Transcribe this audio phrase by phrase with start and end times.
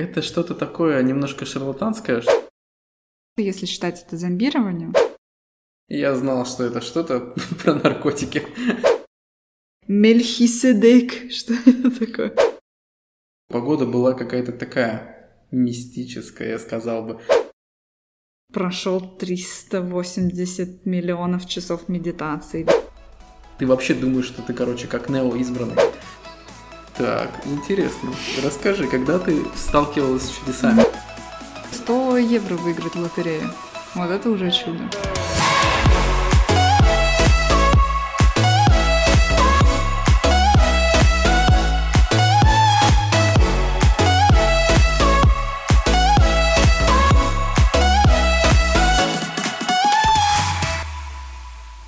[0.00, 2.22] Это что-то такое немножко шарлатанское.
[3.36, 4.94] Если считать это зомбированием.
[5.88, 8.46] Я знал, что это что-то про наркотики.
[9.88, 11.30] Мельхиседек.
[11.30, 12.34] Что это такое?
[13.48, 17.20] Погода была какая-то такая мистическая, я сказал бы.
[18.54, 22.66] Прошел 380 миллионов часов медитации.
[23.58, 25.76] Ты вообще думаешь, что ты, короче, как Нео избранный.
[27.00, 28.10] Так, интересно.
[28.44, 30.84] Расскажи, когда ты сталкивалась с чудесами?
[31.72, 33.50] 100 евро выиграть в лотерею.
[33.94, 34.82] Вот это уже чудо.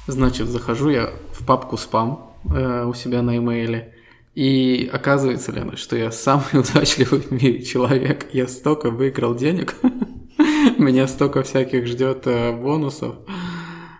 [0.06, 3.92] Значит, захожу я в папку спам э, у себя на имейле.
[4.34, 8.28] И оказывается, Лена, что я самый удачливый в мире человек.
[8.32, 9.76] Я столько выиграл денег.
[10.78, 13.16] Меня столько всяких ждет э, бонусов.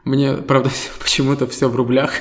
[0.05, 2.13] Мне, правда, почему-то все в рублях.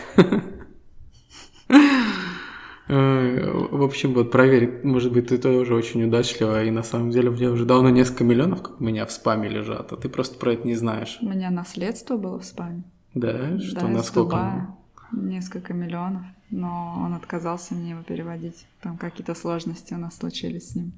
[2.87, 7.29] Э, в общем, вот проверь, может быть, ты тоже очень удачлива, и на самом деле
[7.29, 10.37] у меня уже давно несколько миллионов, как у меня в спаме лежат, а ты просто
[10.37, 11.17] про это не знаешь.
[11.21, 12.83] У меня наследство было в спаме.
[13.13, 13.57] Да?
[13.59, 14.75] Что, да, насколько?
[15.13, 18.65] Несколько миллионов, но он отказался мне его переводить.
[18.81, 20.91] Там какие-то сложности у нас случились с ним.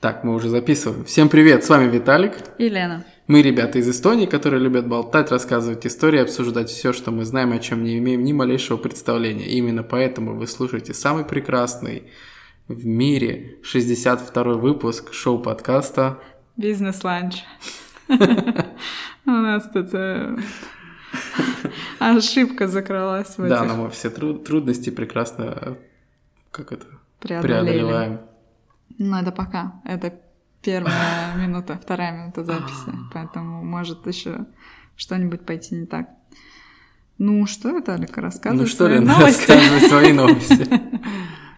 [0.00, 1.06] Так, мы уже записываем.
[1.06, 2.34] Всем привет, с вами Виталик.
[2.58, 3.06] И Лена.
[3.26, 7.58] Мы ребята из Эстонии, которые любят болтать, рассказывать истории, обсуждать все, что мы знаем, о
[7.58, 9.46] чем не имеем ни малейшего представления.
[9.46, 12.02] И именно поэтому вы слушаете самый прекрасный
[12.68, 16.18] в мире 62 выпуск шоу-подкаста
[16.58, 17.42] «Бизнес-ланч».
[18.08, 20.36] У нас тут э,
[22.10, 23.68] ошибка закралась в Да, этих.
[23.68, 25.76] но мы все тру- трудности прекрасно
[26.50, 26.86] как это
[27.20, 27.62] Преодолели.
[27.64, 28.20] преодолеваем.
[28.98, 29.80] Ну, это пока.
[29.84, 30.14] Это
[30.62, 32.92] первая минута, вторая минута записи.
[33.12, 34.46] Поэтому может еще
[34.96, 36.08] что-нибудь пойти не так.
[37.18, 40.68] Ну что, Виталик, рассказывай Ну что ли, рассказывай свои новости.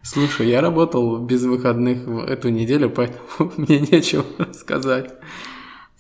[0.03, 5.13] Слушай, я работал без выходных в эту неделю, поэтому мне нечего сказать.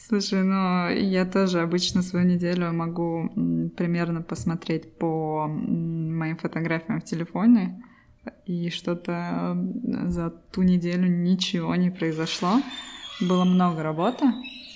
[0.08, 3.28] Слушай, ну я тоже обычно свою неделю могу
[3.76, 7.82] примерно посмотреть по моим фотографиям в телефоне,
[8.44, 9.58] и что-то
[10.04, 12.62] за ту неделю ничего не произошло.
[13.20, 14.26] Было много работы,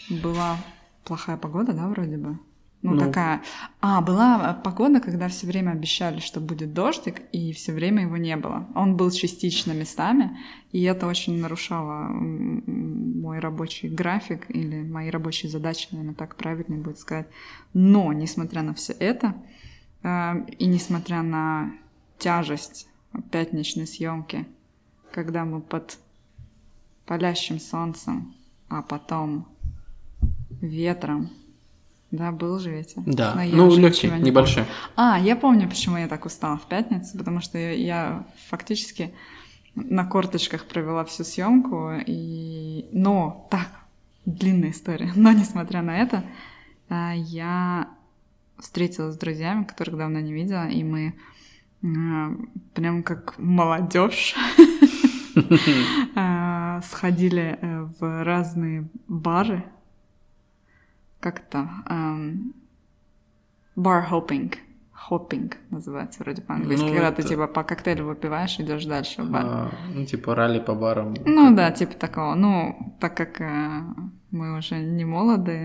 [0.09, 0.57] была
[1.05, 2.39] плохая погода, да, вроде бы?
[2.83, 2.99] Ну, Ну.
[2.99, 3.43] такая.
[3.81, 8.37] А, была погода, когда все время обещали, что будет дождик, и все время его не
[8.37, 8.67] было.
[8.75, 10.37] Он был частично местами,
[10.73, 12.09] и это очень нарушало
[13.31, 17.29] мой рабочий график или мои рабочие задачи, наверное, так правильнее будет сказать.
[17.73, 19.35] Но, несмотря на все это,
[20.03, 21.71] э, и несмотря на
[22.19, 22.89] тяжесть
[23.31, 24.47] пятничной съемки,
[25.13, 25.99] когда мы под
[27.07, 28.35] палящим солнцем,
[28.69, 29.47] а потом
[30.61, 31.31] ветром,
[32.11, 33.01] да, был же ветер.
[33.07, 34.65] Да, Но я ну легкий, не небольшой.
[34.97, 39.15] а, я помню, почему я так устала в пятницу, потому что я, я фактически
[39.75, 42.89] на корточках провела всю съемку, и...
[42.93, 43.69] но так,
[44.27, 46.25] длинная история, но несмотря на это,
[46.89, 47.89] а, я
[48.59, 51.15] встретилась с друзьями, которых давно не видела, и мы
[51.83, 52.35] а,
[52.75, 54.35] прям как молодежь
[56.15, 59.65] а, сходили э, в разные бары,
[61.21, 61.69] как-то
[63.77, 64.09] бар
[65.01, 65.57] хоппинг.
[65.71, 66.85] Называется вроде по-английски.
[66.85, 69.43] Ну, когда ты это- типа по коктейлю выпиваешь, идешь дальше в бар.
[69.47, 71.15] А, ну, типа ралли по барам.
[71.25, 72.35] Ну да, типа такого.
[72.35, 73.81] Ну, так как э,
[74.31, 75.59] мы уже не молоды,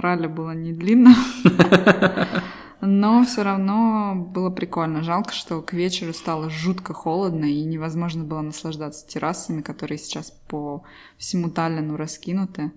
[0.00, 1.14] ралли было не длинно.
[2.82, 5.02] Но все равно было прикольно.
[5.02, 10.82] Жалко, что к вечеру стало жутко холодно и невозможно было наслаждаться террасами, которые сейчас по
[11.18, 12.72] всему Таллину раскинуты.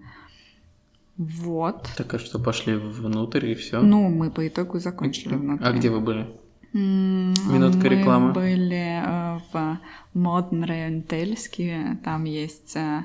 [1.17, 1.89] Вот.
[1.97, 3.81] Так а что, пошли внутрь и все?
[3.81, 5.65] Ну, мы по итогу закончили внутри.
[5.65, 6.27] а где вы были?
[6.73, 8.33] Минутка мы рекламы.
[8.33, 9.79] были э, в
[10.15, 11.99] модном районе Тельске.
[12.03, 13.03] Там есть э,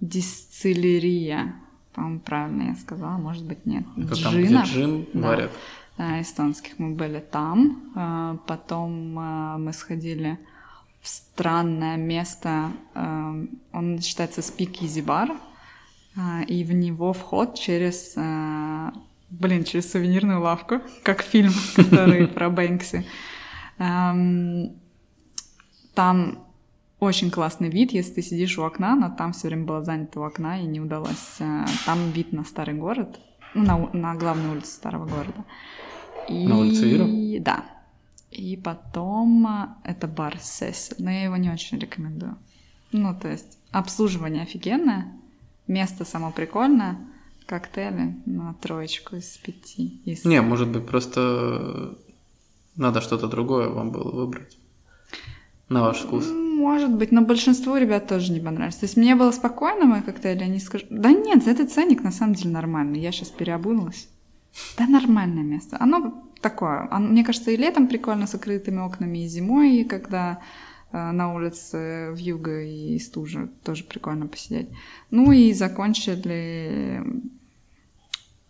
[0.00, 1.54] дистиллерия.
[1.94, 3.84] По-моему, правильно я сказала, может быть, нет.
[3.96, 5.28] Это там, где джин Да.
[5.28, 5.50] варят.
[5.98, 6.78] э, эстонских.
[6.78, 7.92] Мы были там.
[7.96, 9.14] Э, Потом
[9.64, 10.38] мы сходили
[11.00, 12.70] в странное место.
[12.94, 15.30] Он считается спикизи бар.
[15.30, 15.34] э,
[16.48, 18.12] И в него вход через...
[18.16, 18.90] э,
[19.30, 23.06] Блин, через сувенирную лавку, как фильм, который про Бэнкси.
[25.94, 26.38] Там
[27.00, 30.22] очень классный вид, если ты сидишь у окна, но там все время было занято у
[30.22, 31.36] окна и не удалось.
[31.40, 33.18] э, Там вид на старый город,
[33.54, 35.44] ну, на, на главную улицу старого города.
[36.28, 36.46] И...
[36.46, 37.06] На улице Вира?
[37.42, 37.64] Да.
[38.30, 42.36] И потом а, это бар Сесси, но я его не очень рекомендую.
[42.92, 45.12] Ну, то есть обслуживание офигенное,
[45.72, 46.98] место само прикольное,
[47.46, 50.00] коктейли на троечку из пяти.
[50.04, 50.24] Из...
[50.24, 51.96] Не, может быть, просто
[52.76, 54.58] надо что-то другое вам было выбрать.
[55.68, 56.28] На ваш вкус.
[56.28, 58.76] Может быть, но большинству ребят тоже не понравилось.
[58.76, 62.12] То есть мне было спокойно мой коктейль, они скажут, да нет, за этот ценник на
[62.12, 64.08] самом деле нормальный, я сейчас переобулась.
[64.76, 65.78] Да нормальное место.
[65.80, 70.71] Оно такое, оно, мне кажется, и летом прикольно с открытыми окнами, и зимой, когда э,
[70.92, 74.68] на улице в юго и стужа тоже прикольно посидеть.
[75.10, 77.02] Ну и закончили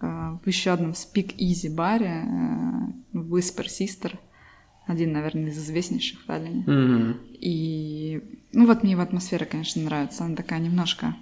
[0.01, 4.19] э, в еще одном Speak Easy баре э, Whisper Sister–
[4.87, 6.65] один, наверное, из известнейших в Таллине.
[6.67, 7.21] Мгм.
[7.33, 8.23] И,
[8.53, 10.25] ну вот мне его атмосфера, конечно, нравится.
[10.25, 11.17] Она такая немножко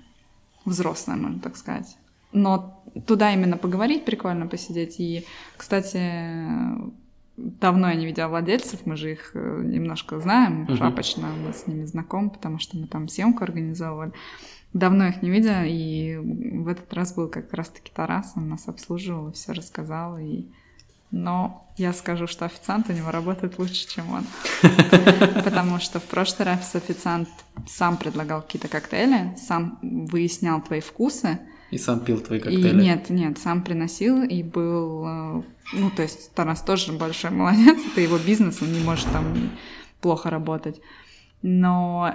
[0.65, 1.97] взрослая, можно так сказать.
[2.33, 4.99] Но туда именно поговорить прикольно, посидеть.
[4.99, 5.25] И,
[5.57, 5.99] кстати,
[7.61, 10.77] давно я не видела владельцев, мы же их э, немножко знаем, Мгм.
[10.77, 14.13] шапочно, мы с ними знакомы, потому что мы там съемку организовывали.
[14.73, 19.31] Давно их не видела, и в этот раз был как раз-таки Тарас, он нас обслуживал
[19.31, 20.45] и все рассказал, и...
[21.13, 24.25] Но я скажу, что официант у него работает лучше, чем он.
[25.45, 27.29] Потому что в прошлый раз официант
[27.67, 31.41] сам предлагал какие-то коктейли, сам выяснял твои вкусы,
[31.71, 32.83] И сам пил твои и коктейли.
[32.83, 35.43] нет, нет, сам приносил и был, э,
[35.75, 39.51] ну, то есть Тарас тоже большой молодец, это его бизнес, он не может там
[40.01, 40.81] плохо работать.
[41.43, 42.13] Но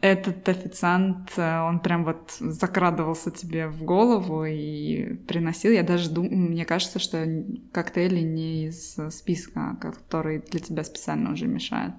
[0.00, 5.72] этот официант, э, он прям вот закрадывался тебе в голову и приносил.
[5.72, 7.26] Я даже думаю, мне кажется, что
[7.72, 11.94] коктейли не из списка, который для тебя специально уже мешает.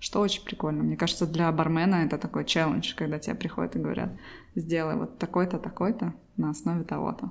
[0.00, 0.82] Что очень прикольно.
[0.82, 4.10] Мне кажется, для бармена это такой челлендж, когда тебе приходят и говорят,
[4.54, 7.30] сделай вот такой-то, такой-то на основе того-то.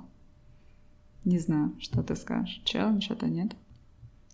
[1.24, 2.60] Не знаю, что ты скажешь.
[2.64, 3.52] Челлендж это нет?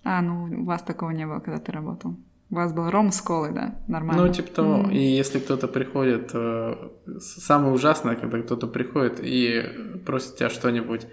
[0.02, 2.16] А, ну у вас такого не было, когда ты работал.
[2.50, 3.76] У вас был ром с колой, да?
[3.86, 4.26] Нормально.
[4.26, 4.74] Ну, типа того.
[4.74, 4.90] М.
[4.90, 6.74] И если кто-то приходит, э,
[7.20, 9.62] самое ужасное, когда кто-то приходит и
[10.04, 11.06] просит тебя что-нибудь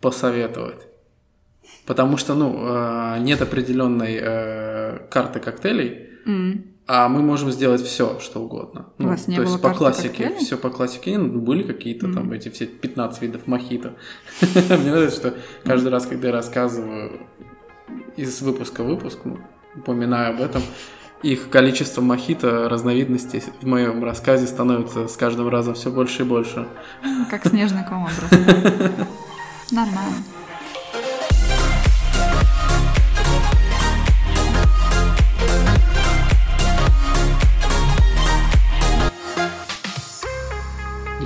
[0.00, 0.86] посоветовать.
[1.86, 6.64] Потому что, ну, э, нет определенной э, карты коктейлей, М.
[6.88, 8.86] а мы можем сделать все, что угодно.
[8.98, 11.18] У Ну, вас не то было есть по классике, все по классике.
[11.18, 12.32] Ну, были какие-то там Мгм.
[12.34, 13.94] эти все 15 видов мохито.
[14.42, 15.34] Мне нравится, что
[15.64, 17.20] каждый раз, когда я рассказываю
[18.16, 19.38] из выпуска в выпуск, ну,
[19.74, 20.62] упоминаю об этом,
[21.22, 26.68] их количество мохито, разновидностей в моем рассказе становится с каждым разом все больше и больше.
[27.30, 28.06] Как снежный ком.
[29.72, 30.14] Нормально.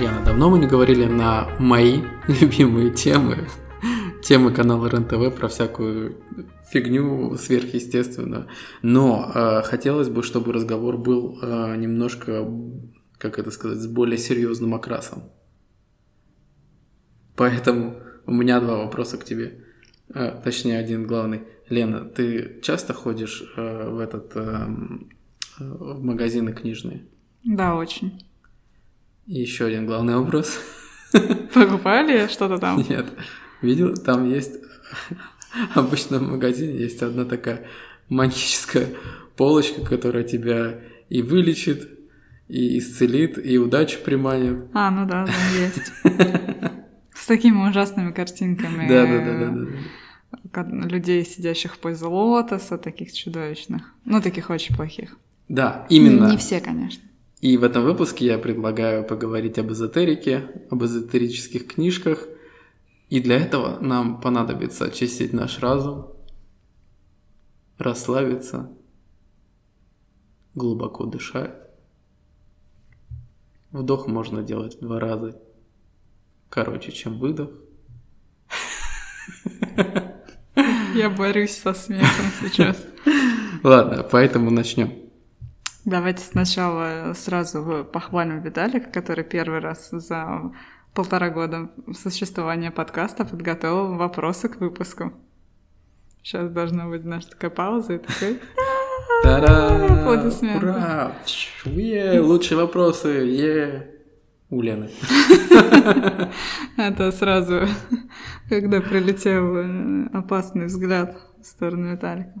[0.01, 3.47] Лена, давно мы не говорили на мои любимые темы.
[4.23, 6.17] Темы канала РЕН-ТВ про всякую
[6.71, 8.47] фигню сверхъестественную.
[8.81, 12.47] Но э, хотелось бы, чтобы разговор был э, немножко,
[13.19, 15.29] как это сказать, с более серьезным окрасом.
[17.35, 19.65] Поэтому у меня два вопроса к тебе.
[20.15, 21.43] Э, точнее, один главный.
[21.69, 25.11] Лена, ты часто ходишь э, в этот эм,
[25.59, 27.05] э, в магазины книжные?
[27.43, 28.30] Да, очень.
[29.27, 30.59] И еще один главный вопрос.
[31.53, 32.83] Покупали что-то там?
[32.89, 33.05] Нет.
[33.61, 34.61] Видел, там есть
[35.75, 37.65] обычно в магазине есть одна такая
[38.09, 38.89] магическая
[39.35, 40.79] полочка, которая тебя
[41.09, 41.89] и вылечит,
[42.47, 44.65] и исцелит, и удачу приманит.
[44.73, 45.91] А, ну да, там есть.
[47.13, 48.87] С такими ужасными картинками.
[48.87, 49.49] Да, да, да,
[50.53, 50.63] да.
[50.63, 50.87] да.
[50.87, 53.93] Людей, сидящих в позе лотоса, таких чудовищных.
[54.05, 55.17] Ну, таких очень плохих.
[55.47, 56.29] Да, именно.
[56.29, 57.03] Не все, конечно.
[57.41, 62.27] И в этом выпуске я предлагаю поговорить об эзотерике, об эзотерических книжках.
[63.09, 66.13] И для этого нам понадобится очистить наш разум,
[67.79, 68.71] расслабиться,
[70.53, 71.55] глубоко дышать.
[73.71, 75.41] Вдох можно делать в два раза
[76.49, 77.49] короче, чем выдох.
[80.93, 82.85] Я борюсь со смехом сейчас.
[83.63, 85.00] Ладно, поэтому начнем.
[85.85, 90.51] Давайте сначала сразу похвалим Виталика, который первый раз за
[90.93, 95.13] полтора года существования подкаста подготовил вопросы к выпуску.
[96.21, 98.39] Сейчас должна быть наша такая пауза и такой...
[99.23, 100.01] Та-да!
[100.01, 100.65] Аплодисменты.
[100.65, 101.11] Ура!
[101.65, 103.07] Е, лучшие вопросы!
[103.07, 103.91] Е!
[104.51, 104.89] У Лены.
[106.77, 107.61] Это сразу,
[108.49, 112.33] когда прилетел э, опасный взгляд в сторону Виталика.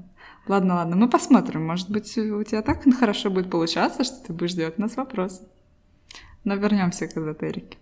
[0.47, 1.65] Ладно, ладно, мы посмотрим.
[1.65, 5.47] Может быть, у тебя так хорошо будет получаться, что ты будешь делать у нас вопросы.
[6.43, 7.77] Но вернемся к эзотерике.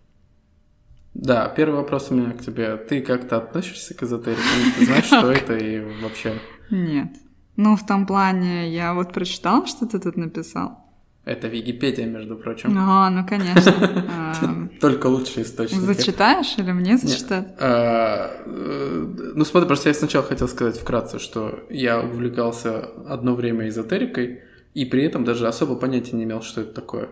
[1.14, 2.78] Да, первый вопрос у меня к тебе.
[2.78, 4.42] Ты как-то относишься к эзотерике?
[4.78, 6.40] Ты знаешь, что это и вообще?
[6.70, 7.10] Нет.
[7.56, 10.89] Ну, в том плане, я вот прочитала, что ты тут написал.
[11.30, 12.76] Это Википедия, между прочим.
[12.76, 13.72] А, ну конечно.
[14.12, 15.82] А, Только лучший источник.
[15.82, 17.54] Зачитаешь или мне зачитать?
[17.60, 23.68] А, э, Ну, смотри, просто я сначала хотел сказать вкратце, что я увлекался одно время
[23.68, 24.42] эзотерикой,
[24.74, 27.10] и при этом даже особо понятия не имел, что это такое.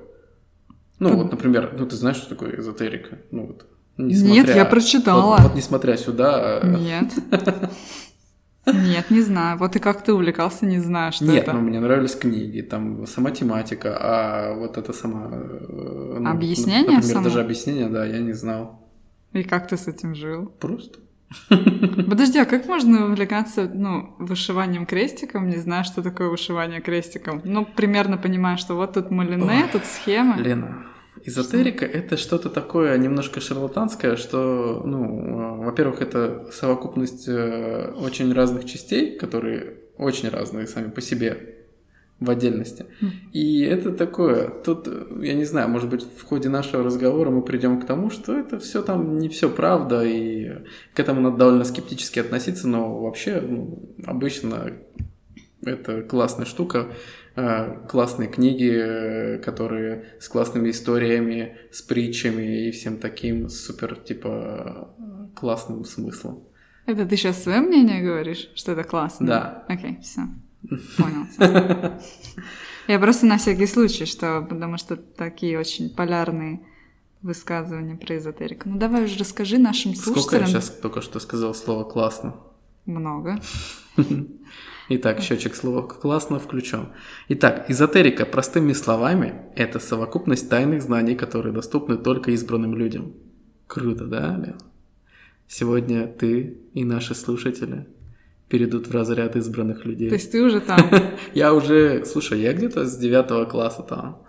[0.99, 3.19] Ну, вот, например, ну, ты знаешь, что такое эзотерика?
[3.31, 3.65] Ну, вот,
[3.97, 5.21] Нет, я прочитала.
[5.21, 6.59] Вот, вот несмотря сюда...
[6.59, 7.13] а, Нет.
[8.73, 9.57] Нет, не знаю.
[9.57, 11.53] Вот и как ты увлекался, не знаю, что Нет, это.
[11.53, 15.29] ну, мне нравились книги, там сама тематика, а вот это сама...
[15.31, 17.23] э, ну, Объяснение Например, само?
[17.23, 18.87] даже объяснение, да, я не знал.
[19.33, 20.47] И как ты с этим жил?
[20.59, 20.99] Просто.
[21.49, 27.41] Подожди, а как можно увлекаться, ну, вышиванием крестиком, не зная, что такое вышивание крестиком?
[27.43, 30.41] Ну, примерно понимаю, что вот тут малине, тут схемы.
[30.41, 30.85] Лена,
[31.27, 38.65] эзотерика это что-то такое немножко шарлатанское, что, ну, э, во-первых, это совокупность э, очень разных
[38.65, 41.55] частей, которые очень разные сами по себе
[42.19, 42.85] в отдельности.
[43.01, 43.11] Мгм.
[43.33, 47.41] И это такое, тут, э, я не знаю, может быть, в ходе нашего разговора мы
[47.41, 51.65] придем к тому, что это все там не все правда, и к этому надо довольно
[51.65, 54.71] скептически относиться, но вообще ну, обычно
[55.63, 56.87] это классная штука,
[57.87, 64.89] классные книги, которые с классными историями, с притчами и всем таким супер, типа,
[65.35, 66.43] классным смыслом.
[66.87, 69.27] Это ты сейчас свое мнение говоришь, что это классно?
[69.27, 69.65] Да.
[69.67, 70.21] Окей, все.
[70.97, 71.27] Понял.
[72.87, 76.61] Я просто на всякий случай, что, потому что такие очень полярные
[77.21, 78.69] высказывания про эзотерику.
[78.69, 80.47] Ну давай уже расскажи нашим Сколько я слушателям.
[80.47, 82.35] сейчас только что сказал слово «классно»?
[82.85, 83.39] Много.
[84.89, 86.93] Итак, счетчик слова «классно» включен.
[87.27, 93.13] Итак, эзотерика, простыми словами, это совокупность тайных знаний, которые доступны только избранным людям.
[93.67, 94.55] Круто, да, Лен?
[95.45, 97.85] Сегодня ты и наши слушатели
[98.47, 100.07] перейдут в разряд избранных людей.
[100.07, 100.79] То есть ты уже там.
[101.33, 104.23] Я уже, слушай, я где-то с девятого класса там.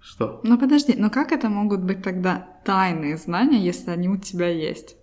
[0.00, 0.40] Что?
[0.42, 4.96] Ну подожди, но как это могут быть тогда тайные знания, если они у тебя есть?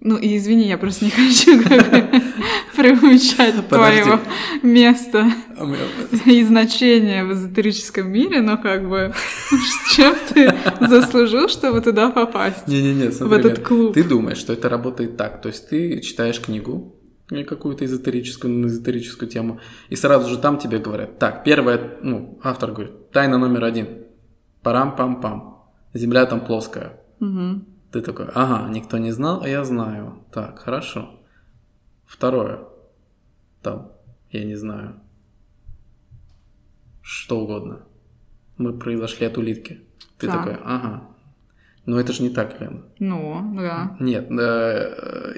[0.00, 1.60] Ну и извини, я просто не хочу
[2.76, 4.20] преувеличать твоего
[4.62, 5.26] места
[5.56, 5.66] А
[6.30, 9.12] и значения в эзотерическом мире, но как бы
[9.50, 12.68] с чем ты заслужил, чтобы туда попасть?
[12.68, 13.94] Не-не-не, В этот клуб.
[13.94, 15.42] Ты думаешь, что это работает так.
[15.42, 16.94] То есть ты читаешь книгу
[17.28, 23.10] какую-то эзотерическую, эзотерическую тему, и сразу же там тебе говорят, так, первое, ну, автор говорит,
[23.10, 23.86] тайна номер один,
[24.62, 25.58] парам-пам-пам,
[25.92, 27.00] земля там плоская.
[27.90, 30.24] Ты такой, ага, никто не знал, а я знаю.
[30.32, 31.20] Так, хорошо.
[32.04, 32.60] Второе.
[33.62, 33.92] Там,
[34.30, 35.00] я не знаю.
[37.02, 37.80] Что угодно.
[38.58, 39.80] Мы произошли от улитки.
[40.18, 40.36] Ты Так.
[40.36, 41.08] такой, ага.
[41.86, 42.82] Но это же не так, Лена.
[42.98, 43.96] Ну, да.
[43.98, 45.34] Нет, э,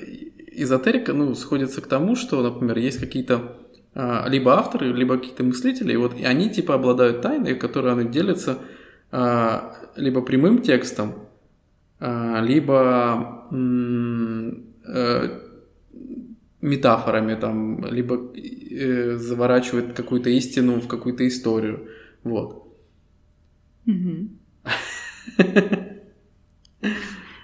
[0.53, 3.57] эзотерика, ну, сходится к тому, что, например, есть какие-то
[3.95, 8.09] а, либо авторы, либо какие-то мыслители, и вот и они типа обладают тайной, которые они
[8.09, 8.59] делятся
[9.11, 11.15] а, либо прямым текстом,
[12.01, 15.41] либо м, э,
[16.61, 21.89] метафорами там, либо э, заворачивают какую-то истину в какую-то историю,
[22.25, 22.67] вот.
[23.87, 24.39] Мгм.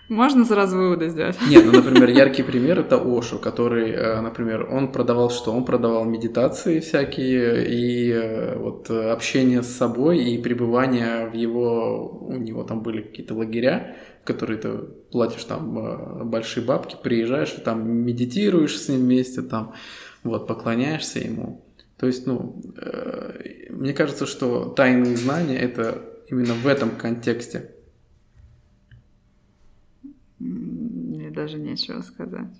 [0.08, 1.36] Можно сразу выводы сделать?
[1.48, 5.52] Нет, ну, например, яркий пример это Ошу, который, э, например, он продавал что?
[5.52, 12.20] Он продавал медитации всякие и э, вот э, общение с собой и пребывание в его,
[12.20, 14.78] у него там были какие-то лагеря, которые ты
[15.10, 19.74] платишь там большие бабки, приезжаешь и там медитируешь с ним вместе, там
[20.22, 21.64] вот поклоняешься ему.
[21.98, 22.62] То есть, ну,
[23.70, 27.70] мне кажется, что тайные знания это именно в этом контексте.
[30.40, 32.50] М, Мне даже нечего сказать.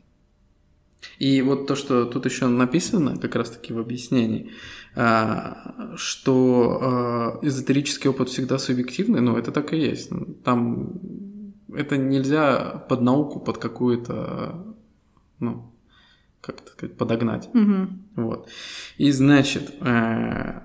[1.19, 4.51] И вот то, что тут еще написано, как раз-таки в объяснении,
[4.95, 10.11] а, что а, эзотерический опыт всегда субъективный, ну, это так и есть.
[10.45, 11.01] Там
[11.75, 14.65] это нельзя под науку, под какую-то,
[15.41, 15.73] ну,
[16.41, 17.49] как это сказать, подогнать.
[17.53, 18.05] Мгм.
[18.15, 18.49] Вот.
[18.99, 20.61] И значит, э,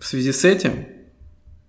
[0.00, 0.86] в связи с этим,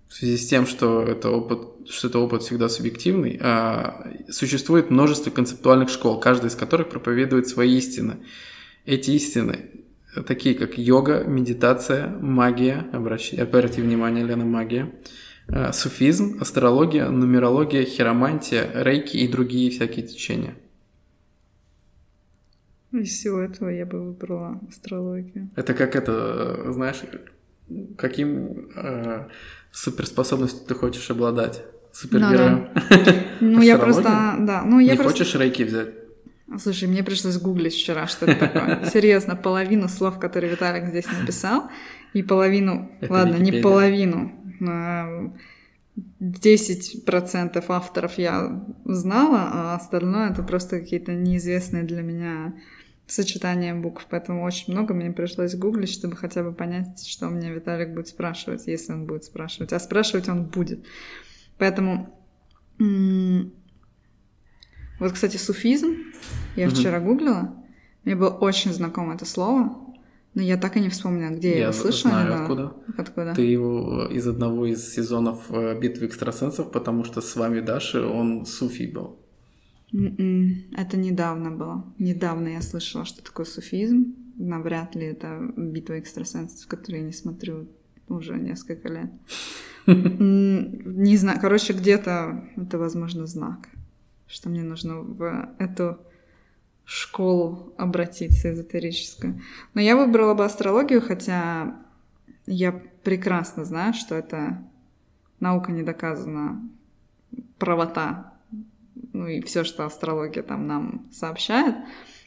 [0.08, 5.30] в связи с тем, что это опыт, что это опыт всегда субъективный, а, существует множество
[5.30, 8.18] концептуальных школ, каждая из которых проповедует свои истины.
[8.84, 9.70] Эти истины
[10.22, 14.92] такие как йога, медитация, магия, обращайте, обратите внимание, Лена, магия,
[15.48, 20.54] э, суфизм, астрология, нумерология, хиромантия, рейки и другие всякие течения.
[22.92, 25.50] Из всего этого я бы выбрала астрологию.
[25.56, 27.02] Это как это, знаешь,
[27.96, 29.28] каким э,
[29.74, 31.62] суперспособностью ты хочешь обладать?
[31.92, 32.68] Супергероем?
[33.40, 34.02] Ну, я Астрология?
[34.02, 35.18] просто, да, ну, я Не просто...
[35.24, 35.88] хочешь рейки взять?
[36.58, 38.84] Слушай, мне пришлось гуглить вчера, что это такое.
[38.92, 41.68] Серьезно, половину слов, которые Виталик здесь написал,
[42.12, 43.62] и половину, Это ладно, не Википедия.
[43.62, 44.32] половину,
[44.68, 45.32] а,
[46.20, 52.54] 10% авторов я знала, а остальное это просто какие-то неизвестные для меня
[53.06, 57.90] сочетания букв, поэтому очень много мне пришлось гуглить, чтобы хотя бы понять, что мне Виталик
[57.94, 59.72] будет спрашивать, если он будет спрашивать.
[59.72, 60.84] А спрашивать он будет.
[61.58, 62.18] Поэтому...
[65.00, 65.96] Вот, кстати, суфизм.
[66.56, 67.54] Я вчера гуглила.
[68.04, 69.76] Мне было очень знакомо это слово,
[70.34, 72.10] но я так и не вспомнила, где я, Я его слышала.
[72.12, 72.44] знаю, недавно.
[72.44, 72.72] откуда.
[72.98, 73.34] Откуда?
[73.34, 78.44] Ты его из одного из сезонов э, «Битвы экстрасенсов», потому что с вами Даши он
[78.44, 79.18] суфий был.
[79.94, 81.84] М-м, Это недавно было.
[81.98, 84.14] Недавно я слышала, что такое суфизм.
[84.36, 87.68] Навряд ли это битва экстрасенсов, которую я не смотрю
[88.08, 89.12] уже несколько лет.
[89.86, 91.38] Не знаю.
[91.40, 93.68] Короче, где-то это, возможно, знак,
[94.26, 95.98] что мне нужно в эту
[96.84, 99.40] школу обратиться эзотерическую.
[99.74, 101.76] Но я выбрала бы астрологию, хотя
[102.46, 104.66] я прекрасно знаю, что это
[105.38, 106.68] наука не доказана,
[107.58, 108.33] правота
[109.12, 111.76] ну и все, что астрология там нам сообщает.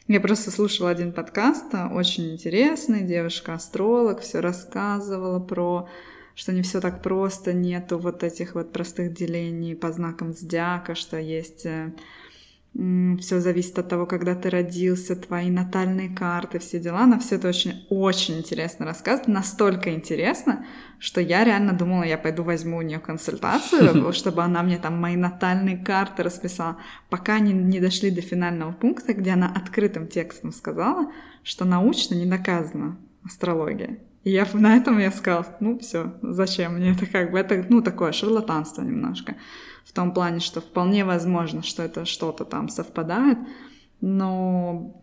[0.06, 5.88] Я просто слушала один подкаст, а, очень интересный, девушка-астролог, все рассказывала про
[6.34, 11.18] что не все так просто, нету вот этих вот простых делений по знакам зодиака, что
[11.18, 11.66] есть
[12.74, 17.00] все зависит от того, когда ты родился, твои натальные карты, все дела.
[17.00, 19.28] Она все это очень-очень интересно рассказывает.
[19.28, 20.64] Настолько интересно,
[21.00, 25.16] что я реально думала, я пойду возьму у нее консультацию, чтобы она мне там мои
[25.16, 26.76] натальные карты расписала.
[27.10, 31.10] Пока они не дошли до финального пункта, где она открытым текстом сказала,
[31.42, 33.98] что научно не доказана астрология.
[34.24, 37.82] И я на этом я сказала, ну все, зачем мне это как бы, это, ну,
[37.82, 39.36] такое шарлатанство немножко.
[39.88, 43.38] В том плане, что вполне возможно, что это что-то там совпадает,
[44.02, 45.02] но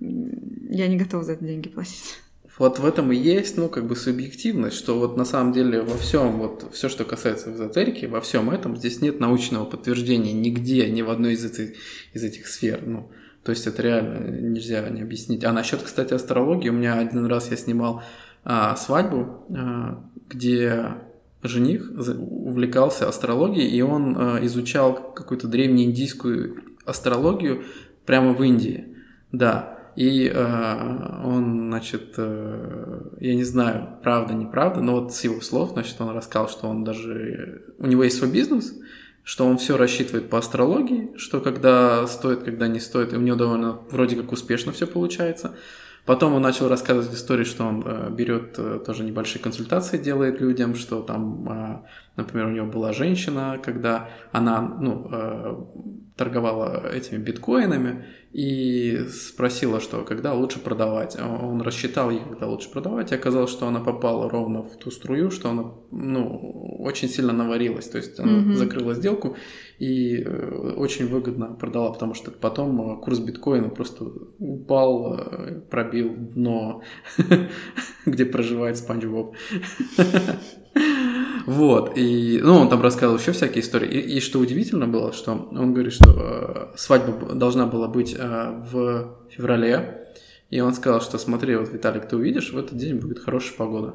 [0.00, 2.18] я не готова за это деньги платить.
[2.58, 5.96] Вот в этом и есть, ну, как бы субъективность, что вот на самом деле во
[5.96, 11.02] всем, вот все, что касается эзотерики, во всем этом здесь нет научного подтверждения нигде, ни
[11.02, 11.76] в одной из этих,
[12.12, 13.12] из этих сфер, ну,
[13.44, 15.44] то есть это реально нельзя не объяснить.
[15.44, 18.02] А насчет, кстати, астрологии, у меня один раз я снимал
[18.42, 20.96] а, свадьбу, а, где
[21.42, 27.64] жених увлекался астрологией, и он а, изучал какую-то древнеиндийскую астрологию
[28.06, 28.96] прямо в Индии,
[29.32, 29.78] да.
[29.96, 35.70] И э, он, значит, э, я не знаю, правда, неправда, но вот с его слов,
[35.72, 37.64] значит, он рассказал, что он даже...
[37.78, 38.78] У него есть свой бизнес,
[39.24, 43.36] что он все рассчитывает по астрологии, что когда стоит, когда не стоит, и у него
[43.36, 45.56] довольно вроде как успешно все получается.
[46.08, 50.74] Потом он начал рассказывать истории, что он э, берет э, тоже небольшие консультации, делает людям,
[50.74, 51.82] что там, э,
[52.18, 55.56] например, у него была женщина, когда она ну, э,
[56.16, 61.16] торговала этими биткоинами и спросила, что когда лучше продавать.
[61.18, 65.30] Он рассчитал ей, когда лучше продавать, и оказалось, что она попала ровно в ту струю,
[65.30, 67.88] что она ну, очень сильно наварилась.
[67.88, 68.56] То есть она Мгм.
[68.56, 69.36] закрыла сделку
[69.78, 74.04] и э, очень выгодно продала, потому что потом э, курс биткоина просто
[74.38, 75.20] упал,
[75.70, 76.82] пробил дно,
[78.06, 79.36] где проживает Спанч Боб.
[81.46, 83.88] Вот, и, ну, он там рассказывал еще всякие истории.
[83.88, 88.62] И, и что удивительно было, что он говорит, что э, свадьба должна была быть э,
[88.70, 90.06] в феврале,
[90.50, 93.94] и он сказал, что смотри, вот, Виталик, ты увидишь, в этот день будет хорошая погода.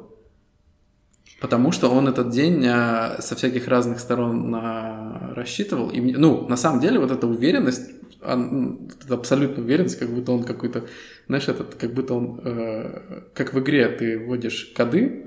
[1.41, 5.89] Потому что он этот день э, со всяких разных сторон э, рассчитывал.
[5.89, 7.89] И, ну, на самом деле, вот эта уверенность,
[8.25, 10.85] он- эта абсолютная уверенность, как будто он какой-то,
[11.27, 15.23] знаешь, этот, как будто он, э, как в игре ты вводишь коды,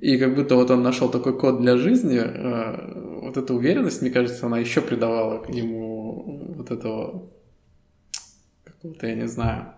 [0.00, 4.10] и как будто вот он нашел такой код для жизни, э, вот эта уверенность, мне
[4.10, 7.28] кажется, она еще придавала к нему вот этого
[8.64, 9.72] какого-то, я не знаю.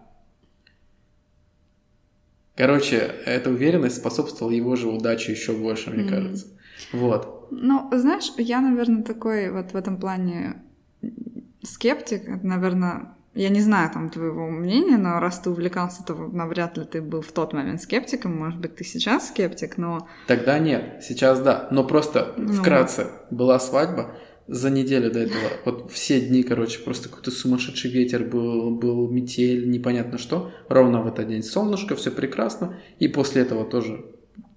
[2.56, 6.11] Короче, эта уверенность способствовала его же удаче еще больше, мне Мгм.
[6.11, 6.46] кажется.
[6.92, 7.48] Вот.
[7.50, 10.62] Ну, знаешь, я, наверное, такой вот в этом плане
[11.62, 12.42] скептик.
[12.42, 17.01] Наверное, я не знаю там твоего мнения, но раз ты увлекался, то навряд ли ты
[17.01, 18.37] был в тот момент скептиком.
[18.37, 21.69] Может быть, ты сейчас скептик, но Тогда нет, сейчас да.
[21.71, 22.53] Но просто Ну.
[22.53, 24.16] вкратце была свадьба
[24.49, 25.45] за неделю до этого.
[25.64, 30.51] Вот все дни, короче, просто какой-то сумасшедший ветер был, был метель, непонятно что.
[30.69, 32.77] Ровно в этот день солнышко, все прекрасно.
[32.99, 34.05] И после этого тоже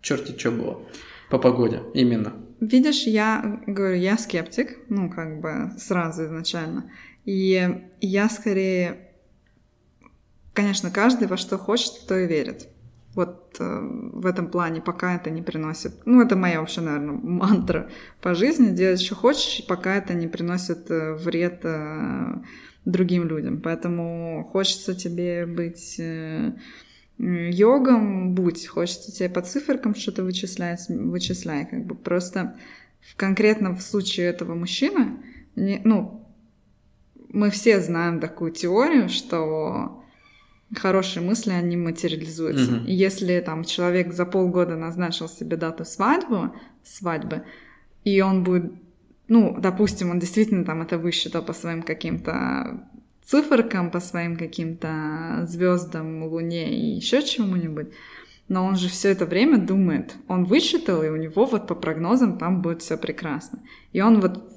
[0.01, 0.81] черти что было.
[1.29, 2.33] По погоде, именно.
[2.59, 6.89] Видишь, я говорю, я скептик, ну, как бы сразу изначально.
[7.25, 9.09] И я скорее...
[10.53, 12.69] Конечно, каждый во что хочет, то и верит.
[13.15, 13.79] Вот э,
[14.13, 15.93] в этом плане, пока это не приносит...
[16.05, 17.89] Ну, это моя вообще, наверное, мантра
[18.21, 18.75] по жизни.
[18.75, 22.41] Делать, что хочешь, пока это не приносит э, вред э,
[22.85, 23.61] другим людям.
[23.61, 26.53] Поэтому хочется тебе быть э,
[27.17, 28.67] йогом, будь.
[28.67, 31.65] Хочется тебе по циферкам что-то вычислять, вычисляй.
[31.65, 32.57] Как бы просто
[33.01, 35.17] в, конкретно в случае этого мужчины,
[35.55, 36.22] не, ну,
[37.33, 40.03] мы все знаем такую теорию, что
[40.75, 42.71] хорошие мысли, они материализуются.
[42.71, 42.85] Мгм.
[42.85, 46.51] И если там человек за полгода назначил себе дату свадьбы,
[46.83, 47.43] свадьбы,
[48.03, 48.71] и он будет,
[49.27, 52.87] ну, допустим, он действительно там это высчитал по своим каким-то
[53.23, 57.87] циферкам, по своим каким-то звездам, луне и еще чему-нибудь,
[58.47, 62.37] но он же все это время думает, он высчитал, и у него вот по прогнозам
[62.37, 63.59] там будет все прекрасно.
[63.93, 64.52] И он вот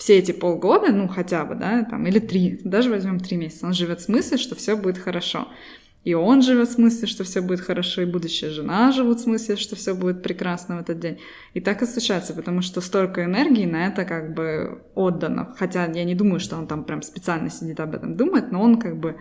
[0.00, 3.74] все эти полгода, ну хотя бы, да, там, или три, даже возьмем три месяца, он
[3.74, 5.48] живет с мыслью, что все будет хорошо.
[6.04, 9.58] И он живет с мыслью, что все будет хорошо, и будущая жена живут с мыслью,
[9.58, 11.18] что все будет прекрасно в этот день.
[11.52, 15.54] И так и случается, потому что столько энергии на это как бы отдано.
[15.58, 18.80] Хотя я не думаю, что он там прям специально сидит об этом думает, но он
[18.80, 19.16] как бы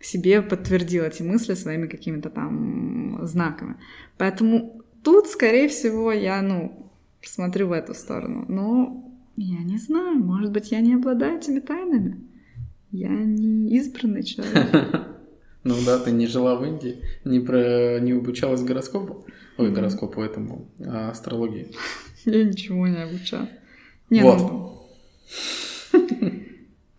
[0.00, 3.76] себе подтвердил эти мысли своими какими-то там знаками.
[4.18, 8.44] Поэтому тут, скорее всего, я, ну, смотрю в эту сторону.
[8.46, 12.20] Но я не знаю, может быть, я не обладаю этими тайнами.
[12.90, 15.08] Я не избранный человек.
[15.66, 17.98] Ну да, ты не жила в Индии, не, про...
[17.98, 19.24] не обучалась гороскопу.
[19.56, 21.68] Ой, гороскопу этому, а, астрологии.
[22.26, 23.48] Я ничего не обучала.
[24.10, 24.38] Не, Вот.
[24.40, 24.82] ну,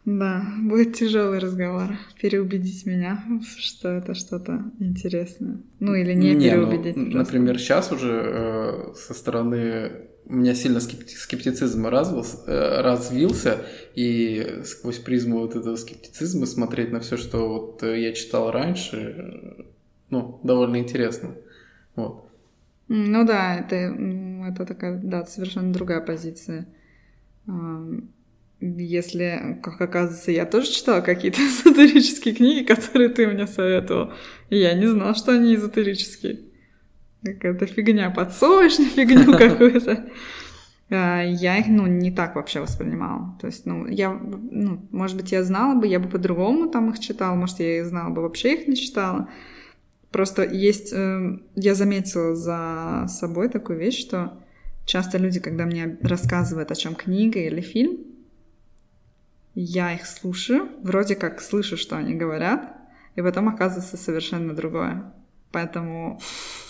[0.06, 1.98] Да, будет тяжелый разговор.
[2.22, 3.24] Переубедить меня,
[3.58, 5.62] что это что-то интересное.
[5.80, 6.94] Ну или не, ну, переубедить.
[6.94, 7.18] просто.
[7.18, 13.66] например, сейчас уже э, со стороны у меня сильно скепти- скептицизм развился, э, развился,
[13.96, 18.98] и сквозь призму вот этого скептицизма смотреть на все, что вот э, я читал раньше,
[18.98, 19.64] э,
[20.12, 21.36] ну, довольно интересно.
[21.96, 22.30] Вот.
[22.88, 26.68] Ну да, это, это такая, да, совершенно другая позиция.
[28.62, 34.14] Если, как оказывается, я тоже читала какие-то эзотерические книги, которые ты мне советовал,
[34.50, 36.40] и я не знала, что они эзотерические.
[37.24, 40.06] Какая-то фигня, подсовываешь на фигню какую-то.
[40.90, 43.38] А, Я их, ну, не так вообще воспринимала.
[43.42, 47.00] То есть, ну, я, ну, может быть, я знала бы, я бы по-другому там их
[47.00, 49.28] читала, может, я их знала бы, вообще их не читала.
[50.12, 54.42] Просто есть, э, я заметила за собой такую вещь, что
[54.86, 57.98] часто люди, когда мне рассказывают, о чем книга или фильм,
[59.56, 62.76] я их слушаю, вроде как слышу, что они говорят,
[63.16, 65.14] и потом оказывается совершенно другое.
[65.52, 66.20] Поэтому,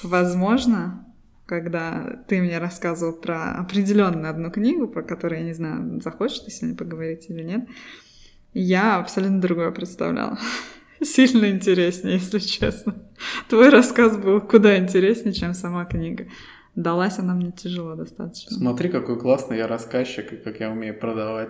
[0.03, 1.03] возможно,
[1.47, 6.51] когда ты мне рассказывал про определенную одну книгу, про которую, я не знаю, захочешь ты
[6.51, 7.67] сегодня поговорить или нет,
[8.53, 10.37] я абсолютно другое представляла.
[11.01, 12.95] Сильно интереснее, если честно.
[13.49, 16.27] Твой рассказ был куда интереснее, чем сама книга.
[16.75, 18.55] Далась она мне тяжело достаточно.
[18.55, 21.49] Смотри, какой классный я рассказчик, и как я умею продавать.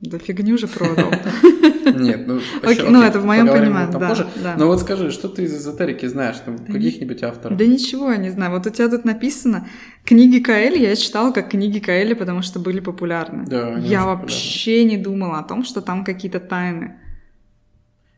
[0.00, 1.10] Да фигню же продал.
[1.94, 4.56] Нет, ну, Окей, ещё, ну это в моем понимании, да, да.
[4.56, 6.36] Но вот скажи, что ты из эзотерики знаешь?
[6.38, 7.58] Там, Да каких-нибудь авторов?
[7.58, 8.52] Да ничего я не знаю.
[8.52, 9.68] Вот у тебя тут написано
[10.04, 13.44] книги Коэльо, я читала как книги Коэльо, потому что были популярны.
[13.46, 16.96] Да, я вообще не думала о том, что там какие-то тайны.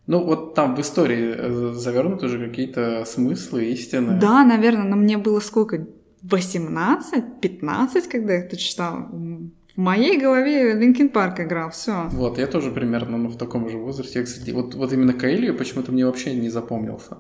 [0.07, 4.19] Ну, вот там в истории э, завернуты уже какие-то смыслы, истины.
[4.21, 5.87] Да, наверное, но мне было сколько?
[6.23, 9.09] 18, 15, когда я это читала.
[9.75, 12.09] В моей голове Linkin Park играл, все.
[12.11, 14.19] Вот, я тоже примерно ну, в таком же возрасте.
[14.19, 17.19] Я, кстати, вот, вот именно Каэлью почему-то мне вообще не запомнился.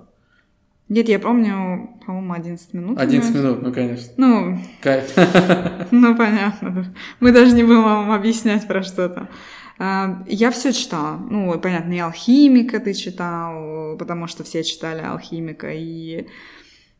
[0.88, 2.98] Нет, я помню, по-моему, 11 минут.
[2.98, 3.56] 11 понимаешь?
[3.56, 4.12] минут, ну, конечно.
[4.18, 5.14] Ну, Кайф.
[5.90, 6.94] ну, понятно.
[7.20, 9.30] Мы даже не будем вам объяснять про что там.
[9.78, 11.16] А, Я все читала.
[11.16, 15.72] Ну, понятно, и алхимика ты читал, потому что все читали алхимика.
[15.72, 16.26] И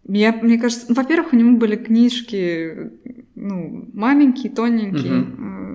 [0.09, 2.91] я, мне кажется, ну, во-первых, у него были книжки,
[3.35, 5.13] ну, маленькие, тоненькие.
[5.13, 5.73] М,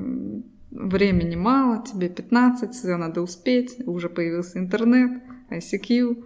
[0.70, 3.78] Времени мало, тебе 15, все надо успеть.
[3.88, 6.24] Уже появился интернет, ICQ.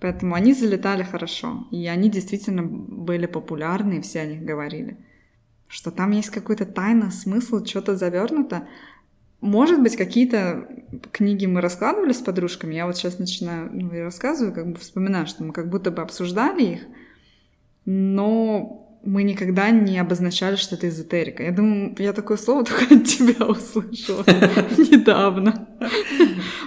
[0.00, 1.68] Поэтому они залетали хорошо.
[1.70, 4.96] И они действительно были популярны, и все о них говорили.
[5.68, 8.66] Что там есть какой-то тайный смысл, что-то завернуто.
[9.40, 10.68] Может быть, какие-то
[11.12, 12.74] книги мы раскладывали с подружками.
[12.74, 16.02] Я вот сейчас начинаю, ну, и рассказываю, как бы вспоминаю, что мы как будто бы
[16.02, 16.80] обсуждали их,
[17.86, 21.42] но мы никогда не обозначали, что это эзотерика.
[21.42, 24.24] Я думаю, я такое слово только от тебя услышала
[24.76, 25.68] недавно.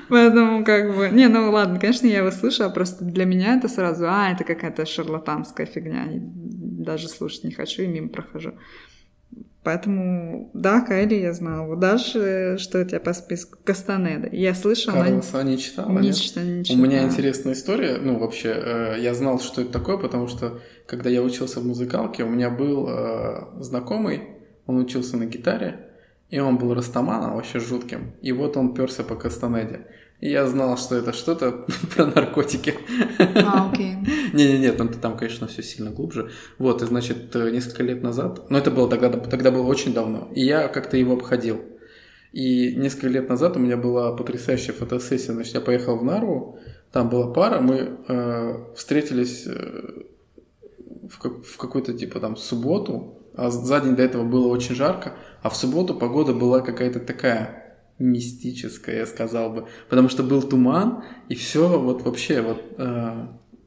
[0.10, 1.10] Поэтому как бы...
[1.10, 4.86] Не, ну ладно, конечно, я его слышала, просто для меня это сразу, а, это какая-то
[4.86, 6.08] шарлатанская фигня.
[6.10, 8.54] Даже слушать не хочу и мимо прохожу.
[9.64, 11.66] Поэтому, да, Кайли я знала.
[11.68, 13.58] Вот дальше, что у тебя по списку?
[13.64, 14.28] Кастанеда.
[14.32, 16.16] Я слышала, Карлоса не читала, не нет?
[16.18, 16.86] читала, не У читала.
[16.86, 17.98] меня интересная история.
[17.98, 22.24] Ну, вообще, э, я знал, что это такое, потому что, когда я учился в музыкалке,
[22.24, 24.24] у меня был э, знакомый,
[24.66, 25.80] он учился на гитаре,
[26.30, 28.14] и он был растаманом вообще жутким.
[28.22, 29.88] И вот он перся по Кастанеде.
[30.24, 32.76] И я знал, что это что-то про наркотики.
[33.20, 33.98] А, окей.
[34.34, 36.32] Не-не-не, там, там, конечно, все сильно глубже.
[36.58, 40.30] Вот, и, значит, э, несколько лет назад, но это было тогда, тогда было очень давно,
[40.34, 41.60] и я как-то его обходил.
[42.32, 45.34] И несколько лет назад у меня была потрясающая фотосессия.
[45.34, 46.58] Значит, я поехал в Нарву,
[46.94, 50.04] там была пара, мы э, встретились э,
[51.10, 55.16] в, как- в какой-то типа там субботу, а за день до этого было очень жарко,
[55.42, 57.63] а в субботу погода была какая-то такая
[58.04, 62.62] мистическая, я сказал бы, потому что был туман, и все вот вообще вот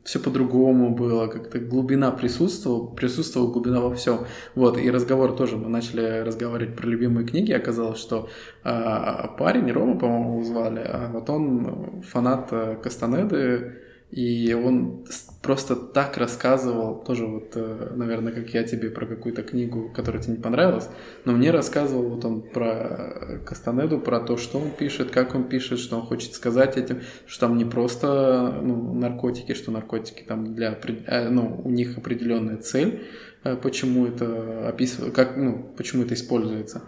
[0.07, 1.59] все по-другому было, как-то.
[1.59, 4.21] Глубина присутствовала, присутствовала глубина во всем.
[4.55, 8.29] Вот, и разговор тоже, мы начали разговаривать про любимые книги, оказалось, что
[8.63, 15.05] а, парень, Рома, по-моему, звали, а вот он фанат э, Кастанеды, и он
[15.43, 20.37] просто так рассказывал, тоже вот, э, наверное, как я тебе про какую-то книгу, которая тебе
[20.37, 20.89] не понравилась,
[21.25, 25.81] но мне рассказывал вот он про Кастанеду, про то, что он пишет, как он пишет,
[25.81, 30.79] что он хочет сказать этим, что там не просто ну, наркотики, что наркотики там для,
[31.07, 33.03] э, ну, у них определенная цель,
[33.43, 36.83] э, почему это описывают, как, ну, почему это используется.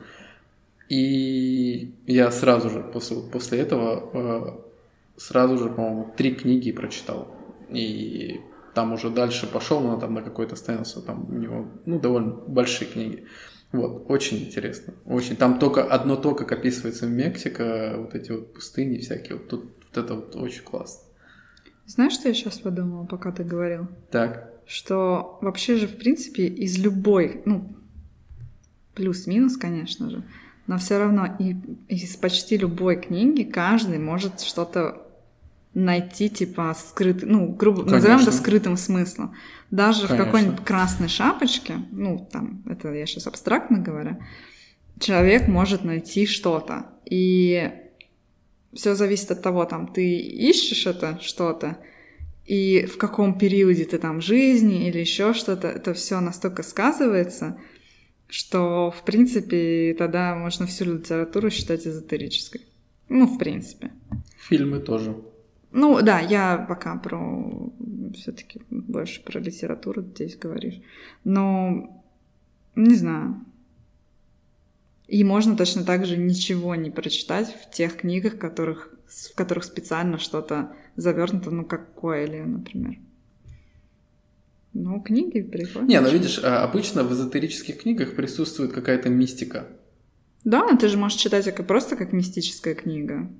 [0.88, 4.67] И я сразу же после, после этого э,
[5.18, 7.34] сразу же, по-моему, три книги прочитал.
[7.68, 8.40] И
[8.74, 12.90] там уже дальше пошел, но там на какой-то остановился, там у него, ну, довольно большие
[12.90, 13.26] книги.
[13.72, 15.36] Вот, очень интересно, очень.
[15.36, 20.04] Там только одно то, как описывается Мексика, вот эти вот пустыни всякие, вот тут вот
[20.04, 21.02] это вот очень классно.
[21.86, 23.88] Знаешь, что я сейчас подумала, пока ты говорил?
[24.10, 27.74] Так, Что вообще же, в принципе, из любой, ну,
[28.94, 30.22] плюс-минус, конечно же,
[30.66, 31.56] но все равно и
[31.88, 35.07] из почти любой книги каждый может что-то
[35.78, 38.32] найти, типа, скрытый, ну, грубо, назовем это Конечно.
[38.32, 39.34] скрытым смыслом.
[39.70, 40.24] Даже в Конечно.
[40.24, 44.16] какой-нибудь красной шапочке, ну, там, это я сейчас абстрактно говорю,
[44.98, 46.86] человек может найти что-то.
[47.04, 47.70] И
[48.72, 51.78] все зависит от того, там, ты ищешь это что-то,
[52.44, 57.58] и в каком периоде ты там жизни или еще что-то, это все настолько сказывается,
[58.26, 62.62] что, в принципе, тогда можно всю литературу считать эзотерической.
[63.08, 63.90] Ну, в принципе.
[64.38, 65.14] фильмы тоже.
[65.70, 67.70] Ну, да, я пока про
[68.14, 70.80] все-таки больше про литературу здесь говоришь.
[71.24, 72.02] Но
[72.74, 73.44] не знаю.
[75.06, 80.18] И можно точно так же ничего не прочитать в тех книгах, которых, в которых специально
[80.18, 82.98] что-то завернуто, ну, как Коэли, например.
[84.74, 85.86] Ну, книги прикольно.
[85.86, 89.66] Не, ну видишь, а, обычно в эзотерических книгах присутствует какая-то мистика.
[90.44, 93.30] Да, но ты же можешь читать это просто как мистическая книга.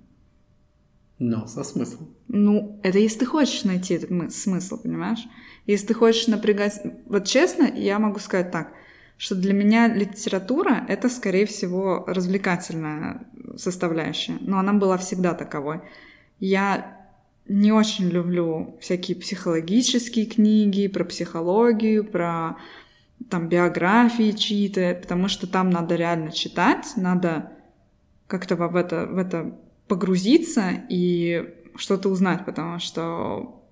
[1.18, 2.14] Но со смыслом.
[2.28, 5.26] Ну, это если ты хочешь найти этот мы- смысл, понимаешь?
[5.66, 6.80] Если ты хочешь напрягать...
[7.06, 8.72] Вот честно, я могу сказать так,
[9.16, 13.26] что для меня литература— это, скорее всего, развлекательная
[13.56, 14.38] составляющая.
[14.40, 15.80] Но она была всегда таковой.
[16.38, 16.98] Я
[17.48, 22.58] не очень люблю всякие психологические книги про психологию, про
[23.28, 27.52] там биографии чьи-то, потому что там надо реально читать, надо
[28.28, 33.62] как-то в это, в это погрузиться и что-то узнать, потому что,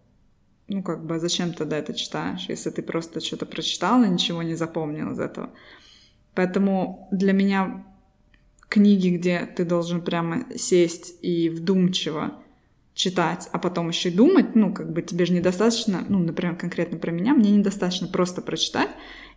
[0.68, 4.55] ну, как бы, зачем тогда это читаешь, если ты просто что-то прочитал и ничего не
[4.55, 5.50] запомнил из этого.
[6.35, 7.85] Поэтому для меня
[8.68, 12.35] книги, где ты должен прямо сесть и вдумчиво
[12.94, 16.98] читать, а потом еще и думать, ну, как бы тебе же недостаточно, ну, например, конкретно
[16.98, 18.88] про меня, мне недостаточно просто прочитать,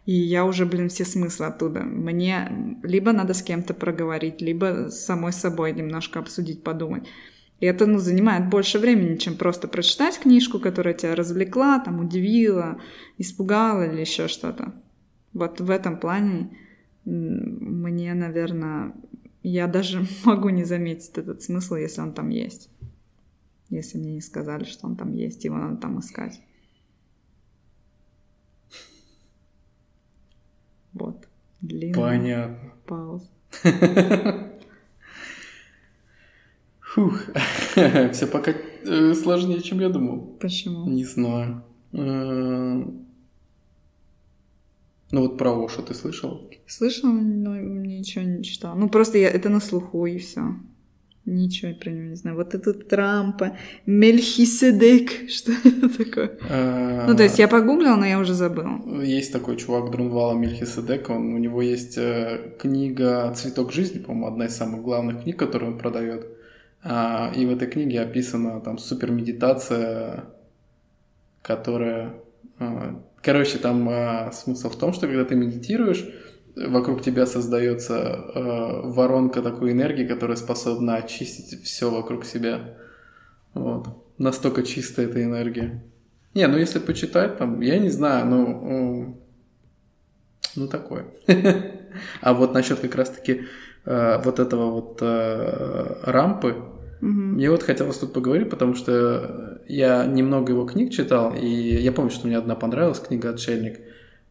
[0.06, 1.82] и я уже, блин, все смыслы оттуда.
[1.82, 7.08] Мне либо надо с кем-то проговорить, либо самой собой немножко обсудить, подумать.
[7.60, 12.80] И это, ну, занимает больше времени, чем просто прочитать книжку, которая тебя развлекла, там, удивила,
[13.18, 14.74] испугала или еще что-то.
[15.34, 16.58] Вот в этом плане
[17.06, 18.94] мне, наверное,
[19.44, 22.70] я даже могу не заметить этот смысл, если он там есть.
[23.70, 26.42] Если мне не сказали, что он там есть, его надо там искать.
[30.94, 31.28] Вот.
[31.62, 32.74] Длинная Понятно.
[32.86, 33.30] пауза.
[36.82, 37.22] Фух.
[38.14, 40.38] Все пока э, сложнее, чем я думал.
[40.40, 40.86] Почему?
[40.90, 41.64] Не знаю.
[41.94, 43.06] Эм,
[45.12, 46.50] Ну вот про Ошу ты слышал?
[46.68, 48.76] Слышала, но ничего не читала.
[48.76, 50.42] Ну, просто я, это на слуху, и все.
[51.26, 52.38] Ничего про него не знаю.
[52.38, 56.38] Вот это Трампа, Мельхиседек, что это такое?
[56.50, 58.82] А, Ну, то есть я погуглила, но я уже забыла.
[59.04, 64.46] Есть такой чувак Друнвала Мельхиседек, он, у него есть э, книга «Цветок жизни», по-моему, одна
[64.46, 66.26] из самых главных книг, которую он продает.
[66.82, 70.26] А, и в этой книге описана там супер медитация,
[71.42, 72.14] которая...
[72.58, 76.08] а, короче, там а, смысл в том, что когда ты медитируешь,
[76.68, 82.78] вокруг тебя создается э, воронка такой энергии, которая способна очистить все вокруг себя.
[83.54, 83.88] Вот.
[84.18, 85.84] Настолько чистая эта энергия.
[86.34, 89.22] Не, ну если почитать, там, я не знаю, ну,
[90.56, 91.06] ну такое.
[92.22, 93.46] А вот насчет как раз-таки
[93.86, 96.56] э, вот этого вот э, рампы,
[97.02, 102.12] мне вот хотелось тут поговорить, потому что я немного его книг читал, и я помню,
[102.12, 103.80] что мне одна понравилась книга «Отшельник».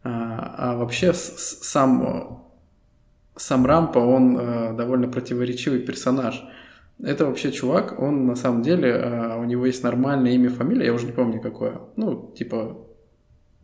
[0.04, 2.44] А, а вообще с- сам,
[3.36, 6.44] сам Рампа, он э, довольно противоречивый персонаж.
[7.02, 10.94] Это вообще чувак, он на самом деле, э, у него есть нормальное имя, фамилия, я
[10.94, 11.80] уже не помню какое.
[11.96, 12.76] Ну, типа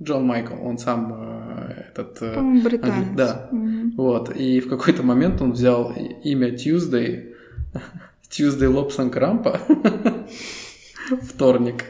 [0.02, 2.18] Джон Майкл, он сам э, этот...
[2.22, 3.16] э, британец.
[3.16, 3.48] да.
[3.52, 3.94] Мгм.
[3.96, 5.92] вот, и в какой-то момент он взял
[6.24, 7.32] имя Tuesday,
[8.30, 9.60] Tuesday Лобсон Крампа,
[11.22, 11.84] вторник,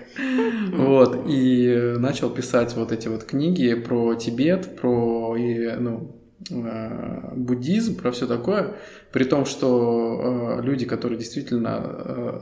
[0.73, 6.17] вот, и начал писать вот эти вот книги про Тибет, про, и, ну,
[6.51, 8.75] э, буддизм, про все такое,
[9.13, 12.41] при том, что э, люди, которые действительно э,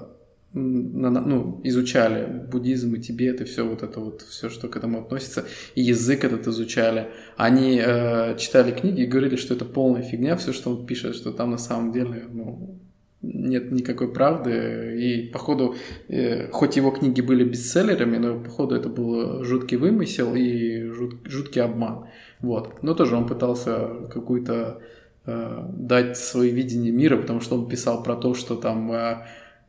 [0.54, 5.44] ну, изучали буддизм и Тибет и все вот это вот, все, что к этому относится,
[5.74, 7.08] и язык этот изучали,
[7.38, 7.76] они
[8.38, 11.58] читали книги и говорили, что это полная фигня, все, что он пишет, что там на
[11.58, 12.82] самом деле, ну,
[13.22, 15.74] нет никакой правды, и походу,
[16.08, 21.62] э, хоть его книги были бестселлерами, но походу это был жуткий вымысел и жут- жуткий
[21.62, 22.06] обман,
[22.40, 22.82] вот.
[22.82, 24.80] Но тоже он пытался какую-то
[25.24, 29.16] э, дать свое видение мира, потому что он писал про то, что там э,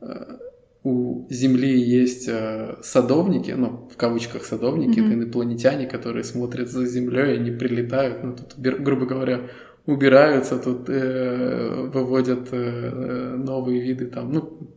[0.01, 0.37] э,
[0.83, 5.09] у Земли есть э, садовники, ну, в кавычках садовники, Мгм.
[5.11, 9.41] это инопланетяне, которые смотрят за Землей, они прилетают, ну, тут, грубо говоря,
[9.85, 14.73] убираются, тут э, выводят э, новые виды там, ну,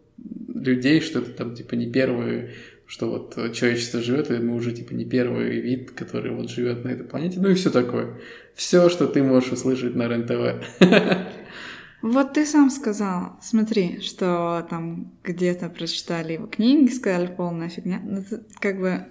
[0.55, 2.55] людей, что это там, типа, не первые,
[2.87, 6.89] что вот человечество живет, и мы уже, типа, не первый вид, который вот живет на
[6.89, 8.19] этой планете, ну и все такое.
[8.55, 10.81] Все, что ты можешь услышать на РЕН-ТВ.
[12.03, 18.01] Вот ты сам сказал, смотри, что там где-то прочитали его книги, сказали полная фигня.
[18.05, 18.23] Ну,
[18.61, 19.07] как бы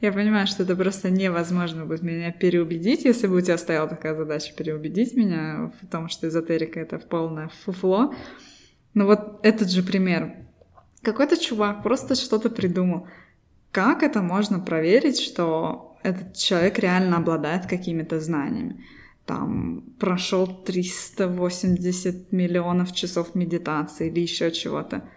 [0.00, 4.14] я понимаю, что это просто невозможно будет меня переубедить, если бы у тебя стояла такая
[4.14, 8.14] задача переубедить меня в том, что эзотерика это полное фуфло.
[8.94, 10.34] Но вот этот же пример.
[11.02, 13.06] Какой-то чувак просто что-то придумал.
[13.72, 18.84] Как это можно проверить, что этот человек реально обладает какими-то знаниями?
[19.26, 25.08] Там прошел 380 миллионов часов медитации или еще чего-то.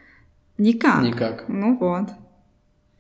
[0.58, 1.02] Никак.
[1.02, 1.46] Никак.
[1.48, 2.10] Ну вот.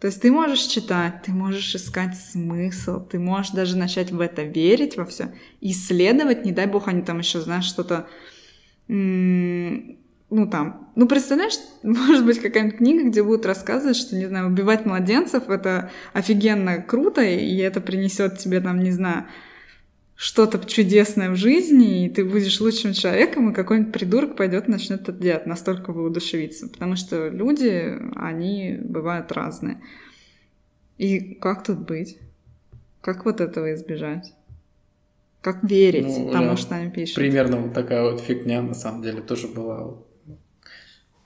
[0.03, 4.43] То есть ты можешь читать, ты можешь искать смысл, ты можешь даже начать в это
[4.43, 8.09] верить во все, исследовать, не дай бог, они там еще, знаешь, что-то,
[8.89, 9.95] ну
[10.51, 15.47] там, ну представляешь, может быть какая-нибудь книга, где будут рассказывать, что, не знаю, убивать младенцев
[15.47, 19.27] это офигенно круто, и это принесет тебе там, не знаю,
[20.15, 25.01] что-то чудесное в жизни, и ты будешь лучшим человеком, и какой-нибудь придурок пойдет и начнет
[25.01, 26.67] это делать, настолько воодушевиться.
[26.69, 29.81] Потому что люди, они бывают разные.
[30.97, 32.17] И как тут быть?
[33.01, 34.33] Как вот этого избежать?
[35.41, 36.57] Как верить Ну, тому, да.
[36.57, 37.15] что они пишут?
[37.15, 39.97] Примерно вот такая вот фигня на самом деле тоже была,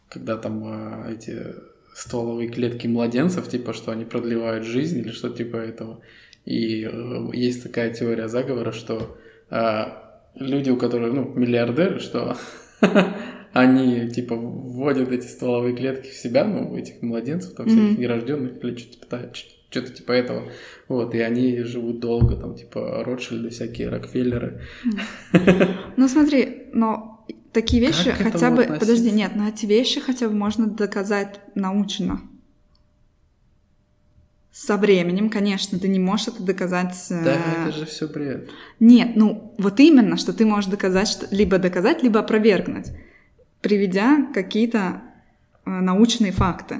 [0.09, 1.53] когда там э, эти
[1.93, 6.01] стволовые клетки младенцев, типа, что они продлевают жизнь или что типа этого.
[6.47, 9.17] И э, есть такая теория заговора, что
[9.49, 9.83] э,
[10.35, 12.37] люди, у которых, ну, миллиардеры, что
[13.51, 17.99] они, типа, вводят эти стволовые клетки в себя, ну, этих младенцев, там, всяких Мгм.
[18.01, 20.43] нерожденных, или что-то, что-то типа этого.
[20.87, 24.61] Вот, и они живут долго, там, типа, Ротшильды, всякие, Рокфеллеры.
[25.97, 28.61] Ну смотри, но такие вещи Как хотя бы...
[28.63, 28.79] относиться?
[28.79, 32.21] Подожди, нет, но эти вещи хотя бы можно доказать научно.
[34.59, 36.95] Со временем, конечно, ты не можешь это доказать...
[37.11, 38.49] э, Да, это же все бред.
[38.79, 42.87] Нет, ну вот именно, что ты можешь доказать, что либо доказать, либо опровергнуть,
[43.61, 45.03] приведя какие-то
[45.63, 46.77] э, научные факты.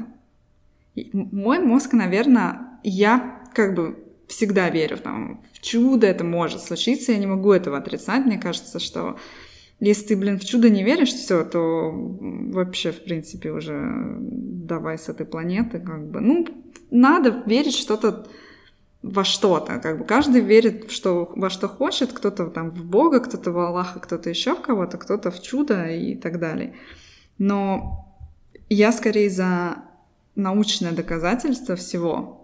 [0.96, 7.12] И мой мозг, наверное, я как бы всегда верю там, в чудо, это может случиться,
[7.12, 8.26] я не могу этого отрицать.
[8.26, 9.20] Мне кажется, что
[9.80, 15.10] если ты, блин, в чудо не веришь, все, то вообще, в принципе, уже давай с
[15.10, 16.20] этой планеты, как бы.
[16.20, 16.48] Ну,
[16.90, 18.28] надо верить что-то
[19.04, 19.80] во что-то.
[19.80, 23.60] Как бы каждый верит в что, во что хочет, кто-то там в Бога, кто-то в
[23.60, 26.74] Аллаха, кто-то еще в кого-то, кто-то в чудо и так далее.
[27.38, 28.06] Но
[28.70, 29.78] я скорее за
[30.36, 32.37] научное доказательство всего.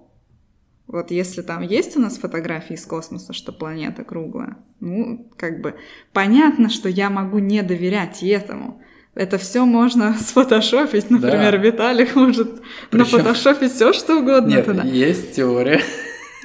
[0.93, 5.73] Вот если там есть у нас фотографии из космоса, что планета круглая, ну, как бы
[6.13, 8.79] понятно, что я могу не доверять этому.
[9.15, 11.57] Это все можно сфотошопить, например, да.
[11.57, 13.17] Виталик может Причем...
[13.17, 14.83] нафотошопить все, что угодно Нет, туда.
[14.83, 15.81] Есть теория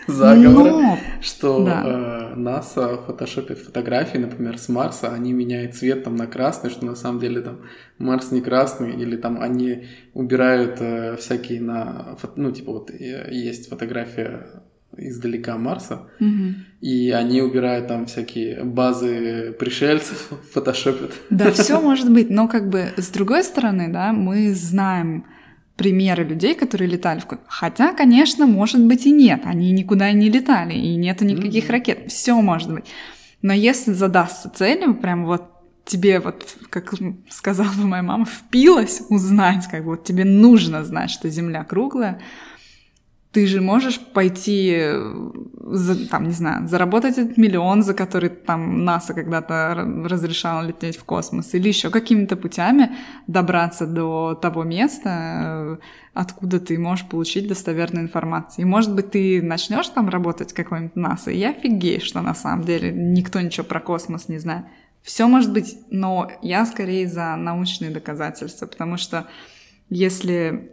[0.08, 0.98] заговора, Но...
[1.20, 2.32] что да.
[2.32, 6.94] э, НАСА фотошопит фотографии, например, с Марса, они меняют цвет там на красный, что на
[6.94, 7.60] самом деле там
[7.98, 13.68] Марс не красный, или там они убирают э, всякие на, ну типа вот э, есть
[13.68, 14.62] фотография
[14.96, 16.54] издалека Марса, угу.
[16.80, 21.12] и они убирают там всякие базы пришельцев, фотошопят.
[21.30, 25.26] Да, все может быть, но как бы с другой стороны, да, мы знаем
[25.78, 27.46] примеры людей, которые летали в космос.
[27.48, 31.72] Хотя, конечно, может быть и нет, они никуда и не летали, и нету никаких mm-hmm.
[31.72, 32.84] ракет, все может быть.
[33.40, 35.44] Но если задастся целью, прям вот
[35.84, 36.92] тебе вот, как
[37.30, 42.20] сказала бы моя мама, впилась узнать, как бы вот тебе нужно знать, что Земля круглая,
[43.32, 45.30] ты же можешь пойти, э,
[45.64, 49.74] за, там, не знаю, заработать этот миллион, за который там НАСА когда-то
[50.04, 55.76] разрешало лететь в космос, или еще какими-то путями добраться до того места, э,
[56.14, 58.64] откуда ты можешь получить достоверную информацию.
[58.64, 62.92] И, может быть, ты начнешь там работать какой-нибудь НАСА, и офигеешь, что на самом деле
[62.92, 64.64] никто ничего про космос не знает.
[65.02, 69.26] Все может быть, но я скорее за научные доказательства, потому что
[69.90, 70.72] если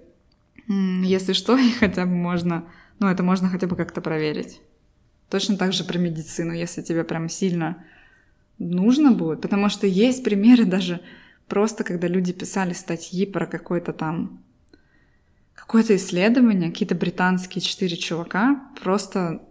[0.67, 2.65] если что, и хотя бы можно,
[2.99, 4.61] ну, это можно хотя бы как-то проверить.
[5.29, 7.83] Точно так же про медицину, если тебе прям сильно
[8.57, 9.41] нужно будет.
[9.41, 11.01] Потому что есть примеры даже
[11.47, 14.43] просто, когда люди писали статьи про какой-то там
[15.53, 19.41] какое-то исследование, какие-то британские четыре чувака просто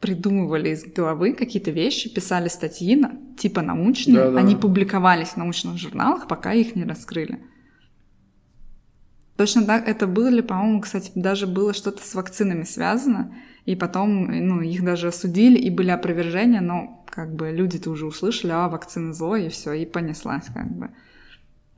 [0.00, 2.98] придумывали из головы какие-то вещи, писали статьи,
[3.36, 4.38] типа научные, да, да.
[4.38, 7.40] они публиковались в научных журналах, пока их не раскрыли.
[9.40, 13.32] Точно так это было, по-моему, кстати, даже было что-то с вакцинами связано,
[13.64, 18.52] и потом, ну, их даже осудили, и были опровержения, но как бы люди-то уже услышали,
[18.52, 20.90] а, вакцина зло, и все, и понеслась как бы.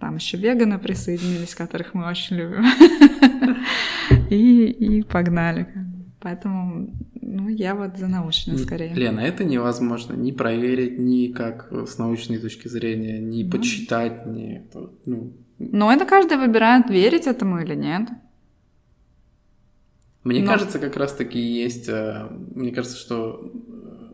[0.00, 2.64] Там еще веганы присоединились, которых мы очень любим.
[4.28, 5.68] И, и погнали.
[6.18, 6.90] Поэтому,
[7.20, 8.92] ну, я вот за научную скорее.
[8.92, 14.62] Лена, это невозможно ни проверить, ни как с научной точки зрения, ни почитать, ни...
[15.06, 15.32] Ну,
[15.70, 18.08] но это каждый выбирает, верить этому или нет.
[20.24, 20.52] Мне Но...
[20.52, 21.88] кажется, как раз-таки есть...
[21.88, 24.12] Э, мне кажется, что э,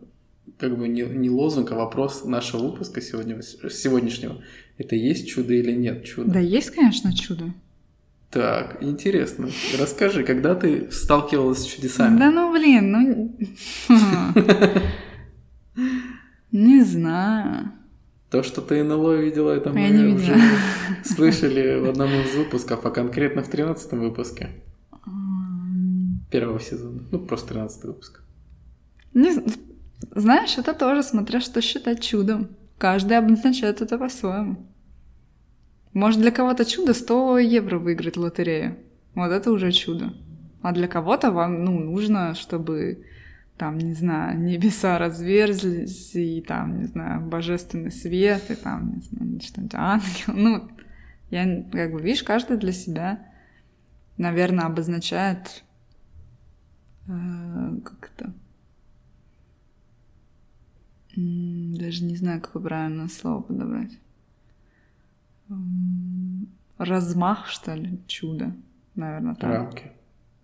[0.57, 4.41] как бы не, не лозунг, а вопрос нашего выпуска сегодня, сегодняшнего.
[4.77, 6.31] Это есть чудо или нет чудо?
[6.31, 7.53] Да есть, конечно, чудо.
[8.31, 9.49] Так, интересно.
[9.79, 12.17] Расскажи, когда ты сталкивалась с чудесами?
[12.17, 13.37] Да ну блин, ну...
[16.51, 17.71] Не знаю.
[18.29, 20.35] То, что ты НЛО видела, это мы Я уже
[21.03, 24.49] слышали в одном из выпусков, а конкретно в тринадцатом выпуске
[26.29, 27.01] первого сезона.
[27.11, 28.21] Ну, просто тринадцатый выпуск.
[29.13, 29.33] Не,
[30.15, 32.49] знаешь, это тоже, смотря что считать чудом.
[32.77, 34.67] Каждый обозначает это по-своему.
[35.93, 38.77] Может, для кого-то чудо 100 евро выиграть лотерею.
[39.15, 40.13] Вот это уже чудо.
[40.61, 43.05] А для кого-то вам ну, нужно, чтобы
[43.59, 49.41] там, не знаю, небеса разверзлись, и там, не знаю, божественный свет, и там, не знаю,
[49.41, 50.33] что-нибудь ангел.
[50.33, 50.69] Ну,
[51.29, 53.19] я, как бы, видишь, каждый для себя,
[54.17, 55.65] наверное, обозначает
[57.07, 58.33] э, как это
[61.15, 63.99] даже не знаю, какое правильное слово подобрать.
[66.77, 68.55] Размах, что ли, чудо,
[68.95, 69.51] наверное, так.
[69.51, 69.91] Рамки.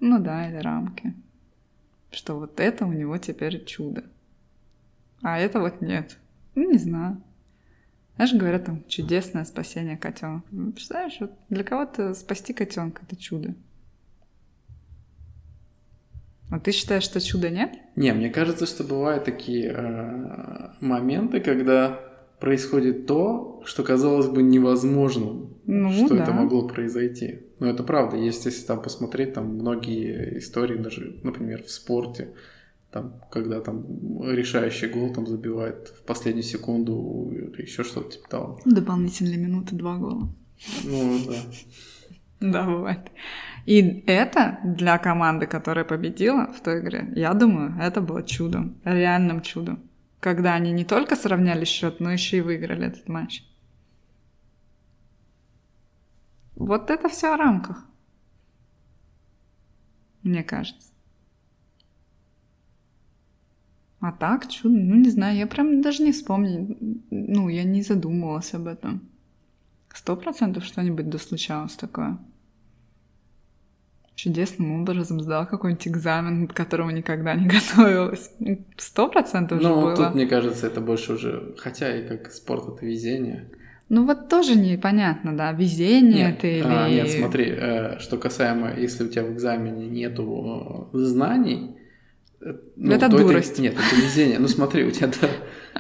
[0.01, 1.16] Ну да, или рамки
[2.16, 4.03] что вот это у него теперь чудо.
[5.22, 6.18] А это вот нет.
[6.55, 7.22] Ну, не знаю.
[8.16, 10.47] Знаешь, говорят, там, чудесное спасение котенка.
[10.51, 13.53] Ну, представляешь, вот для кого-то спасти котенка это чудо.
[16.49, 17.76] А ты считаешь, что чуда нет?
[17.95, 21.99] Не, мне кажется, что бывают такие э, моменты, когда
[22.40, 26.24] происходит то, что казалось бы невозможным, ну, что да.
[26.24, 27.42] это могло произойти.
[27.60, 28.18] Но это правда.
[28.18, 32.34] Есть, если там посмотреть, там многие истории, даже, например, в спорте,
[32.92, 33.86] там, когда там
[34.30, 38.60] решающий гол там забивает в последнюю секунду, еще что-то типа того.
[38.66, 40.30] Дополнительные минуты, два гола.
[40.84, 41.36] Ну, да.
[42.42, 43.00] Да, бывает.
[43.66, 49.42] И это для команды, которая победила в той игре, я думаю, это было чудом, реальным
[49.42, 49.80] чудом
[50.26, 53.44] когда они не только сравняли счет, но еще и выиграли этот матч.
[56.56, 57.86] Вот это все о рамках.
[60.24, 60.92] Мне кажется.
[64.00, 66.76] А так, чудо, ну не знаю, я прям даже не вспомню.
[67.12, 69.08] Ну, я не задумывалась об этом.
[69.94, 72.18] Сто процентов что-нибудь да случалось такое.
[74.26, 77.46] Чудесным образом сдал какой-нибудь экзамен, к которому никогда не
[77.78, 78.32] готовилась.
[78.76, 79.96] Сто процентов же Ну, было.
[79.96, 81.54] тут, мне кажется, это больше уже...
[81.60, 83.52] Хотя и как спорт, это везение.
[83.88, 86.64] Ну вот тоже непонятно, да, везение Нет, это или...
[86.66, 91.76] а, нет, смотри, э, что касаемо, если у тебя в экзамене нету э, знаний,
[92.42, 93.60] э, ну, Это то дурость.
[93.60, 94.40] нет, это везение.
[94.40, 95.30] Ну смотри, у тебя да,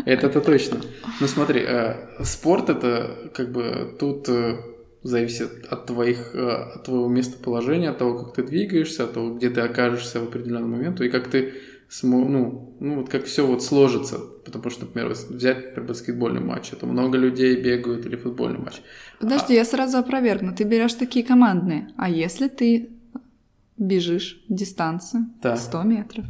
[0.05, 0.81] это это точно.
[1.19, 4.57] Ну смотри, э, спорт это как бы тут э,
[5.05, 9.49] зависит от твоих, э, от твоего местоположения, от того, как ты двигаешься, от того, где
[9.51, 11.53] ты окажешься в определенный момент, и как ты
[11.89, 16.73] смо- ну, ну вот как все вот сложится, потому что, например, взять например, баскетбольный матч,
[16.73, 18.81] это много людей бегают или футбольный матч.
[19.19, 20.55] Подожди, я сразу опровергну.
[20.55, 21.89] Ты берешь такие командные.
[21.97, 22.89] А если ты
[23.77, 25.55] бежишь дистанцию Да.
[25.55, 26.25] 100 метров,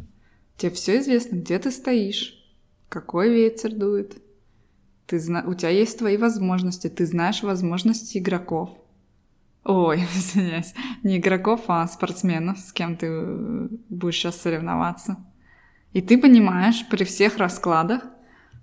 [0.58, 2.34] тебе все известно, где ты стоишь,
[2.90, 4.16] какой ветер дует.
[5.06, 5.44] Ты зна...
[5.46, 8.70] У тебя есть твои возможности, ты знаешь возможности игроков.
[9.64, 15.16] Ой, извиняюсь, не игроков, а спортсменов, с кем ты э, будешь сейчас соревноваться.
[15.92, 18.02] И ты понимаешь при всех раскладах,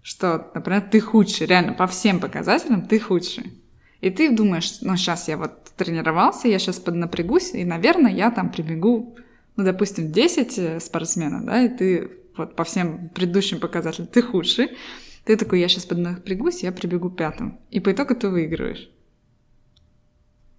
[0.02, 3.54] что, например, ты худший, реально по всем показателям ты худший.
[4.02, 8.52] И ты думаешь, ну сейчас я вот тренировался, я сейчас поднапрягусь, и, наверное, я там
[8.52, 9.16] прибегу,
[9.56, 14.72] ну, допустим, 10 э, спортсменов, да, и ты вот по всем предыдущим показателям ты худший,
[15.26, 17.60] ты такой, я сейчас поднапрягусь, я прибегу пятым.
[17.72, 18.90] И по итогу ты выигрываешь.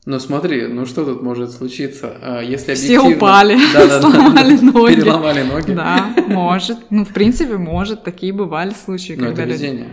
[0.06, 4.00] Ну смотри, ну что тут может случиться, А, если Все упали, Да-да-да.
[4.02, 4.94] сломали ноги.
[4.96, 5.72] переломали ноги.
[5.72, 6.78] Да, может.
[6.90, 8.04] Ну, в принципе, может.
[8.04, 9.62] Такие бывали случаи, Но когда это люди...
[9.62, 9.88] везение.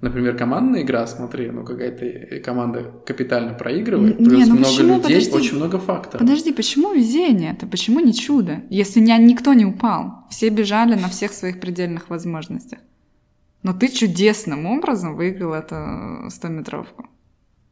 [0.00, 4.86] Например, командная игра, смотри, ну какая-то команда капитально проигрывает, не, плюс ну много почему?
[4.96, 5.30] людей, Подожди.
[5.32, 6.18] очень много факторов.
[6.20, 7.52] Подожди, почему везение?
[7.52, 8.62] Это почему не чудо?
[8.68, 12.80] Если ни- никто не упал, все бежали на всех своих предельных возможностях.
[13.62, 17.06] Но ты чудесным образом выиграл эту 100-метровку.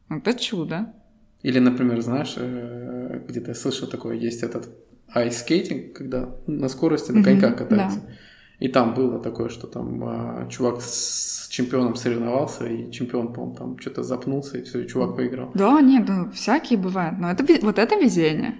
[0.09, 0.93] Это чудо.
[1.41, 4.69] Или, например, знаешь, э, где-то я слышал такое, есть этот
[5.13, 7.99] айскейтинг, когда на скорости на коньках катаются.
[7.99, 8.13] да.
[8.59, 13.79] И там было такое, что там а, чувак с чемпионом соревновался, и чемпион, по-моему, там
[13.79, 15.49] что-то запнулся, и все, и чувак выиграл.
[15.55, 17.17] Да, нет, ну, всякие бывают.
[17.19, 18.59] Но это, вот это везение.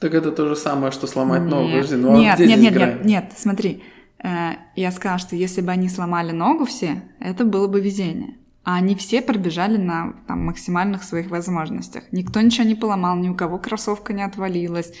[0.00, 1.68] Так это то же самое, что сломать ногу.
[1.68, 2.90] Нет, Подожди, ну а нет, где нет, здесь нет, грань?
[2.96, 3.82] нет, нет, смотри.
[4.22, 8.36] Э, Я сказала, что если бы они сломали ногу все, это было бы везение.
[8.62, 12.04] А они все пробежали на там, максимальных своих возможностях.
[12.12, 14.92] Никто ничего не поломал, ни у кого кроссовка не отвалилась.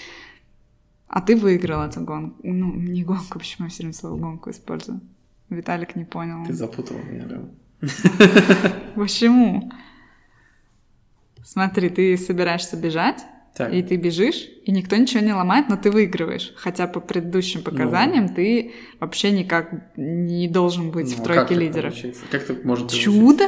[1.08, 2.36] А ты выиграл эту гонку.
[2.42, 5.00] Ну, не гонку, почему я все время слово гонку использую?
[5.50, 6.46] Виталик не понял.
[6.46, 7.40] Ты запутал меня, да.
[8.94, 9.70] Почему?
[11.44, 13.24] Смотри, ты собираешься бежать,
[13.56, 16.52] Так, и ты бежишь, и никто ничего не ломает, но ты выигрываешь.
[16.56, 21.50] Хотя по предыдущим показаниям ты вообще никак не должен быть ну, в а тройке как
[21.58, 21.92] лидеров.
[21.92, 22.22] получается?
[22.30, 23.10] Как так может получиться?
[23.10, 23.44] Чудо?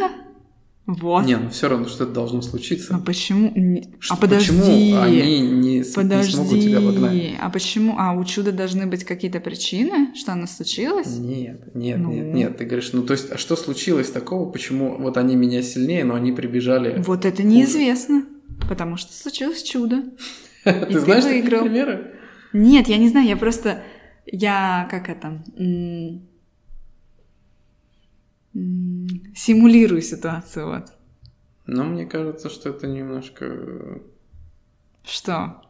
[0.84, 1.24] Вот.
[1.24, 2.92] Не, ну все равно что-то должно случиться.
[2.94, 3.52] Ну почему?
[3.54, 4.48] Не- Что- а подожди.
[4.50, 6.32] Почему они не, с- не Подожди.
[6.34, 7.34] смогут тебя обогнать?
[7.40, 7.94] А почему?
[7.98, 11.16] А у чуда должны быть какие-то причины, что оно случилось?
[11.16, 12.10] Нет, нет, Ну.
[12.12, 12.56] нет, нет.
[12.58, 14.50] Ты говоришь, ну то есть, а что случилось такого?
[14.50, 17.00] Почему вот они меня сильнее, но они прибежали?
[17.06, 18.24] Вот это неизвестно.
[18.68, 20.02] Потому что случилось чудо.
[20.64, 21.62] Ты знаешь выиграл.
[21.62, 22.14] примеры?
[22.52, 23.82] Нет, я не знаю, я просто...
[24.26, 25.42] Я как это...
[28.54, 30.92] Симулирую ситуацию, вот.
[31.66, 34.00] Но мне кажется, что это немножко...
[35.04, 35.62] Что?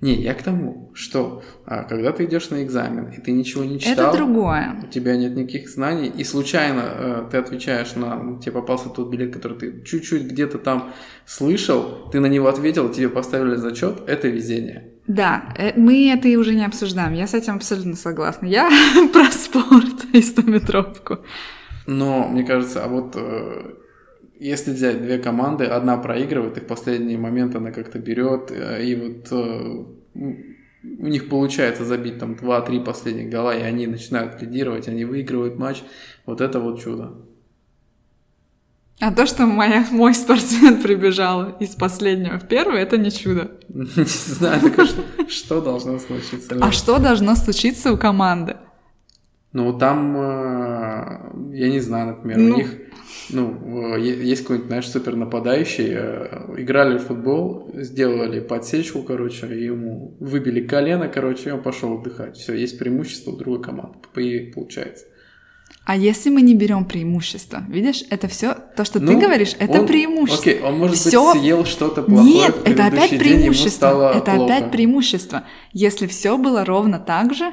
[0.00, 3.78] Не, я к тому, что а, когда ты идешь на экзамен, и ты ничего не
[3.78, 4.80] читал, Это другое.
[4.82, 8.38] у тебя нет никаких знаний, и случайно э, ты отвечаешь на...
[8.40, 10.94] Тебе попался тот билет, который ты чуть-чуть где-то там
[11.26, 14.90] слышал, ты на него ответил, тебе поставили зачет, это везение.
[15.06, 17.12] Да, э, мы это и уже не обсуждаем.
[17.12, 18.46] Я с этим абсолютно согласна.
[18.46, 18.70] Я
[19.12, 21.18] про спорт и стометровку.
[21.86, 23.74] Но мне кажется, а вот э,
[24.40, 28.94] если взять две команды, одна проигрывает, и в последний момент она как-то берет, э, и
[28.94, 29.84] вот э,
[30.82, 35.82] у них получается забить там 2-3 последних гола, и они начинают лидировать, они выигрывают матч.
[36.26, 37.12] Вот это вот чудо.
[39.00, 43.52] А то, что моя, мой спортсмен прибежал из последнего в первый, это не чудо.
[43.68, 44.60] Не знаю,
[45.28, 46.56] что, должно случиться.
[46.60, 48.56] А что должно случиться у команды?
[49.52, 52.54] Ну, там, э, я не знаю, например, Ну.
[52.54, 52.72] у них,
[53.32, 60.16] ну, э, есть какой-нибудь, знаешь, супер нападающий, э, играли в футбол, сделали подсечку, короче, ему
[60.20, 62.36] выбили колено, короче, и он пошел отдыхать.
[62.36, 63.98] Все, есть преимущество у другой команды,
[64.54, 65.04] получается.
[65.86, 67.64] А если мы не берем преимущество?
[67.68, 70.50] Видишь, это все то, что ты Ну, говоришь, это он- преимущество.
[70.50, 74.12] Окей, он, может Всё- быть, съел что-то плохое Нет, это опять день, преимущество.
[74.14, 74.44] Это плохо.
[74.44, 75.44] опять преимущество.
[75.72, 77.50] Если все было ровно так же,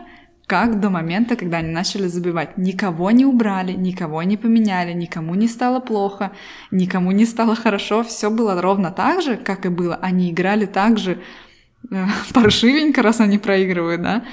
[0.47, 2.57] как до момента, когда они начали забивать.
[2.57, 6.31] Никого не убрали, никого не поменяли, никому не стало плохо,
[6.71, 8.03] никому не стало хорошо.
[8.03, 9.95] Все было ровно так же, как и было.
[9.95, 11.21] Они играли так же
[11.91, 14.23] э, паршивенько, раз они проигрывают, да.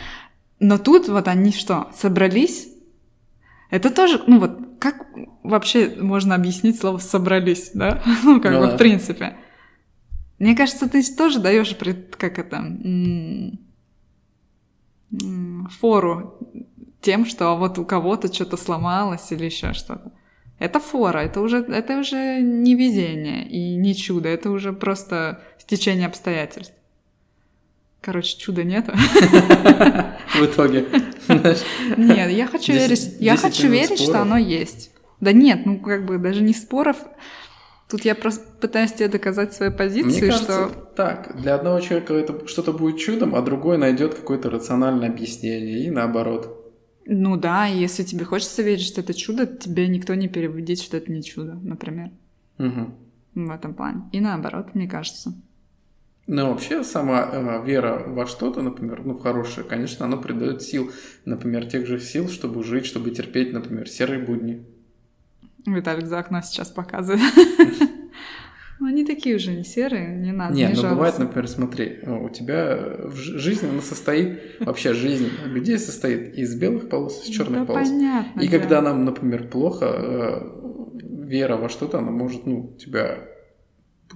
[0.60, 2.68] Но тут вот они что, собрались?
[3.70, 5.06] Это тоже, ну вот, как
[5.42, 8.02] вообще можно объяснить слово «собрались», да?
[8.22, 8.74] Ну, как ну, бы, да.
[8.76, 9.36] в принципе.
[10.38, 11.76] Мне кажется, ты тоже даешь,
[12.16, 12.64] как это,
[15.80, 16.38] фору
[17.00, 20.12] тем, что вот у кого-то что-то сломалось или еще что-то.
[20.58, 26.06] Это фора, это уже, это уже не везение и не чудо, это уже просто стечение
[26.06, 26.74] обстоятельств.
[28.00, 28.86] Короче, чуда нет.
[30.34, 30.86] В итоге.
[31.96, 34.90] Нет, я хочу верить, я хочу верить, что оно есть.
[35.20, 36.98] Да нет, ну как бы даже не споров,
[37.88, 40.90] Тут я просто пытаюсь тебе доказать свою позицию, Мне кажется, что...
[40.96, 45.90] так, для одного человека это что-то будет чудом, а другой найдет какое-то рациональное объяснение, и
[45.90, 46.72] наоборот.
[47.06, 51.12] Ну да, если тебе хочется верить, что это чудо, тебе никто не переубедит, что это
[51.12, 52.10] не чудо, например.
[52.58, 53.46] Угу.
[53.46, 54.08] В этом плане.
[54.12, 55.34] И наоборот, мне кажется.
[56.26, 60.90] Ну, вообще, сама э, вера во что-то, например, ну, в хорошее, конечно, оно придает сил.
[61.26, 64.64] Например, тех же сил, чтобы жить, чтобы терпеть, например, серые будни.
[65.66, 67.22] Виталик за окно сейчас показывает.
[68.78, 70.54] Ну, они такие уже не серые, не надо.
[70.54, 76.54] Нет, ну бывает, например, смотри, у тебя жизнь, она состоит, вообще жизнь людей состоит из
[76.54, 77.88] белых полос, из черных да полос.
[77.88, 78.58] Понятно, и да.
[78.58, 83.20] когда нам, например, плохо, э, вера во что-то, она может, ну, тебя,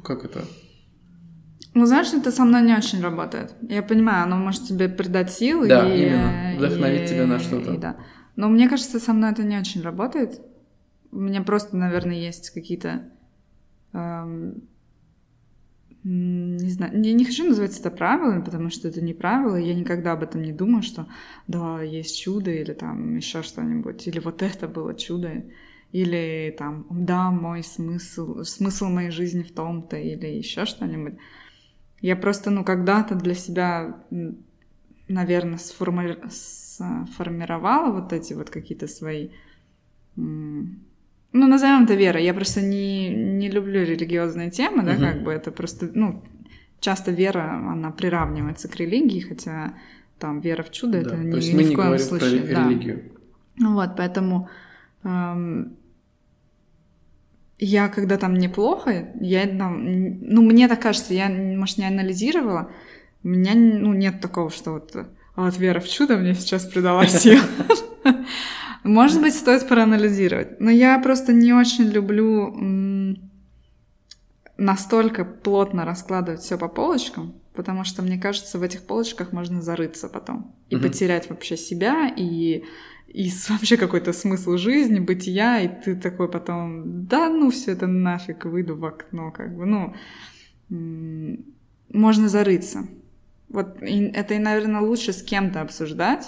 [0.04, 0.40] как это,
[1.74, 3.54] ну, знаешь, это со мной не очень работает.
[3.62, 5.68] Я понимаю, оно может тебе придать силы.
[5.68, 6.54] Да, и, именно.
[6.56, 7.74] Вдохновить и, тебя на что-то.
[7.74, 7.98] И, да.
[8.34, 10.40] Но мне кажется, со мной это не очень работает.
[11.10, 13.10] У меня просто, наверное, есть какие-то...
[13.92, 14.68] Эм,
[16.04, 20.12] не знаю, я не хочу называть это правилами, потому что это не правило, я никогда
[20.12, 21.08] об этом не думаю, что
[21.48, 25.44] да, есть чудо или там еще что-нибудь, или вот это было чудо,
[25.92, 31.14] или там да, мой смысл, смысл моей жизни в том-то, или еще что-нибудь.
[32.00, 34.04] Я просто, ну, когда-то для себя,
[35.08, 36.18] наверное, сформи...
[36.30, 39.30] сформировала вот эти вот какие-то свои
[41.32, 42.24] ну, назовем это верой.
[42.24, 45.00] Я просто не, не люблю религиозные темы, да, угу.
[45.00, 46.22] как бы это просто, ну,
[46.80, 49.74] часто вера, она приравнивается к религии, хотя
[50.18, 52.42] там вера в чудо да, это ни, ни в коем случае.
[52.42, 52.68] Про да.
[52.68, 53.12] религию.
[53.60, 54.48] Вот, поэтому
[55.04, 55.76] эм,
[57.58, 59.84] я, когда там неплохо, я там,
[60.20, 62.70] ну, мне так кажется, я, может, не анализировала,
[63.24, 67.06] у меня, ну, нет такого, что вот, а вот вера в чудо мне сейчас придала
[67.06, 67.40] сил.
[68.84, 70.60] Может быть, стоит проанализировать.
[70.60, 72.54] Но я просто не очень люблю
[74.56, 80.08] настолько плотно раскладывать все по полочкам, потому что мне кажется, в этих полочках можно зарыться
[80.08, 80.84] потом и угу.
[80.84, 82.64] потерять вообще себя и
[83.08, 88.44] и вообще какой-то смысл жизни, бытия, и ты такой потом, да, ну все это нафиг,
[88.44, 89.94] выйду в окно, как бы, ну,
[91.88, 92.86] можно зарыться.
[93.48, 96.26] Вот и это, и, наверное, лучше с кем-то обсуждать,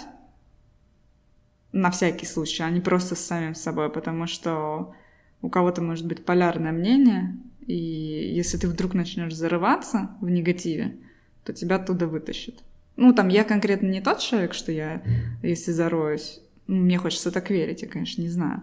[1.71, 4.93] на всякий случай, а не просто с самим собой, потому что
[5.41, 10.97] у кого-то может быть полярное мнение, и если ты вдруг начнешь зарываться в негативе,
[11.43, 12.61] то тебя оттуда вытащит.
[12.97, 15.01] Ну, там, я конкретно не тот человек, что я,
[15.41, 18.61] если зароюсь, ну, мне хочется так верить, я, конечно, не знаю,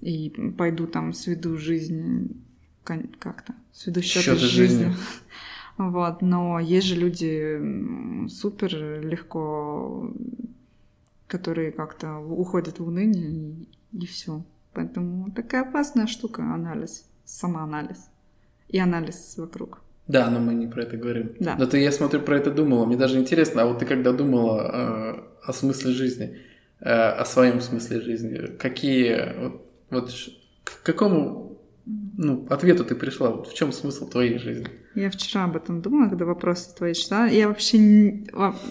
[0.00, 2.42] и пойду там сведу жизнь
[2.84, 4.94] как-то, сведу счеты с жизнью.
[5.78, 10.10] Вот, но есть же люди супер легко
[11.26, 14.44] которые как-то уходят в уныние и, и все.
[14.72, 18.10] Поэтому такая опасная штука анализ, самоанализ
[18.68, 19.82] и анализ вокруг.
[20.06, 21.32] Да, но мы не про это говорим.
[21.40, 21.56] Да.
[21.58, 22.86] Но ты, я смотрю, про это думала.
[22.86, 26.38] Мне даже интересно, а вот ты когда думала э, о смысле жизни,
[26.80, 30.10] э, о своем смысле жизни, какие вот, вот
[30.62, 31.45] к какому
[31.86, 33.30] ну, ответу ты пришла?
[33.30, 34.66] Вот в чем смысл твоей жизни?
[34.96, 37.26] Я вчера об этом думала, когда вопросы твои читала.
[37.26, 38.26] Я вообще не,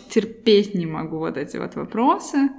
[0.09, 2.49] терпеть не могу вот эти вот вопросы,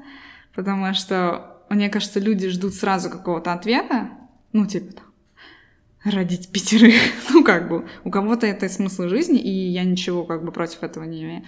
[0.55, 4.11] потому что, мне кажется, люди ждут сразу какого-то ответа,
[4.53, 6.95] ну, типа там, родить пятерых.
[7.31, 11.05] ну, как бы, у кого-то это смысл жизни, и я ничего как бы против этого
[11.05, 11.43] не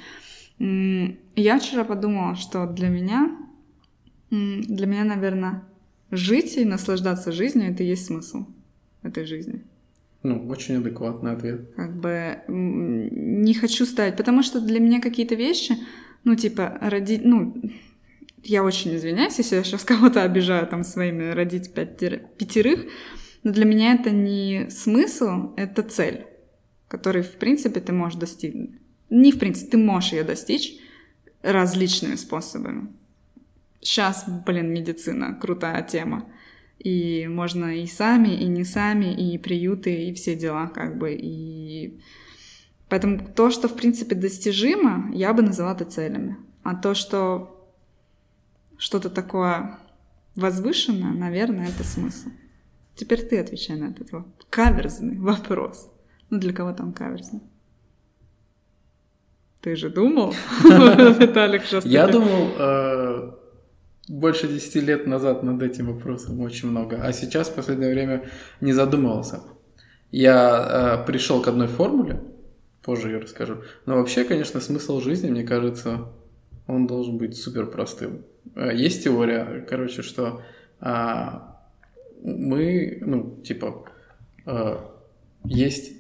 [0.59, 1.17] имею.
[1.35, 3.39] Я вчера подумала, что для меня,
[4.31, 5.65] для меня, наверное,
[6.11, 8.45] жить и наслаждаться жизнью— это и есть смысл
[9.09, 9.63] этой жизни.
[10.23, 11.73] Ну, очень адекватный ответ.
[11.77, 15.77] Как бы не хочу ставить, потому что для меня какие-то вещи,
[16.25, 17.55] ну, типа, родить, ну,
[18.43, 22.87] я очень извиняюсь, если я сейчас кого-то обижаю там своими родить пятерых,
[23.45, 26.27] но для меня это не смысл, это цель,
[26.89, 28.71] которой, в принципе, ты можешь достигнуть.
[29.11, 30.79] Не в принципе, ты можешь ее достичь
[31.43, 32.89] различными способами.
[33.81, 36.27] сейчас, блин, медицина, крутая тема.
[36.79, 41.13] И можно и сами, и не сами, и приюты, и все дела, как бы.
[41.13, 41.99] И
[42.89, 46.37] поэтому то, что, в принципе, достижимо, я бы назвала это целями.
[46.63, 47.69] А то, что
[48.79, 49.79] что-то такое
[50.37, 52.29] возвышенное, наверное, это смысл.
[52.95, 54.47] Теперь ты отвечай на этот вопрос.
[54.51, 55.91] Каверзный вопрос.
[56.31, 57.41] Ну, для кого там каверзный?
[59.61, 63.33] Ты же думал, Виталик Я думал, э,
[64.09, 68.29] больше 10 лет назад над этим вопросом очень много, а сейчас в последнее время
[68.61, 69.43] не задумывался.
[70.11, 72.21] Я э, пришел к одной формуле,
[72.83, 73.59] позже я расскажу.
[73.85, 76.09] Но вообще, конечно, смысл жизни, мне кажется,
[76.67, 78.25] он должен быть супер простым.
[78.55, 80.41] Э, есть теория, короче, что
[80.81, 81.25] э,
[82.23, 83.85] мы, ну, типа,
[84.47, 84.77] э,
[85.45, 85.93] есть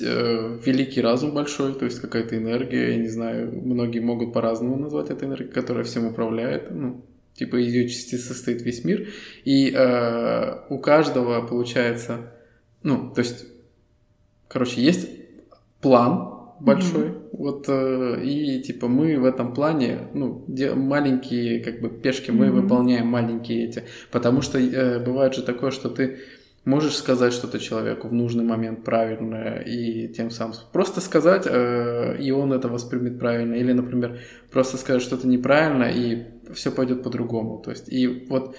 [0.00, 5.10] э, великий разум большой, то есть какая-то энергия, я не знаю, многие могут по-разному назвать
[5.10, 7.04] это энергией, которая всем управляет, ну,
[7.38, 9.08] типа из ее части состоит весь мир,
[9.44, 12.32] и э, у каждого получается,
[12.82, 13.46] ну, то есть,
[14.48, 15.08] короче, есть
[15.80, 17.28] план большой, mm-hmm.
[17.32, 22.46] вот, э, и типа мы в этом плане, ну, де- маленькие как бы пешки, мы
[22.46, 22.50] mm-hmm.
[22.50, 26.18] выполняем маленькие эти, потому что э, бывает же такое, что ты
[26.64, 32.30] можешь сказать что-то человеку в нужный момент правильно и тем самым просто сказать, э, и
[32.30, 34.18] он это воспримет правильно, или, например,
[34.50, 37.60] просто сказать что-то неправильно и все пойдет по-другому.
[37.64, 38.56] То есть, и вот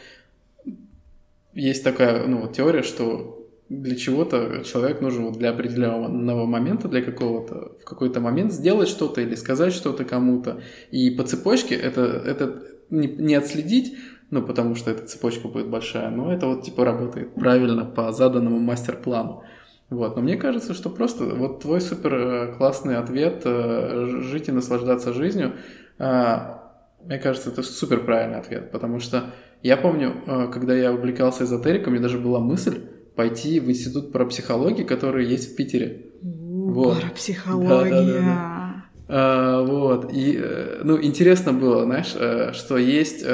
[1.53, 7.01] есть такая ну, вот теория, что для чего-то человек нужен вот для определенного момента, для
[7.01, 10.61] какого-то, в какой-то момент сделать что-то или сказать что-то кому-то.
[10.89, 13.95] И по цепочке это, это не, не отследить,
[14.31, 18.59] ну, потому что эта цепочка будет большая, но это вот типа работает правильно по заданному
[18.59, 19.43] мастер-плану.
[19.89, 24.51] Вот, но мне кажется, что просто вот твой супер э, классный ответ э, жить и
[24.51, 25.53] наслаждаться жизнью,
[25.97, 26.37] э,
[27.05, 29.31] мне кажется, это супер правильный ответ, потому что
[29.61, 32.79] я помню, когда я увлекался эзотерикой, у меня даже была мысль
[33.15, 36.05] пойти в институт парапсихологии, который есть в Питере.
[36.21, 37.01] Вот.
[37.01, 37.91] Парапсихология.
[37.91, 40.11] Да, да, да, а, вот.
[40.13, 40.41] И,
[40.83, 43.25] ну, интересно было, знаешь, что есть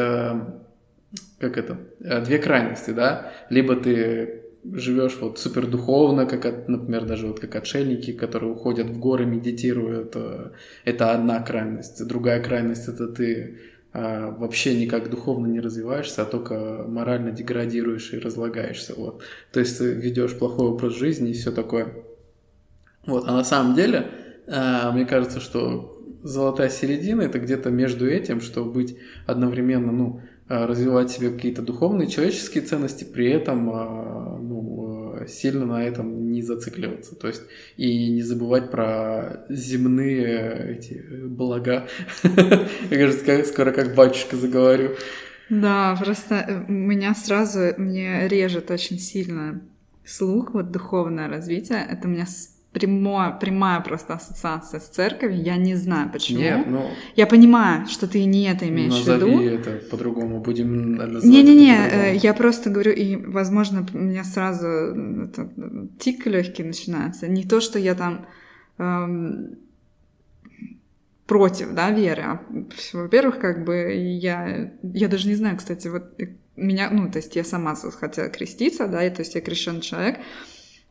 [1.40, 7.28] как это, э, две крайности, да, либо ты живешь вот супер духовно, как, например, даже
[7.28, 10.52] вот как отшельники, которые уходят в горы, медитируют, э,
[10.86, 12.06] это одна крайность.
[12.08, 13.60] Другая крайность— это ты
[13.94, 19.24] э, вообще никак духовно не развиваешься, а только морально деградируешь и разлагаешься, вот.
[19.52, 21.94] То есть ты ведешь плохой образ жизни и все такое.
[23.06, 24.08] Вот, а на самом деле,
[24.48, 28.98] мне кажется, что золотая середина— это где-то между этим, чтобы быть
[29.28, 35.66] одновременно, ну, Э, развивать себе какие-то духовные, человеческие ценности, при этом э, ну, э, сильно
[35.66, 37.16] на этом не зацикливаться.
[37.16, 37.42] То есть
[37.78, 41.88] и не забывать про земные эти блага.
[42.24, 44.92] Я кажется, скоро как батюшка заговорю.
[45.50, 49.62] Да, просто меня сразу, мне режет очень сильно
[50.04, 51.86] слух, вот духовное развитие.
[51.90, 52.26] Это меня
[52.76, 55.42] прямое, прямая просто ассоциация с церковью.
[55.42, 56.40] Я не знаю почему.
[56.40, 56.90] Нет, ну...
[57.16, 59.40] Я понимаю, что ты не это имеешь в виду.
[59.40, 60.42] это по-другому.
[60.42, 65.50] Будем Не-не-не, э, я просто говорю, и, возможно, у меня сразу это,
[66.00, 67.30] тик легкий начинается.
[67.30, 68.26] Не то, что я там
[68.78, 69.56] эм,
[71.26, 72.24] против, да, веры.
[72.24, 72.42] А,
[72.92, 76.04] во-первых, как бы я, я даже не знаю, кстати, вот
[76.58, 80.18] меня, ну, то есть я сама хотела креститься, да, и, то есть я крещенный человек,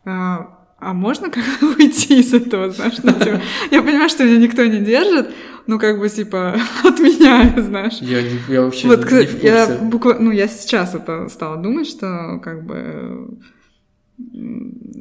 [0.07, 4.65] а, а можно как уйти из этого, знаешь, ну, типа, я понимаю, что меня никто
[4.65, 5.31] не держит,
[5.67, 7.99] ну, как бы, типа, от меня, знаешь.
[8.01, 9.47] Я, я вообще вот, не, не в курсе.
[9.47, 13.39] Я буквально, ну, я сейчас это стала думать, что, как бы,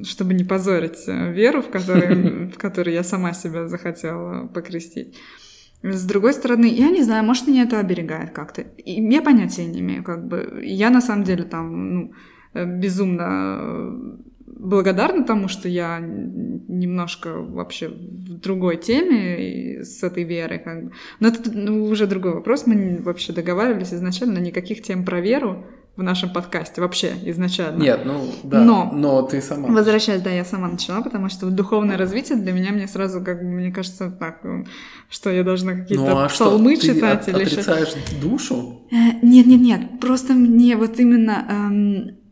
[0.03, 5.17] чтобы не позорить веру, в которой, в которой я сама себя захотела покрестить.
[5.83, 8.61] С другой стороны, я не знаю, может, меня это оберегает как-то.
[8.61, 10.61] И я понятия не имею, как бы.
[10.63, 12.13] Я на самом деле там, ну,
[12.53, 14.17] безумно
[14.57, 20.59] благодарна тому, что я немножко вообще в другой теме с этой верой.
[20.59, 20.91] Как бы.
[21.19, 22.65] Но это ну, уже другой вопрос.
[22.65, 27.79] Мы вообще договаривались изначально никаких тем про веру в нашем подкасте вообще изначально.
[27.79, 29.69] Нет, ну да, но, но ты сама.
[29.69, 33.71] Возвращаясь, да, я сама начала, потому что духовное развитие для меня мне сразу, как мне
[33.71, 34.41] кажется, так,
[35.07, 37.61] что я должна какие-то ну, а псалмы что, читать ты или что.
[37.61, 38.87] отрицаешь душу?
[38.91, 42.22] Э, нет, нет, нет, просто мне вот именно эм,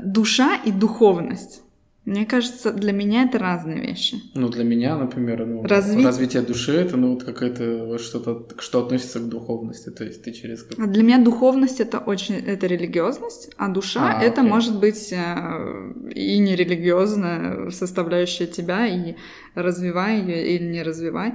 [0.00, 1.62] душа и духовность.
[2.08, 4.16] Мне кажется, для меня это разные вещи.
[4.34, 6.02] Ну, для меня, например, ну, Разви...
[6.02, 9.90] развитие души это ну вот какое-то что-то, что относится к духовности.
[9.90, 14.22] То есть ты через А для меня духовность это очень это религиозность, а душа а,
[14.22, 14.50] это окей.
[14.50, 19.16] может быть э, и нерелигиозная составляющая тебя, и
[19.54, 21.34] развивай ее или не развивай.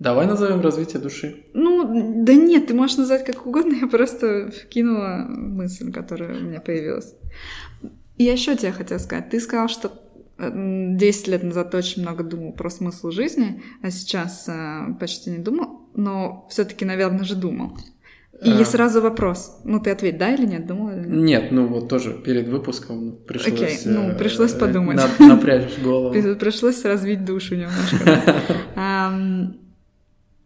[0.00, 1.44] Давай назовем развитие души.
[1.52, 6.60] Ну, да нет, ты можешь назвать как угодно, я просто вкинула мысль, которая у меня
[6.60, 7.14] появилась.
[8.16, 9.92] И еще тебе хотела сказать, ты сказал, что
[10.38, 15.82] 10 лет назад очень много думал про смысл жизни, а сейчас э, почти не думал,
[15.94, 17.76] но все-таки, наверное, же думал.
[18.42, 18.64] И а...
[18.64, 19.60] сразу вопрос.
[19.64, 21.10] Ну, ты ответь, да или нет, думал или нет?
[21.10, 23.52] Нет, ну вот тоже перед выпуском пришлось...
[23.52, 24.98] Окей, ну, пришлось э, подумать.
[25.18, 26.14] Напрячь голову.
[26.36, 28.34] Пришлось развить душу немножко.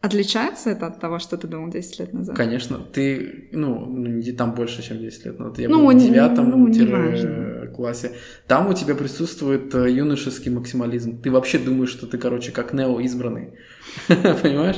[0.04, 2.36] Отличается это от того, что ты думал 10 лет назад?
[2.36, 2.76] Конечно.
[2.76, 5.58] Ты, ну, не там больше, чем 10 лет назад.
[5.58, 8.12] Я ну, был в девятом ну, классе.
[8.46, 11.22] Там у тебя присутствует э, юношеский максимализм.
[11.22, 13.54] Ты вообще думаешь, что ты, короче, как Нео избранный.
[14.08, 14.76] Понимаешь?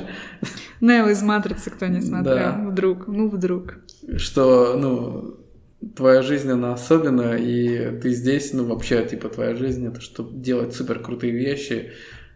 [0.80, 2.36] Нео из «Матрицы», кто не смотрел.
[2.36, 2.64] Да.
[2.64, 3.78] Вдруг, ну вдруг.
[4.18, 5.40] Что, ну,
[5.96, 10.72] твоя жизнь, она особенная, и ты здесь, ну, вообще, типа, твоя жизнь— это чтобы делать
[10.72, 11.90] супер крутые вещи,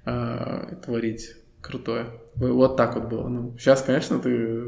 [0.06, 2.06] э, творить крутое.
[2.34, 3.28] Вот так вот было.
[3.28, 4.64] Ну, сейчас, конечно, ты...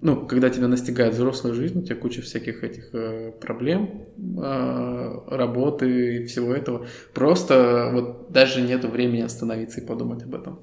[0.00, 6.18] Ну, когда тебя настигает взрослая жизнь, у тебя куча всяких этих э, проблем, э, работы
[6.18, 6.86] и всего этого.
[7.14, 10.60] Просто вот даже нет времени остановиться и подумать об этом.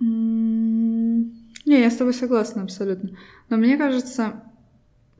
[0.00, 3.10] Не, я с тобой согласна абсолютно.
[3.48, 4.42] Но мне кажется,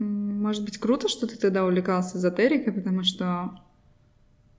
[0.01, 3.61] может быть, круто, что ты тогда увлекался эзотерикой, потому что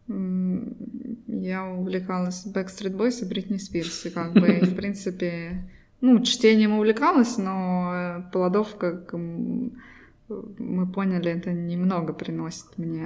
[0.07, 5.69] я увлекалась Backstreet Boys и Бритни Спирс, и как бы, в принципе,
[6.01, 13.05] ну, чтением увлекалась, но э, плодов, как мы поняли, это немного приносит мне,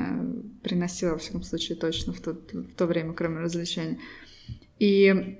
[0.63, 3.99] приносило, во всяком случае, точно в то, в то время, кроме развлечений.
[4.79, 5.39] И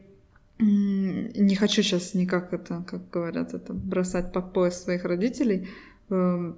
[0.60, 5.68] не хочу сейчас никак это, как говорят, это бросать под пояс своих родителей,
[6.10, 6.58] эм,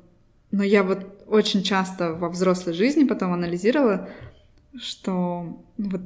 [0.52, 4.10] но я вот очень часто во взрослой жизни потом анализировала,
[4.80, 6.02] что ну, вот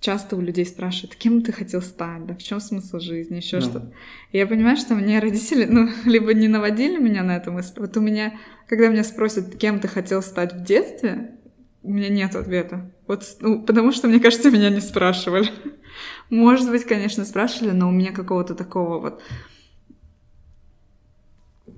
[0.00, 3.62] часто у людей спрашивают, кем ты хотел стать, да, в чем смысл жизни, еще ну.
[3.62, 3.92] что-то.
[4.32, 7.74] И я понимаю, что мне родители, ну, либо не наводили меня на эту мысль.
[7.76, 8.34] Вот у меня,
[8.66, 11.36] когда меня спросят, кем ты хотел стать в детстве,
[11.82, 12.92] у меня нет ответа.
[13.06, 15.48] Вот, ну, потому что, мне кажется, меня не спрашивали.
[16.30, 19.22] Может быть, конечно, спрашивали, но у меня какого-то такого вот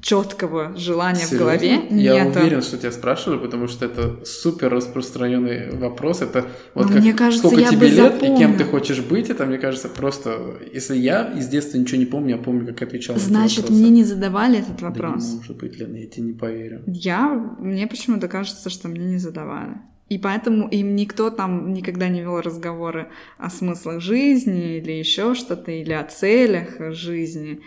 [0.05, 1.37] четкого желания Серьезно?
[1.37, 2.39] в голове Я нету.
[2.39, 6.21] уверен, что тебя спрашивали, потому что это супер распространенный вопрос.
[6.21, 6.45] Это
[6.75, 8.37] вот как, мне кажется, сколько я тебе бы лет запомнила.
[8.37, 10.59] и кем ты хочешь быть, это, мне кажется, просто...
[10.73, 14.59] Если я из детства ничего не помню, я помню, как отвечал Значит, мне не задавали
[14.59, 15.25] этот вопрос.
[15.25, 16.83] Да не может быть, Лена, я тебе не поверю.
[16.87, 17.31] Я...
[17.59, 19.77] Мне почему-то кажется, что мне не задавали.
[20.11, 25.71] И поэтому им никто там никогда не вел разговоры о смыслах жизни или еще что-то,
[25.73, 27.63] или о целях жизни.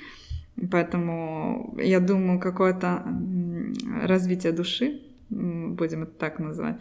[0.71, 3.03] Поэтому я думаю, какое-то
[4.01, 6.77] развитие души, будем это так назвать,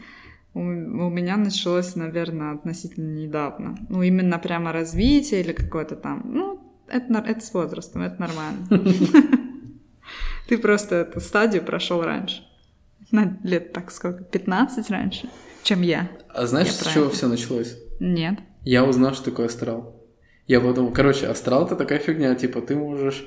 [0.54, 3.76] у, меня началось, наверное, относительно недавно.
[3.90, 8.66] Ну, именно прямо развитие или какое-то там, ну, это, это с возрастом, это нормально.
[10.48, 12.42] Ты просто эту стадию прошел раньше.
[13.10, 14.24] На лет так сколько?
[14.24, 15.28] 15 раньше,
[15.62, 16.08] чем я.
[16.30, 17.76] А знаешь, с чего все началось?
[18.00, 18.38] Нет.
[18.62, 19.94] Я узнал, что такое астрал.
[20.46, 23.26] Я подумал, короче, астрал это такая фигня, типа ты можешь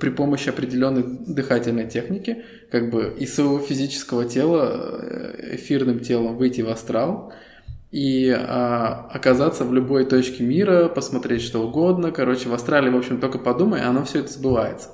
[0.00, 6.62] при помощи определенной дыхательной техники, как бы из своего физического тела э, эфирным телом выйти
[6.62, 7.32] в астрал
[7.92, 12.10] и а, оказаться в любой точке мира, посмотреть что угодно.
[12.10, 14.88] Короче, в астрале, в общем, только подумай, оно все это сбывается.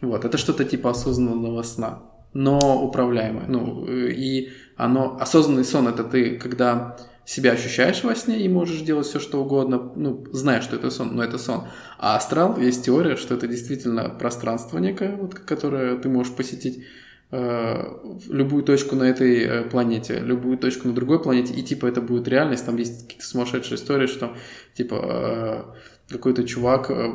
[0.00, 1.98] Вот, это что-то типа осознанного сна,
[2.32, 3.44] но управляемое.
[3.46, 6.96] Ну, и оно, осознанный сон это ты, когда
[7.26, 11.16] себя ощущаешь во сне и можешь делать все, что угодно, ну, зная, что это сон,
[11.16, 11.64] но это сон.
[11.98, 16.84] А астрал, есть теория, что это действительно пространство некое, вот, которое ты можешь посетить
[17.32, 17.82] э,
[18.28, 22.28] любую точку на этой э, планете, любую точку на другой планете, и типа это будет
[22.28, 22.64] реальность.
[22.64, 24.36] Там есть какие-то сумасшедшие истории, что
[24.74, 25.74] типа
[26.08, 27.12] э, какой-то чувак э,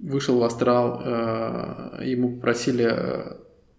[0.00, 3.36] вышел в астрал, э, ему попросили, э,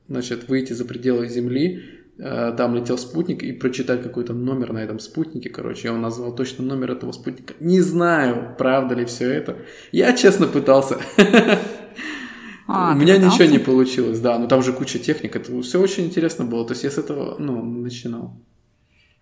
[0.08, 5.50] значит, выйти за пределы Земли, там летел спутник и прочитать какой-то номер на этом спутнике,
[5.50, 7.56] короче, я он назвал точно номер этого спутника.
[7.60, 9.58] Не знаю, правда ли все это.
[9.92, 10.98] Я честно пытался.
[12.66, 16.06] А, У меня ничего не получилось, да, но там же куча техник, это все очень
[16.06, 18.42] интересно было, то есть я с этого, ну, начинал.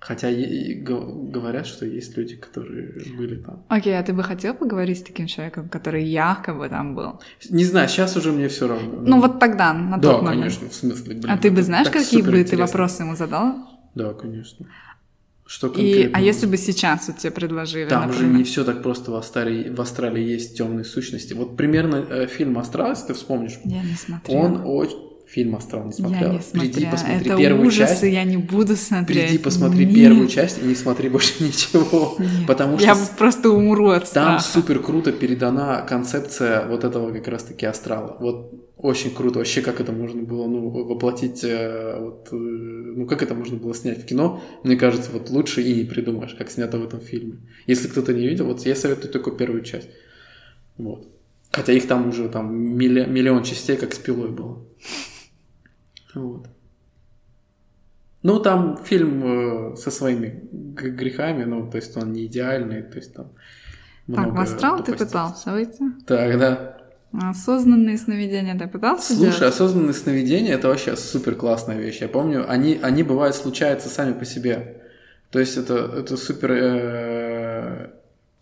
[0.02, 3.64] Хотя говорят, что есть люди, которые были там.
[3.70, 7.22] Окей, okay, а ты бы хотел поговорить с таким человеком, который якобы там был?
[7.52, 9.02] Не знаю, сейчас уже мне все равно.
[9.06, 10.26] Ну вот тогда, на да, тот момент.
[10.26, 11.14] Да, конечно, в смысле.
[11.14, 13.54] Блин, а ты бы знаешь, какие бы ты вопросы ему задал?
[13.94, 14.66] Да, конечно.
[15.46, 16.10] Что конкретно?
[16.10, 17.88] И, а если бы сейчас вот тебе предложили?
[17.88, 18.32] Там например?
[18.32, 19.70] же не все так просто в Австралии.
[19.70, 21.34] В Австралии есть темные сущности.
[21.34, 23.60] Вот примерно э, фильм «Астрал», если ты вспомнишь.
[23.66, 24.40] Я не смотрела.
[24.40, 26.32] Он очень фильм «Астрал» не смотрела?
[26.34, 26.74] Я не смотрела.
[26.74, 28.04] Приди, посмотри это первую ужасы, часть.
[28.04, 29.28] я не буду смотреть.
[29.30, 29.96] Приди, посмотри Нет.
[29.96, 32.16] первую часть и не смотри больше ничего.
[32.20, 32.30] Нет.
[32.48, 34.44] Потому что Я просто умру от там страха.
[34.44, 38.18] супер круто передана концепция вот этого как раз-таки астрала.
[38.20, 39.40] Вот очень круто.
[39.40, 43.74] Вообще, как это можно было ну, воплотить, э, вот, э, ну, как это можно было
[43.74, 47.38] снять в кино, мне кажется, вот лучше и не придумаешь, как снято в этом фильме.
[47.68, 49.88] Если кто-то не видел, вот я советую только первую часть.
[50.78, 51.08] Вот.
[51.52, 54.58] Хотя их там уже там милли- миллион частей, как с пилой было.
[56.16, 56.48] Вот.
[58.24, 63.14] Ну, там фильм э, со своими грехами, ну, то есть он не идеальный, то есть
[63.14, 63.32] там
[64.08, 65.84] Так, в много астрал ты пытался выйти?
[66.06, 66.78] Так, да.
[67.14, 69.54] Осознанные сновидения ты пытался Слушай, делать?
[69.54, 72.00] осознанные сновидения это вообще супер классная вещь.
[72.00, 74.82] Я помню, они, они бывают случаются сами по себе.
[75.32, 76.52] То есть это, это супер.
[76.52, 77.90] э,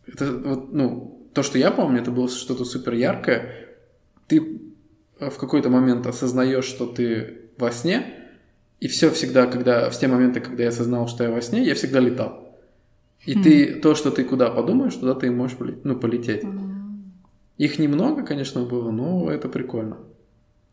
[0.08, 3.70] это вот, ну, то, что я помню, это было что-то супер яркое.
[4.28, 4.62] Ты
[5.20, 8.16] в какой-то момент осознаешь, что ты во сне,
[8.80, 11.76] и все всегда, когда в те моменты, когда я осознал, что я во сне, я
[11.76, 12.58] всегда летал.
[13.26, 13.44] И Хм.
[13.44, 16.44] ты то, что ты куда подумаешь, туда ты можешь ну, полететь.
[17.58, 19.98] Их немного, конечно, было, но это прикольно.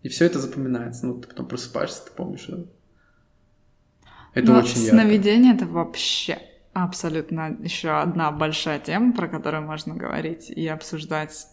[0.03, 1.07] И все это запоминается.
[1.07, 2.67] Ну, ты потом просыпаешься, ты помнишь это.
[4.35, 5.01] Это Но очень ярко.
[5.01, 6.39] Сновидение это вообще
[6.75, 11.49] абсолютно еще одна большая тема, про которую можно говорить и обсуждать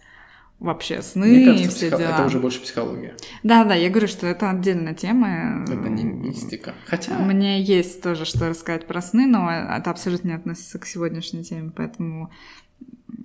[0.63, 2.09] вообще сны Мне и кажется, все психо- дела.
[2.15, 3.15] это уже больше психология.
[3.43, 5.63] Да, да, я говорю, что это отдельная тема.
[5.67, 6.73] Это не мистика.
[6.87, 7.19] Хотя...
[7.19, 11.71] Мне есть тоже что рассказать про сны, но это абсолютно не относится к сегодняшней теме,
[11.75, 12.31] поэтому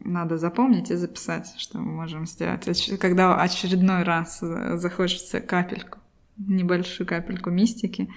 [0.04, 2.90] надо запомнить и записать, что мы можем сделать.
[3.00, 5.98] Когда очередной раз э, захочется капельку,
[6.36, 8.08] небольшую капельку мистики,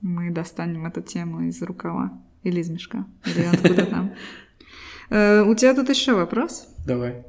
[0.00, 2.12] мы достанем эту тему из рукава
[2.44, 4.12] или из мешка, или откуда там.
[5.10, 6.68] Э, У тебя тут еще вопрос?
[6.86, 7.24] Давай.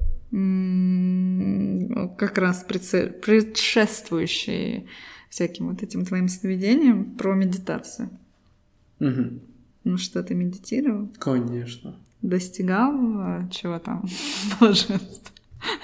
[2.17, 4.88] Как раз предшествующий
[5.30, 8.09] всяким вот этим твоим сновидениям про медитацию.
[8.99, 9.41] Мгм.
[9.84, 11.09] Ну что, ты медитировал?
[11.19, 11.95] Конечно.
[12.21, 14.05] Достигал э, чего там?
[14.59, 15.34] Блаженства?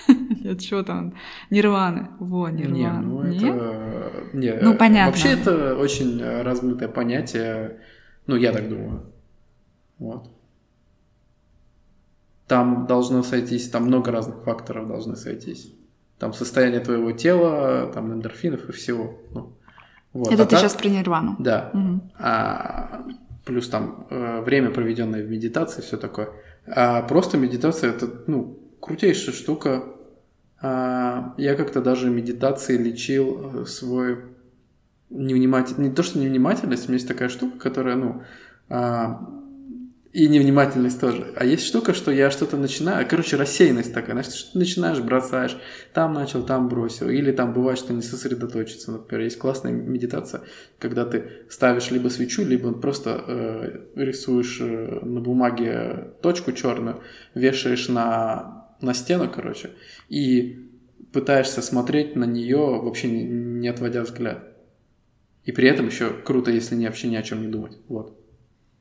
[0.07, 1.13] Нет, чего там?
[1.49, 2.09] Нирваны.
[2.19, 3.01] Во, Не, нирвана.
[3.01, 3.43] ну Нет?
[3.43, 4.11] это...
[4.33, 5.11] Не, Ну, э, понятно.
[5.11, 7.79] Вообще это очень размытое понятие.
[8.27, 9.05] Ну, я так думаю.
[9.97, 10.29] Вот.
[12.47, 15.73] Там должно сойтись, там много разных факторов должны сойтись.
[16.19, 19.17] Там состояние твоего тела, там эндорфинов и всего.
[19.33, 19.53] Ну,
[20.13, 20.31] вот.
[20.31, 21.35] Это А ты так- сейчас про нирвану.
[21.39, 21.71] Да.
[21.73, 22.01] Мгм.
[22.19, 23.05] А,
[23.45, 26.29] плюс там э, время, проведенное в медитации, все такое.
[26.67, 29.83] А просто медитация это, ну, крутейшая штука.
[30.61, 34.19] А, я как-то даже медитацией лечил э, свой
[35.09, 35.79] невнимательность.
[35.79, 38.21] Не то, что невнимательность, у меня есть такая штука, которая, ну,
[38.69, 39.21] а,
[40.15, 41.33] и невнимательность тоже.
[41.35, 45.57] А есть штука, что я что-то начинаю, короче, рассеянность такая, знаешь, ты что-то начинаешь, бросаешь,
[45.93, 50.43] там начал, там бросил, или там бывает, что не сосредоточиться, например, есть классная медитация,
[50.79, 57.01] когда ты ставишь либо свечу, либо просто э, рисуешь э, на бумаге точку черную,
[57.33, 59.71] вешаешь на, на стену, короче,
[60.07, 60.69] и
[61.11, 64.45] пытаешься смотреть на нее, вообще не, не отводя взгляд.
[65.43, 67.77] И при этом еще круто, если не, вообще ни о чем не думать.
[67.89, 68.24] Вот.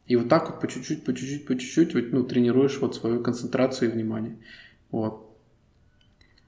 [0.06, 3.90] И вот так вот по чуть-чуть, по чуть-чуть, по чуть-чуть ну, тренируешь вот свою концентрацию
[3.90, 4.36] и внимание.
[4.90, 5.30] Вот.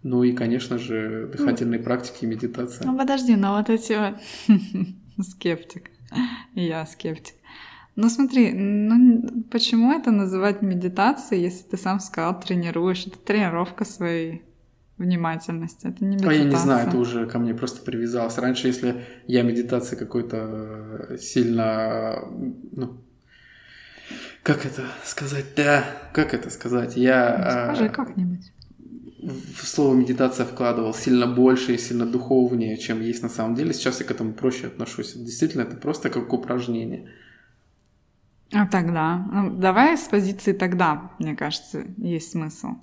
[0.03, 2.87] Ну и, конечно же, дыхательные практики и медитация.
[2.87, 4.57] Ну подожди, но вот эти вот...
[5.27, 5.91] Скептик.
[6.55, 7.35] Я скептик.
[7.97, 13.07] Ну смотри, ну почему это называть медитацией, если ты сам сказал, тренируешь?
[13.07, 14.43] Это тренировка своей
[14.99, 16.39] внимательности, это не А медитация.
[16.39, 18.37] я не знаю, это уже ко мне просто привязалось.
[18.39, 22.21] Раньше, если я медитацией какой-то э, сильно,
[22.73, 22.99] ну,
[24.47, 27.65] как это сказать, да, как это сказать, я...
[27.67, 28.53] Скажи э, как-нибудь.
[29.21, 33.75] в слово медитация вкладывал сильно больше и сильно духовнее, чем есть на самом деле.
[33.75, 35.15] Сейчас я к этому проще отношусь.
[35.15, 37.11] Действительно, это просто как упражнение.
[38.53, 39.27] А тогда?
[39.33, 42.77] Ну, давай с позиции тогда, мне кажется, есть смысл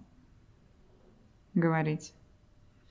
[1.54, 2.14] говорить.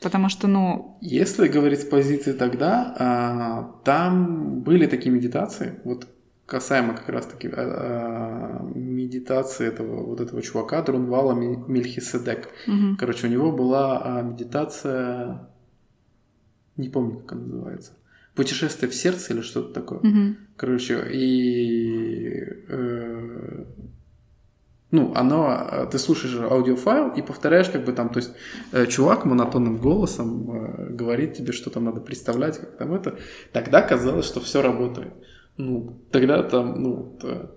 [0.00, 6.08] Потому что, ну, Если говорить с позиции тогда, а, там были такие медитации, вот
[6.52, 12.50] касаемо как раз-таки а, а, медитации этого вот этого чувака Друнвала Мельхиседек.
[12.66, 12.96] мгм.
[12.98, 15.48] Короче, у него была а, медитация,
[16.76, 17.92] не помню, как она называется,
[18.34, 20.00] путешествие в сердце или что-то такое.
[20.02, 20.36] Мгм.
[20.56, 22.28] Короче, и
[22.68, 23.64] э,
[24.90, 28.32] ну, оно, э, ты слушаешь аудиофайл и повторяешь, как бы там, то есть
[28.72, 33.16] э, чувак монотонным голосом э, говорит тебе, что там надо представлять, как там это.
[33.52, 35.14] Тогда казалось, что все работает.
[35.56, 37.48] Ну, тогда там, ну, т-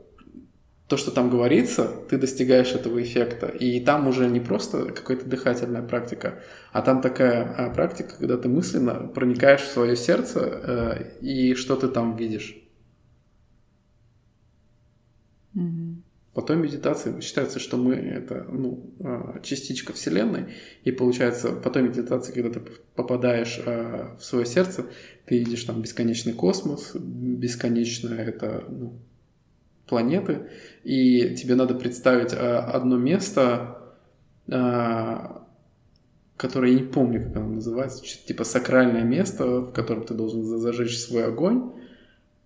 [0.87, 3.47] то, что там говорится, ты достигаешь этого эффекта.
[3.47, 6.39] И там уже не просто какая-то дыхательная практика,
[6.73, 11.75] а там такая а, практика, когда ты мысленно проникаешь в свое сердце э, и что
[11.75, 12.57] ты там видишь.
[15.53, 15.84] Мгм.
[16.35, 22.49] Потом медитация считается, что мы это ну, а, частичка Вселенной, и получается потом медитация, когда
[22.49, 22.61] ты
[22.93, 24.85] попадаешь а, в свое сердце,
[25.25, 28.99] ты видишь там бесконечный космос, бесконечное это ну,
[29.87, 30.49] планеты,
[30.83, 33.81] и тебе надо представить а, одно место,
[34.45, 40.59] которое я не помню, как оно называется, типа сакральное место, в котором ты должен за-
[40.59, 41.71] зажечь свой огонь,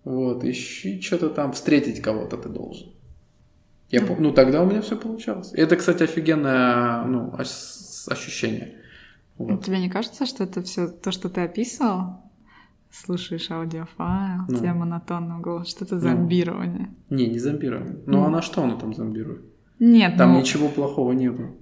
[0.04, 2.92] вот, и что-то там встретить кого-то ты должен.
[3.90, 5.52] Я, ну, тогда у меня все получалось.
[5.52, 7.34] Это, кстати, офигенное ну,
[8.06, 8.76] ощущение.
[9.36, 9.64] Вот.
[9.64, 12.20] Тебе не кажется, что это все то, что ты описывал?
[12.92, 14.58] Слушаешь аудиофайл, Ну.
[14.58, 16.88] тебе монотонный голос, что это зомбирование.
[17.08, 17.98] Не, не зомбирование.
[18.06, 18.24] Ну, Ну.
[18.24, 19.42] а на что оно там зомбирует?
[19.78, 21.54] Нет, Там ну, ничего плохого нету.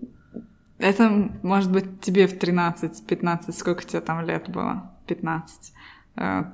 [0.79, 4.93] это может быть тебе в 13-15, сколько тебе там лет было?
[5.07, 5.72] 15.
[6.16, 6.45] Э,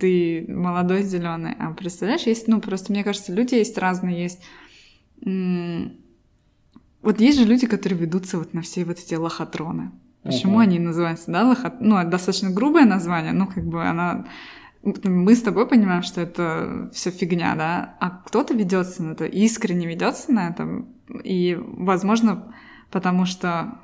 [0.00, 1.54] Ты молодой, зеленый.
[1.58, 4.42] А представляешь, есть, ну, просто мне кажется, люди есть разные, есть...
[5.22, 9.92] Вот есть же люди, которые ведутся вот на все вот эти лохотроны.
[10.22, 10.60] Почему Мгм.
[10.60, 11.80] они называются, да, лохот...
[11.80, 14.26] Ну, это достаточно грубое название, ну, как бы она...
[14.82, 19.86] Мы с тобой понимаем, что это все фигня, да, а кто-то ведется на это, искренне
[19.86, 20.84] ведется на это,
[21.24, 22.52] и, возможно,
[22.90, 23.78] потому что,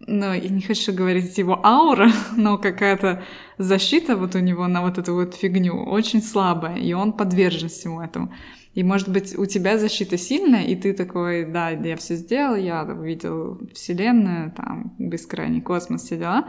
[0.00, 3.24] ну, я не хочу говорить его аура, но какая-то
[3.58, 8.00] защита вот у него на вот эту вот фигню очень слабая, и он подвержен всему
[8.00, 8.32] этому.
[8.76, 12.84] И, может быть, у тебя защита сильная, и ты такой, да, я все сделал, я
[12.84, 16.46] увидел Вселенную, там, бескрайний космос, все дела.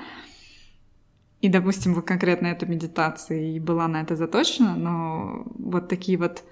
[1.39, 6.43] И, допустим, вот конкретно эта медитация и была на это заточена, но вот такие вот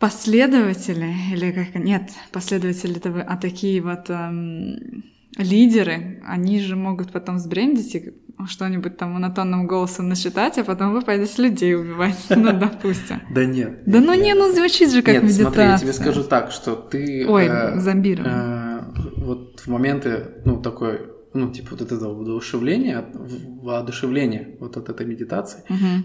[0.00, 1.76] последователи, или как...
[1.76, 5.04] Нет, последователи это а такие вот эм,
[5.36, 8.14] лидеры, они же могут потом сбрендить и
[8.48, 13.20] что-нибудь там монотонным голосом насчитать, а потом вы пойдете людей убивать, ну, допустим.
[13.30, 13.82] Да нет.
[13.86, 15.44] Да ну не, ну звучит же как Нет, медитация.
[15.44, 17.26] смотри, я тебе скажу так, что ты...
[17.28, 18.34] Ой, э, зомбирование.
[18.34, 18.80] э,
[19.16, 21.00] вот в моменты, ну, такой,
[21.34, 25.62] ну, типа вот этого воодушевления, от- в- воодушевления вот от этой медитации,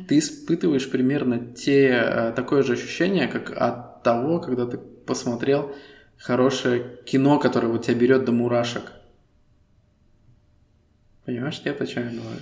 [0.08, 5.72] ты испытываешь примерно те, э, такое же ощущение, как от того, когда ты посмотрел
[6.18, 8.92] хорошее кино, которое вот тебя берет до мурашек.
[11.26, 12.40] Понимаешь, нет, о чем я говорю?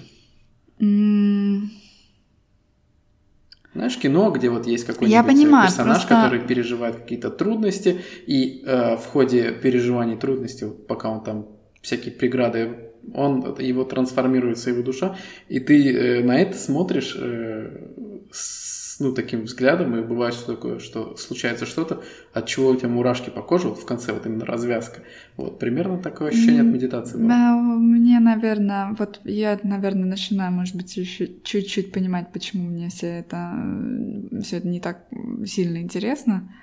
[3.74, 8.64] Знаешь, кино, где вот есть какой-нибудь Я понимаю, персонаж, просто- который переживает какие-то трудности, и
[8.66, 11.48] э, в ходе переживаний трудностей, вот пока он там
[11.82, 15.16] всякие преграды, он его трансформируется его душа,
[15.48, 17.88] и ты э, на это смотришь э,
[18.32, 18.61] с
[19.02, 23.30] ну, таким взглядом, и бывает что такое, что случается что-то, от чего у тебя мурашки
[23.30, 25.02] по коже, вот в конце вот именно развязка.
[25.38, 27.18] Вот примерно такое ощущение от медитации.
[27.18, 27.28] было.
[27.28, 33.08] Да, мне, наверное, вот я, наверное, начинаю, может быть, чуть- чуть-чуть понимать, почему мне все
[33.08, 33.54] это,
[34.44, 35.06] все это не так
[35.46, 36.54] сильно интересно.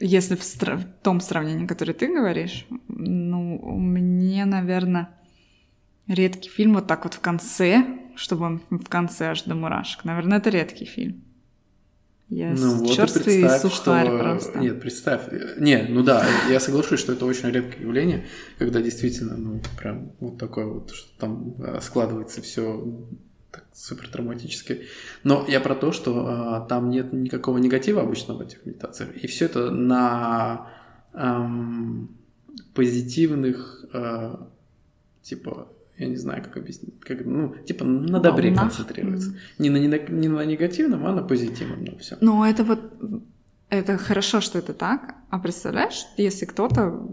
[0.00, 5.10] Если в, стра- в том сравнении, которое ты говоришь, ну, мне, наверное,
[6.06, 7.84] редкий фильм вот так вот в конце,
[8.18, 10.04] чтобы он в конце аж до мурашек.
[10.04, 11.22] Наверное, это редкий фильм.
[12.28, 14.18] Я Ну вот черствый и представь, сухарь что...
[14.18, 14.58] просто.
[14.58, 15.22] Нет, представь.
[15.58, 18.26] Не, ну да, я соглашусь, что это очень редкое явление,
[18.58, 22.84] когда действительно, ну, прям вот такое вот, что там э, складывается все
[23.72, 24.82] супер травматически.
[25.24, 29.16] Но я про то, что а, там нет никакого негатива обычно в этих медитациях.
[29.16, 30.70] И все это на
[31.14, 32.10] ам,
[32.74, 34.48] позитивных, а,
[35.22, 38.74] типа, я не знаю, как объяснить, как, ну, типа на добре Волнах.
[38.76, 39.34] концентрируется.
[39.58, 42.16] Не на, не, не на негативном, а на позитивном, ну, все.
[42.20, 42.80] Ну, это вот...
[43.70, 45.16] Это хорошо, что это так.
[45.28, 47.06] А представляешь, если кто-то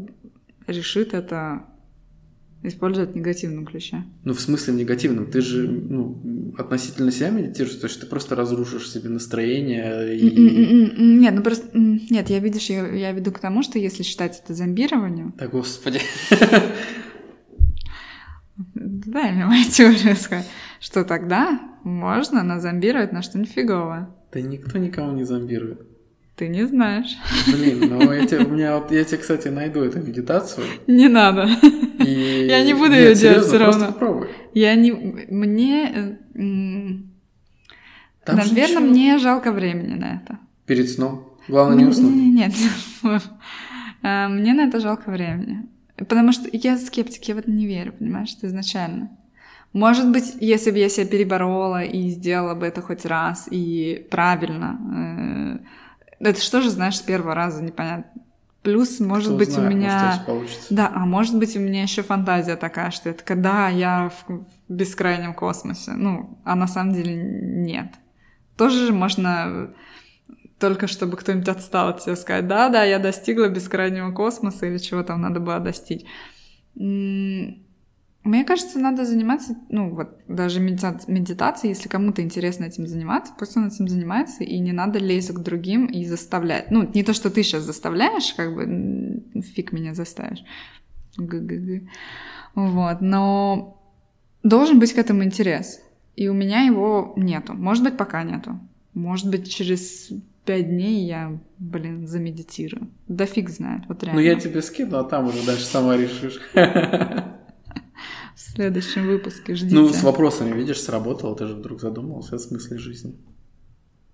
[0.67, 1.65] решит это
[2.63, 4.03] использовать в негативном ключе?
[4.23, 5.29] Ну, в смысле в негативном?
[5.29, 10.31] Ты же ну, относительно себя медитируешь, то есть ты просто разрушишь себе настроение и...
[10.97, 11.67] Нет, ну просто...
[11.77, 15.33] Нет, я, видишь, я, я веду к тому, что если считать это зомбированием...
[15.37, 15.99] Да господи.
[18.85, 20.47] Дай мне теорию сказать.
[20.79, 24.09] Что тогда можно назомбировать на что-нибудь фиговое.
[24.31, 25.81] Да никто никого не зомбирует.
[26.35, 27.15] Ты не знаешь.
[27.47, 30.65] Блин, ну я тебе, у меня вот, я тебе, кстати, найду эту медитацию.
[30.85, 31.47] Не надо.
[31.99, 32.45] И...
[32.49, 33.87] Я не буду Нет, её делать просто равно.
[33.87, 34.27] попробуй.
[34.53, 34.91] Я не...
[34.91, 35.91] Мне...
[35.95, 36.15] э,
[38.25, 38.79] Там Наверное, ничего.
[38.81, 40.39] мне жалко времени на это.
[40.65, 41.37] Перед сном.
[41.47, 42.13] Главное не уснуть.
[42.13, 42.53] Нет,
[44.03, 45.67] А, мне на это жалко времени.
[45.97, 49.09] Потому что я скептик, я в это не верю, понимаешь, что изначально.
[49.73, 55.59] Может быть, если бы я себя переборола и сделала бы это хоть раз, и правильно,
[55.61, 55.65] э,
[56.19, 58.05] Это что же, знаешь, с первого раза непонятно.
[58.61, 60.23] Плюс, может Кто быть, знает, у меня...
[60.25, 60.67] Получится.
[60.73, 65.33] Да, а может быть, у меня еще фантазия такая, что это когда я в бескрайнем
[65.33, 65.91] космосе.
[65.91, 67.93] Ну, а на самом деле нет.
[68.57, 69.73] Тоже можно
[70.59, 75.21] только чтобы кто-нибудь отстал от тебя сказать, да-да, я достигла бескрайнего космоса или чего там
[75.21, 76.05] надо было достичь.
[76.75, 83.67] Мне кажется, надо заниматься, ну вот даже медитацией, если кому-то интересно этим заниматься, пусть он
[83.67, 86.71] этим занимается, и не надо лезть к другим и заставлять.
[86.71, 90.43] Ну, не то, что ты сейчас заставляешь, как бы, фиг меня заставишь.
[91.17, 91.87] Г-г-г.
[92.55, 93.79] Вот, но
[94.41, 95.81] должен быть к этому интерес.
[96.15, 97.53] И у меня его нету.
[97.53, 98.59] Может быть, пока нету.
[98.93, 100.09] Может быть, через
[100.45, 102.89] пять дней я, блин, замедитирую.
[103.07, 104.21] Да фиг знает, вот реально.
[104.21, 106.39] Ну, я тебе скину, а там уже дальше сама решишь.
[106.53, 109.75] В следующем выпуске ждите.
[109.75, 113.15] Ну, с вопросами, видишь, сработало, ты же вдруг задумался о смысле жизни.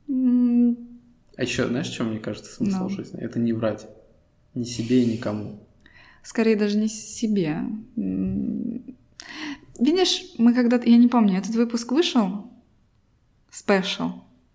[0.08, 2.90] А еще, знаешь, что мне кажется смысл Ну.
[2.90, 3.20] жизни?
[3.20, 3.88] Это не врать.
[4.54, 5.66] Ни себе и никому.
[6.24, 7.60] Скорее даже не себе.
[9.80, 12.52] Видишь, мы когда-то, я не помню, этот выпуск вышел?
[13.50, 14.12] Спешл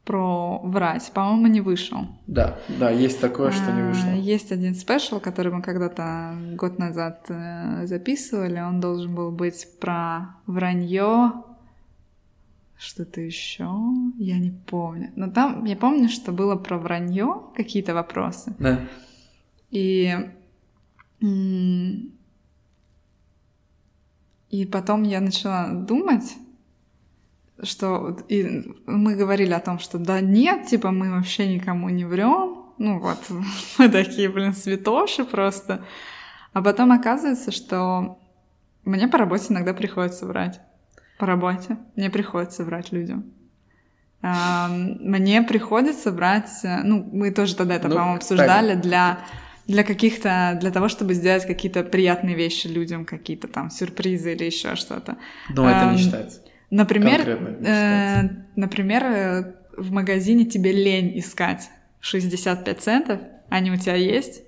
[0.07, 1.11] про врать.
[1.13, 2.07] По-моему, не вышел.
[2.29, 4.11] Да, да, есть такое, что не А, вышло.
[4.11, 8.61] Есть один спешл, который мы когда-то год назад э, записывали.
[8.61, 11.33] Он должен был быть про вранье.
[12.79, 13.69] Что-то еще?
[14.17, 15.11] Я не помню.
[15.17, 18.55] Но там я помню, что было про вранье какие-то вопросы.
[18.61, 18.81] Да.
[19.73, 20.15] И,
[24.51, 26.37] и потом я начала думать,
[27.63, 32.65] что и мы говорили о том, что да нет, типа мы вообще никому не врем.
[32.79, 33.19] Ну вот,
[33.79, 35.85] мы такие, блин, святоши просто.
[36.53, 38.19] А потом оказывается, что
[38.85, 40.61] мне по работе иногда приходится врать.
[41.19, 43.33] По работе мне приходится врать людям.
[44.23, 49.21] Мне приходится брать, э, ну, мы тоже тогда это, Ну, по-моему, обсуждали, для,
[49.67, 54.75] для каких-то, для того, чтобы сделать какие-то приятные вещи людям, какие-то там сюрпризы или еще
[54.75, 55.17] что-то.
[55.51, 56.41] Но это не считается.
[56.71, 58.23] Например, э,
[58.57, 61.71] например, э, в магазине тебе лень искать
[62.01, 64.43] 65 центов, они у тебя есть,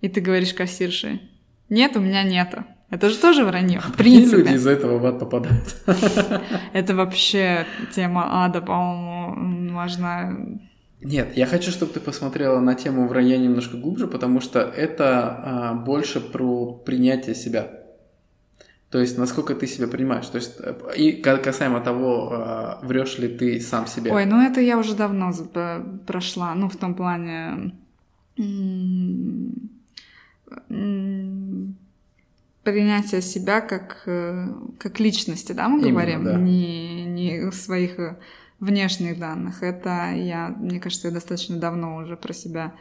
[0.00, 1.20] и ты говоришь кассирше,
[1.68, 2.64] нет, у меня нету.
[2.90, 4.54] Это же тоже вранье, в Какие люди принципе.
[4.54, 5.76] из этого в ад попадают?
[6.72, 10.36] Это вообще тема ада, по-моему, важна.
[11.00, 15.74] Нет, я хочу, чтобы ты посмотрела на тему вранья немножко глубже, потому что это а,
[15.74, 17.83] больше про принятие себя.
[18.94, 20.28] То есть, насколько ты себя принимаешь.
[20.28, 24.12] То есть, э, и ка- касаемо того, а, врешь ли ты сам себе.
[24.12, 27.72] Ой, ну это я уже давно по- прошла, ну в том плане
[32.62, 34.46] принятия себя как, э,
[34.78, 36.34] как личности, да, мы Именно, говорим, да.
[36.38, 38.16] не, не своих э,
[38.60, 39.64] внешних данных.
[39.64, 42.72] Это я, мне кажется, я достаточно давно уже про себя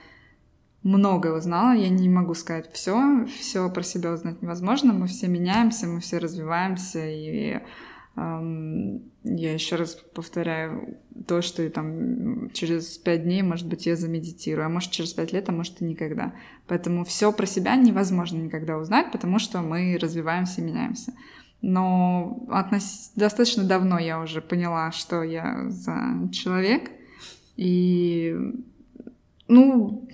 [0.83, 1.73] многое узнала.
[1.73, 4.93] Я не могу сказать все, все про себя узнать невозможно.
[4.93, 7.59] Мы все меняемся, мы все развиваемся, и
[8.15, 10.97] эм, я еще раз повторяю
[11.27, 15.49] то, что там через пять дней, может быть, я замедитирую, а может через пять лет,
[15.49, 16.33] а может и никогда.
[16.67, 21.13] Поэтому все про себя невозможно никогда узнать, потому что мы развиваемся и меняемся.
[21.61, 26.91] Но относ- достаточно давно я уже поняла, что я за человек.
[27.55, 28.35] И,
[29.47, 30.09] ну,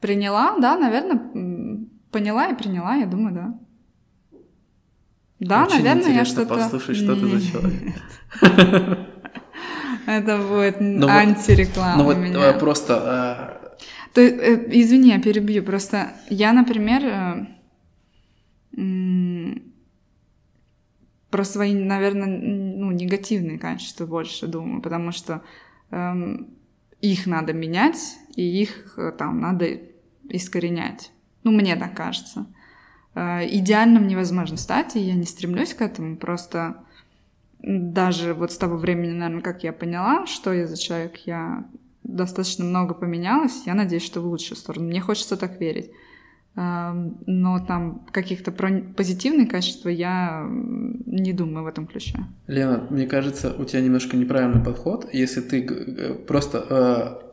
[0.00, 3.58] приняла, да, наверное, поняла и приняла, я думаю, да.
[5.38, 6.54] Да, Очень наверное, я что-то...
[6.54, 7.94] послушать, что ты за человек.
[10.06, 12.52] Это будет Ну антиреклама Ну вот э, меня.
[12.54, 13.76] просто...
[14.12, 15.62] То есть, э, извини, я перебью.
[15.62, 17.46] Просто я, например,
[18.76, 19.54] э,
[21.30, 25.42] про свои, наверное, ну, негативные качества больше думаю, потому что
[25.90, 26.48] эм,
[27.00, 29.78] их надо менять, и их э, там надо
[30.32, 31.10] искоренять.
[31.44, 32.46] Ну, мне так кажется.
[33.14, 36.76] Э, Идеальным невозможно стать, и я не стремлюсь к этому, просто
[37.62, 41.64] даже вот с того времени, наверное, как я поняла, что я за человек, я
[42.02, 43.62] достаточно много поменялась.
[43.66, 44.86] Я надеюсь, что в лучшую сторону.
[44.88, 45.90] Мне хочется так верить.
[46.56, 52.18] Эм, Но там каких-то позитивных качеств я не думаю в этом ключе.
[52.46, 57.29] Лена, мне кажется, у тебя немножко неправильный подход, если ты г- просто, э,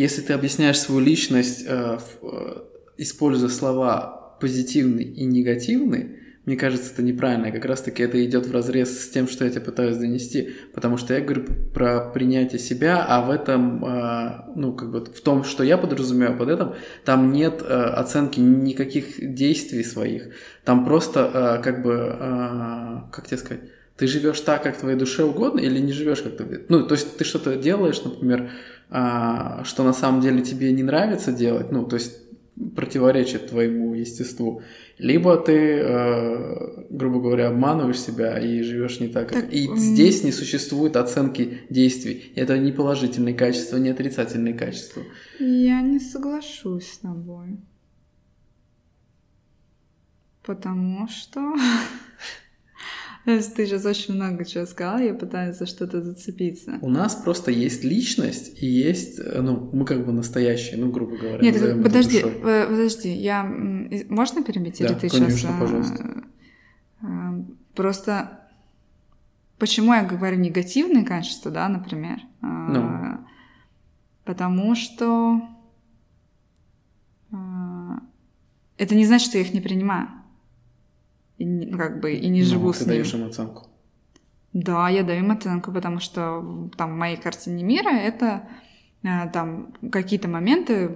[0.00, 2.56] если ты объясняешь свою личность, э, э,
[2.96, 6.16] используя слова позитивный и негативный,
[6.46, 7.46] мне кажется, это неправильно.
[7.46, 10.54] И Как раз-таки это идет в разрез с тем, что я тебе пытаюсь донести.
[10.72, 11.44] Потому что я говорю
[11.74, 16.38] про принятие себя, а в этом, э, ну, как бы в том, что я подразумеваю
[16.38, 16.74] под этим,
[17.04, 20.30] там нет оценки никаких действий своих.
[20.64, 23.64] Там просто, как бы, как тебе сказать,
[23.98, 26.64] ты живешь так, как твоей душе угодно, или не живешь как ты.
[26.70, 28.50] Ну, то есть ты что-то делаешь, например,
[28.90, 32.20] что на самом деле тебе не нравится делать, ну, то есть
[32.76, 34.62] противоречит твоему естеству,
[34.98, 39.32] либо ты, э, грубо говоря, обманываешь себя и живешь не так.
[39.32, 42.32] так и здесь не существует оценки действий.
[42.36, 45.02] Это не положительные качества, не отрицательные качества.
[45.38, 47.58] Я не соглашусь с тобой.
[50.42, 51.40] Потому что
[53.24, 56.78] Ты сейчас очень много чего сказал, я пытаюсь за что-то зацепиться.
[56.80, 61.38] У нас просто есть личность и есть, ну, мы как бы настоящие, ну, грубо говоря.
[61.38, 63.44] Нет, подожди, э, подожди, я...
[64.08, 64.78] Можно перебить?
[64.78, 65.60] Да, или ты конечно, сейчас...
[65.60, 66.24] пожалуйста.
[67.02, 67.06] Э,
[67.74, 68.40] просто
[69.58, 72.20] почему я говорю негативные качества, да, например?
[72.40, 73.18] Ну.
[74.24, 75.42] Потому что
[78.76, 80.08] это не значит, что я их не принимаю
[81.40, 82.88] и, как бы, и не ну, живу с ним.
[82.88, 83.66] даешь им оценку.
[84.52, 88.48] Да, я даю им оценку, потому что там в моей картине мира это
[89.02, 90.90] э, там какие-то моменты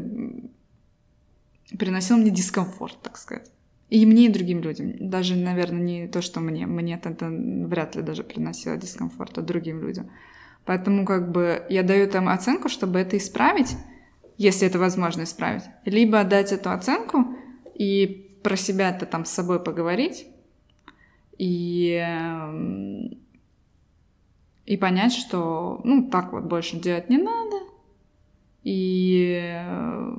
[1.78, 3.50] приносил мне дискомфорт, так сказать.
[3.88, 5.08] И мне, и другим людям.
[5.08, 6.66] Даже, наверное, не то, что мне.
[6.66, 10.10] Мне это, это вряд ли даже приносило дискомфорт, а другим людям.
[10.66, 13.76] Поэтому как бы я даю там оценку, чтобы это исправить,
[14.36, 15.64] если это возможно исправить.
[15.86, 17.36] Либо дать эту оценку
[17.74, 20.26] и про себя это там с собой поговорить,
[21.38, 23.18] и, эм,
[24.66, 27.56] и понять, что ну так вот больше делать не надо,
[28.62, 30.16] и э,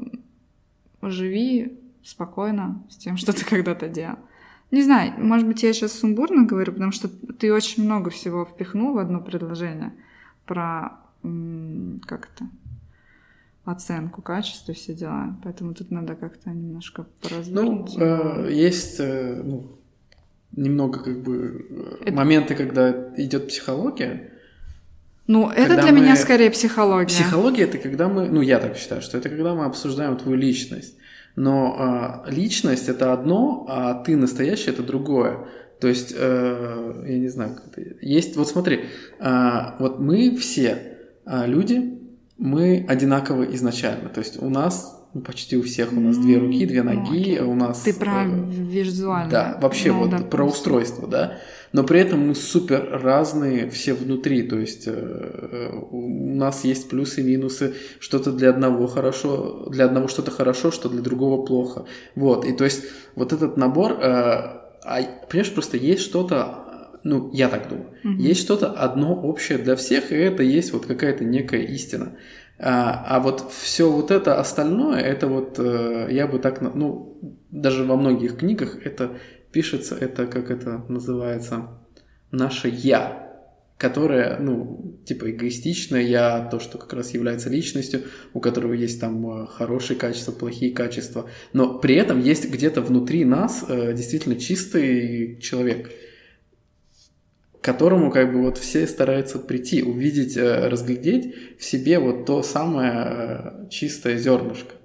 [1.02, 4.18] живи спокойно с тем, что ты когда-то делал.
[4.72, 8.94] Не знаю, может быть, я сейчас сумбурно говорю, потому что ты очень много всего впихнул
[8.94, 9.94] в одно предложение
[10.46, 11.00] про
[12.08, 12.50] как это
[13.64, 15.38] оценку качества, все дела.
[15.44, 17.96] Поэтому тут надо как-то немножко поразвернуть.
[17.98, 19.80] Ну, э, есть э, ну,
[20.56, 22.12] немного как бы э, это...
[22.14, 24.32] моменты, когда идет психология.
[25.28, 26.02] Ну, это для мы...
[26.02, 27.08] меня скорее психология.
[27.08, 30.96] Психология это когда мы, ну я так считаю, что это когда мы обсуждаем твою личность.
[31.36, 35.48] Но э, личность это одно, а ты настоящий это другое.
[35.80, 37.96] То есть, э, я не знаю, как это...
[38.02, 38.38] есть.
[38.38, 38.86] Вот смотри,
[39.20, 42.00] э, вот мы все э, люди,
[42.38, 44.10] мы одинаковы изначально.
[44.10, 47.56] То есть у нас почти у всех у нас две руки, две ноги, ну, у
[47.56, 47.82] нас...
[47.82, 49.32] Ты про э, визуально.
[49.32, 51.38] Да, вообще ну, вот да, про устройство, да.
[51.72, 57.22] Но при этом мы супер разные все внутри, то есть э, у нас есть плюсы
[57.22, 61.86] и минусы, что-то для одного хорошо, для одного что-то хорошо, что для другого плохо.
[62.16, 62.84] Вот, и то есть
[63.16, 68.14] вот этот набор, э, а, понимаешь, просто есть что-то, ну, я так думаю, угу.
[68.22, 72.14] есть что-то одно общее для всех, и это есть вот какая-то некая истина.
[72.58, 77.20] А, а вот все вот это остальное, это вот э, я бы так, ну,
[77.52, 79.18] даже во многих книгах это
[79.52, 81.68] пишется, это как это называется,
[82.32, 83.26] наше я,
[83.78, 88.04] которое, ну, типа эгоистичное я, то, что как раз является личностью,
[88.34, 93.26] у которого есть там э, хорошие качества, плохие качества, но при этом есть где-то внутри
[93.26, 95.92] нас э, действительно чистый человек–
[97.66, 102.94] которому как бы вот все стараются прийти, увидеть, э, разглядеть в себе вот то самое
[102.94, 104.76] э, чистое зернышко.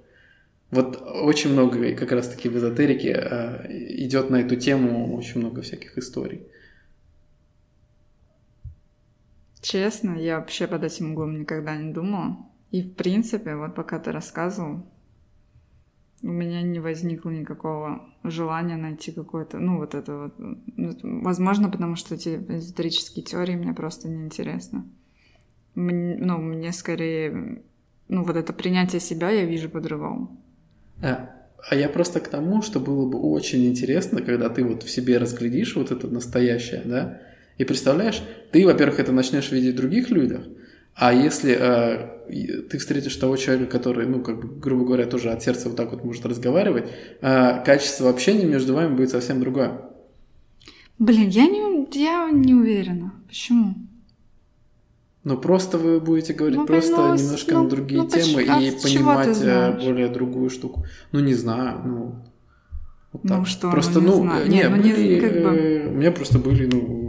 [0.71, 3.67] Вот очень много как раз-таки в эзотерике э,
[4.03, 6.47] идет на эту тему очень много всяких историй.
[9.61, 12.37] Честно, я вообще под этим углом никогда не думала.
[12.71, 14.87] И в принципе, вот пока ты рассказывал,
[16.23, 20.33] у меня не возникло никакого желания найти какое-то, ну, вот это вот.
[20.37, 24.83] Ну, возможно, потому что эти эзотерические теории мне просто неинтересны.
[25.75, 27.63] Мне, ну, мне скорее,
[28.07, 30.37] ну, вот это принятие себя я вижу по-другому.
[31.01, 31.29] А,
[31.69, 35.17] а я просто к тому, что было бы очень интересно, когда ты вот в себе
[35.17, 37.21] разглядишь вот это настоящее, да,
[37.57, 38.21] и представляешь,
[38.51, 40.45] ты, во-первых, это начнешь видеть в других людях,
[40.95, 45.41] а если э, ты встретишь того человека, который, ну, как бы, грубо говоря, тоже от
[45.43, 46.89] сердца вот так вот может разговаривать,
[47.21, 49.81] э, качество общения между вами будет совсем другое.
[50.99, 53.13] Блин, я не, я не уверена.
[53.27, 53.75] Почему?
[55.23, 58.59] Ну, просто вы будете говорить ну, просто ну, немножко ну, на другие ну, темы а
[58.59, 60.85] и понимать э, более другую штуку.
[61.11, 62.15] Ну, не знаю, ну...
[63.13, 65.39] Вот ну, что, просто, ну, не ну, не, не, ну, были, не, как бы...
[65.39, 67.00] э, у меня просто были, ну,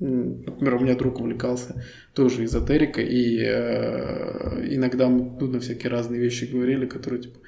[0.00, 1.82] Например, у меня друг увлекался
[2.14, 7.38] тоже эзотерикой, и э, иногда мы ну, на всякие разные вещи говорили, которые, типа,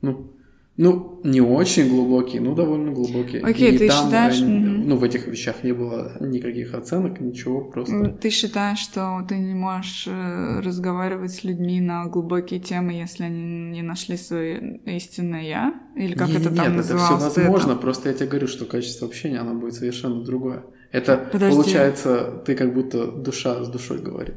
[0.00, 0.32] ну,
[0.78, 3.42] ну, не очень глубокие, но довольно глубокие.
[3.42, 4.38] Окей, и ты там, считаешь...
[4.40, 8.16] Ну, в этих вещах не было никаких оценок, ничего, просто...
[8.20, 13.70] Ты считаешь, что ты не можешь э, разговаривать с людьми на глубокие темы, если они
[13.72, 15.74] не нашли свое истинное «я»?
[15.96, 17.24] Или как не, это там нет, называлось?
[17.24, 17.80] это все возможно, это?
[17.80, 20.62] просто я тебе говорю, что качество общения, оно будет совершенно другое.
[20.90, 21.54] Это Подожди.
[21.54, 24.36] получается, ты как будто душа с душой говорит.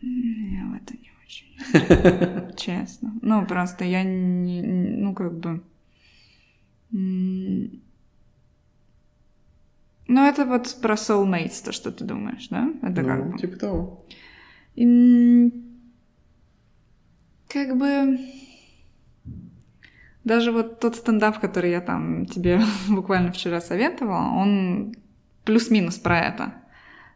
[0.00, 2.54] Я в это не очень.
[2.56, 3.14] Честно.
[3.20, 4.62] Ну, просто я не...
[4.62, 5.62] Ну, как бы...
[6.90, 7.70] Ну,
[10.08, 12.72] это вот про soulmates, то, что ты думаешь, да?
[12.82, 13.38] Это ну, как бы...
[13.38, 14.06] типа того.
[14.76, 15.52] И,
[17.48, 18.18] как бы...
[20.24, 24.94] Даже вот тот стендап, который я там тебе буквально вчера советовала, он
[25.44, 26.54] плюс-минус про это.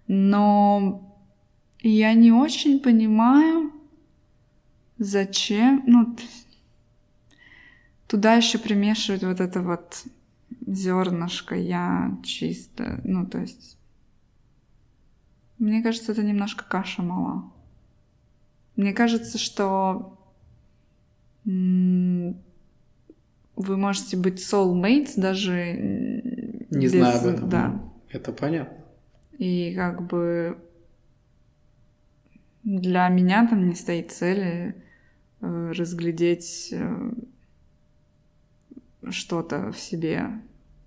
[0.06, 1.16] Но
[1.80, 3.72] я не очень понимаю,
[4.98, 6.16] зачем, ну,
[8.06, 10.04] туда еще примешивать вот это вот
[10.66, 13.78] зернышко я чисто, ну, то есть,
[15.58, 17.50] мне кажется, это немножко каша мала.
[18.76, 20.18] Мне кажется, что
[21.44, 22.34] вы
[23.56, 25.74] можете быть soulmates даже
[26.70, 26.92] не без...
[26.92, 27.48] знаю об этом.
[27.48, 27.80] Да.
[28.10, 28.78] Это понятно.
[29.38, 30.58] И как бы
[32.64, 34.74] для меня там не стоит цели
[35.40, 37.12] э, разглядеть э,
[39.10, 40.40] что-то в себе.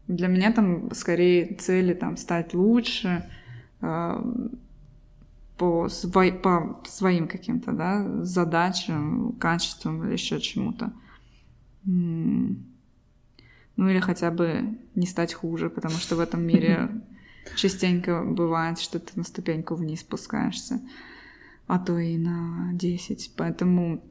[0.07, 3.29] Для меня там скорее цели там стать лучше
[3.81, 4.23] э,
[5.57, 10.91] по, свой, по своим каким-то да, задачам, качествам или еще чему-то.
[11.83, 12.57] Ну
[13.77, 16.89] или хотя бы не стать хуже, потому что в этом мире
[17.55, 20.81] частенько бывает, что ты на ступеньку вниз спускаешься,
[21.67, 23.33] а то и на 10.
[23.35, 24.03] Поэтому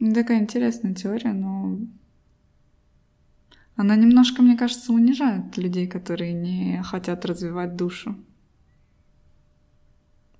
[0.00, 1.78] такая интересная теория, но
[3.76, 8.16] она немножко, мне кажется, унижает людей, которые не хотят развивать душу.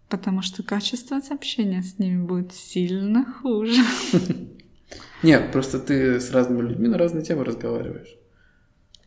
[0.09, 3.83] Потому что качество общения с ними будет сильно хуже.
[5.23, 8.17] Нет, просто ты с разными людьми на разные темы разговариваешь.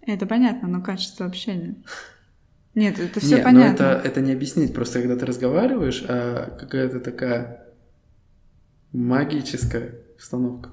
[0.02, 1.76] Это понятно, но качество общения.
[2.74, 3.86] Нет, это все Нет, понятно.
[3.86, 4.74] Но это, это не объяснить.
[4.74, 7.68] Просто когда ты разговариваешь, а какая-то такая
[8.94, 10.72] магическая установка.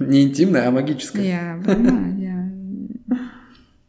[0.00, 1.22] Не интимная, а магическая.
[1.22, 2.52] Я понимаю, я...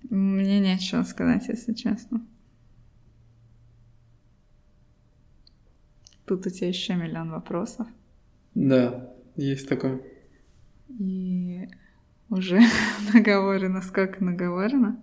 [0.09, 2.21] Мне нечего сказать, если честно.
[6.25, 7.87] Тут у тебя еще миллион вопросов.
[8.53, 10.01] Да, есть такое.
[10.87, 11.67] И
[12.33, 12.61] уже
[13.13, 14.99] наговорено, сколько наговорено.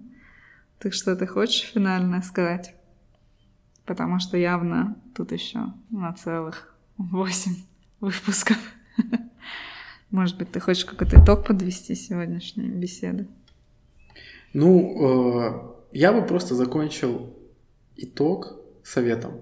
[0.78, 2.74] Так что ты хочешь финально сказать?
[3.86, 7.57] Потому что явно тут еще на целых восемь
[8.01, 8.59] выпусков.
[10.11, 13.28] Может быть, ты хочешь какой-то итог подвести сегодняшней беседы?
[14.52, 17.36] Ну, э, я бы просто закончил
[17.97, 19.40] итог советом.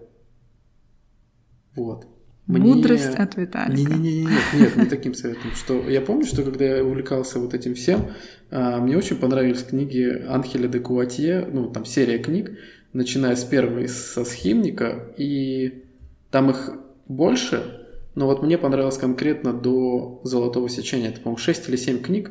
[1.74, 2.06] Вот.
[2.48, 2.74] Мне...
[2.74, 3.76] Мудрость от Виталика.
[3.76, 5.50] Не, не, не, нет, нет, не таким советом.
[5.54, 8.10] Что я помню, что когда я увлекался вот этим всем,
[8.50, 12.58] а, мне очень понравились книги Анхеля де Куатье, ну там серия книг,
[12.94, 15.84] начиная с первой со схимника, и
[16.30, 16.72] там их
[17.06, 21.10] больше, но вот мне понравилось конкретно до Золотого сечения.
[21.10, 22.30] Это, по-моему, 6 или 7 книг.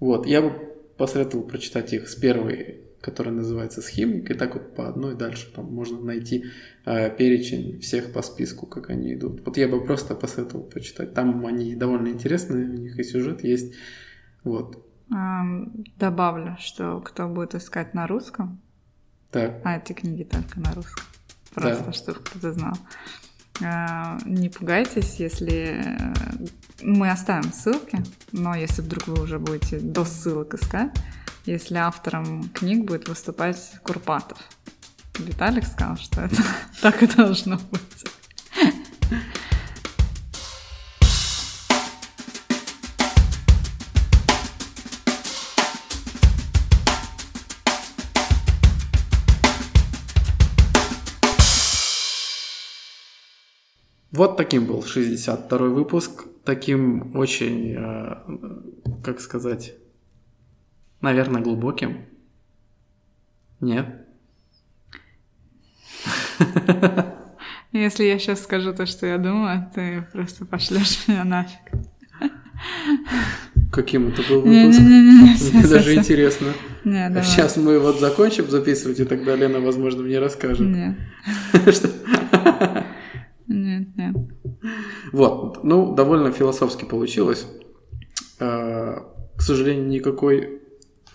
[0.00, 0.52] Вот, я бы
[0.96, 5.66] посоветовал прочитать их с первой который называется схемник, и так вот по одной дальше там
[5.66, 6.44] можно найти
[6.86, 9.44] э, перечень всех по списку, как они идут.
[9.44, 11.12] Вот я бы просто посоветовал почитать.
[11.12, 13.74] Там они довольно интересные, у них и сюжет есть.
[14.44, 14.86] Вот.
[15.98, 18.60] Добавлю, что кто будет искать на русском,
[19.30, 19.60] так.
[19.64, 21.04] а эти книги только на русском,
[21.54, 21.92] просто да.
[21.92, 22.74] чтобы кто-то знал.
[23.62, 26.46] А, не пугайтесь, если э,
[26.82, 27.98] мы оставим ссылки,
[28.32, 30.90] но если вдруг вы уже будете до ссылок искать,
[31.44, 34.38] если автором книг будет выступать Курпатов.
[35.18, 36.36] Виталик сказал, что это
[36.80, 37.82] так и должно быть.
[54.12, 56.26] Вот таким был 62-й выпуск.
[56.44, 59.74] Таким очень, э, как сказать,
[61.02, 62.06] Наверное, глубоким.
[63.60, 64.06] Нет?
[67.72, 71.58] Если я сейчас скажу то, что я думаю, ты просто пошлешь меня нафиг.
[73.72, 74.80] Каким это был выпуск?
[74.80, 76.52] Мне даже интересно.
[76.84, 80.68] Сейчас мы вот закончим записывать, и тогда Лена, возможно, мне расскажет.
[80.68, 80.96] Нет.
[83.48, 84.16] Нет, нет.
[85.12, 87.46] Вот, ну, довольно философски получилось.
[88.38, 89.00] А,
[89.36, 90.62] к сожалению, никакой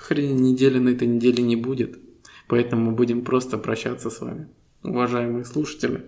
[0.08, 2.00] хрени недели на этой неделе не будет.
[2.48, 4.48] Поэтому мы будем просто прощаться с вами,
[4.84, 6.06] уважаемые слушатели.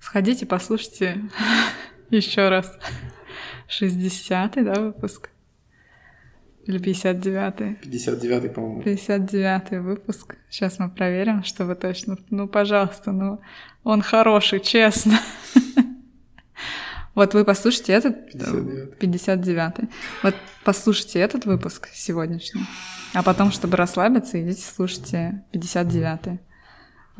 [0.00, 1.22] Сходите, послушайте
[2.10, 2.78] еще раз
[3.68, 5.30] 60-й, да, выпуск.
[6.66, 7.78] Или 59-й?
[7.82, 8.82] 59-й, по-моему.
[8.82, 10.36] 59-й выпуск.
[10.50, 12.18] Сейчас мы проверим, чтобы точно...
[12.28, 13.40] Ну, пожалуйста, ну,
[13.84, 15.18] он хороший, честно.
[17.18, 18.32] Вот вы послушайте этот...
[18.32, 18.94] 59-й.
[19.04, 19.88] 59-й.
[20.22, 22.62] Вот послушайте этот выпуск сегодняшний.
[23.12, 26.38] А потом, чтобы расслабиться, идите слушайте 59-й.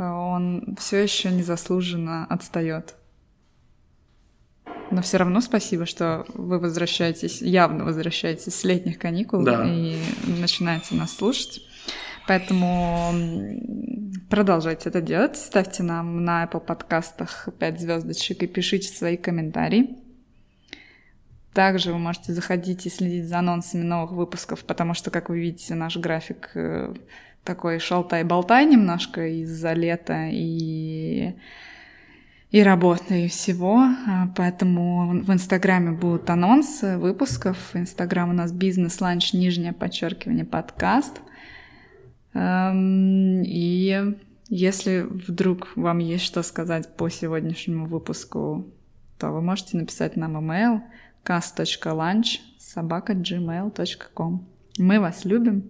[0.00, 2.94] Он все еще незаслуженно отстает.
[4.92, 9.64] Но все равно спасибо, что вы возвращаетесь, явно возвращаетесь с летних каникул Да.
[9.66, 11.60] и начинаете нас слушать.
[12.28, 13.10] Поэтому
[14.28, 15.38] продолжайте это делать.
[15.38, 19.96] Ставьте нам на Apple подкастах 5 звездочек и пишите свои комментарии.
[21.54, 25.74] Также вы можете заходить и следить за анонсами новых выпусков, потому что, как вы видите,
[25.74, 26.94] наш график э,
[27.44, 31.34] такой шалтай-болтай немножко из-за лета и
[32.50, 33.78] и работы, и всего.
[34.06, 37.56] А, Поэтому в Инстаграме будут анонсы выпусков.
[37.74, 41.22] Инстаграм у нас бизнес-ланч, нижнее подчеркивание, подкаст.
[42.38, 44.14] Эм, И
[44.48, 48.66] если вдруг вам есть что сказать по сегодняшнему выпуску,
[49.18, 50.80] то вы можете написать нам email
[51.24, 54.46] cast.lunch собака.gmail.com.
[54.78, 55.64] Мы вас любим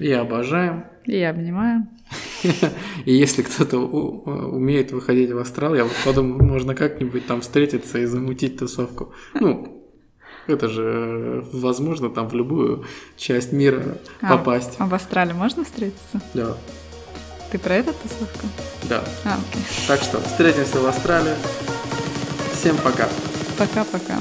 [0.00, 0.84] И обожаем.
[1.04, 1.88] и обнимаем.
[3.04, 8.06] И если кто-то умеет выходить в астрал, я вот подумал, можно как-нибудь там встретиться и
[8.06, 9.12] замутить тусовку.
[9.34, 9.77] Ну,
[10.48, 12.84] это же э, возможно там в любую
[13.16, 14.72] часть мира А, попасть.
[14.78, 16.20] А в Австралии можно встретиться?
[16.34, 16.56] Да,
[17.52, 18.46] Ты про это тусовка?
[18.88, 19.04] да.
[19.24, 19.62] А, окей.
[19.86, 21.34] Так что встретимся в Австралии.
[22.54, 23.08] Всем пока.
[23.58, 24.18] Пока-пока.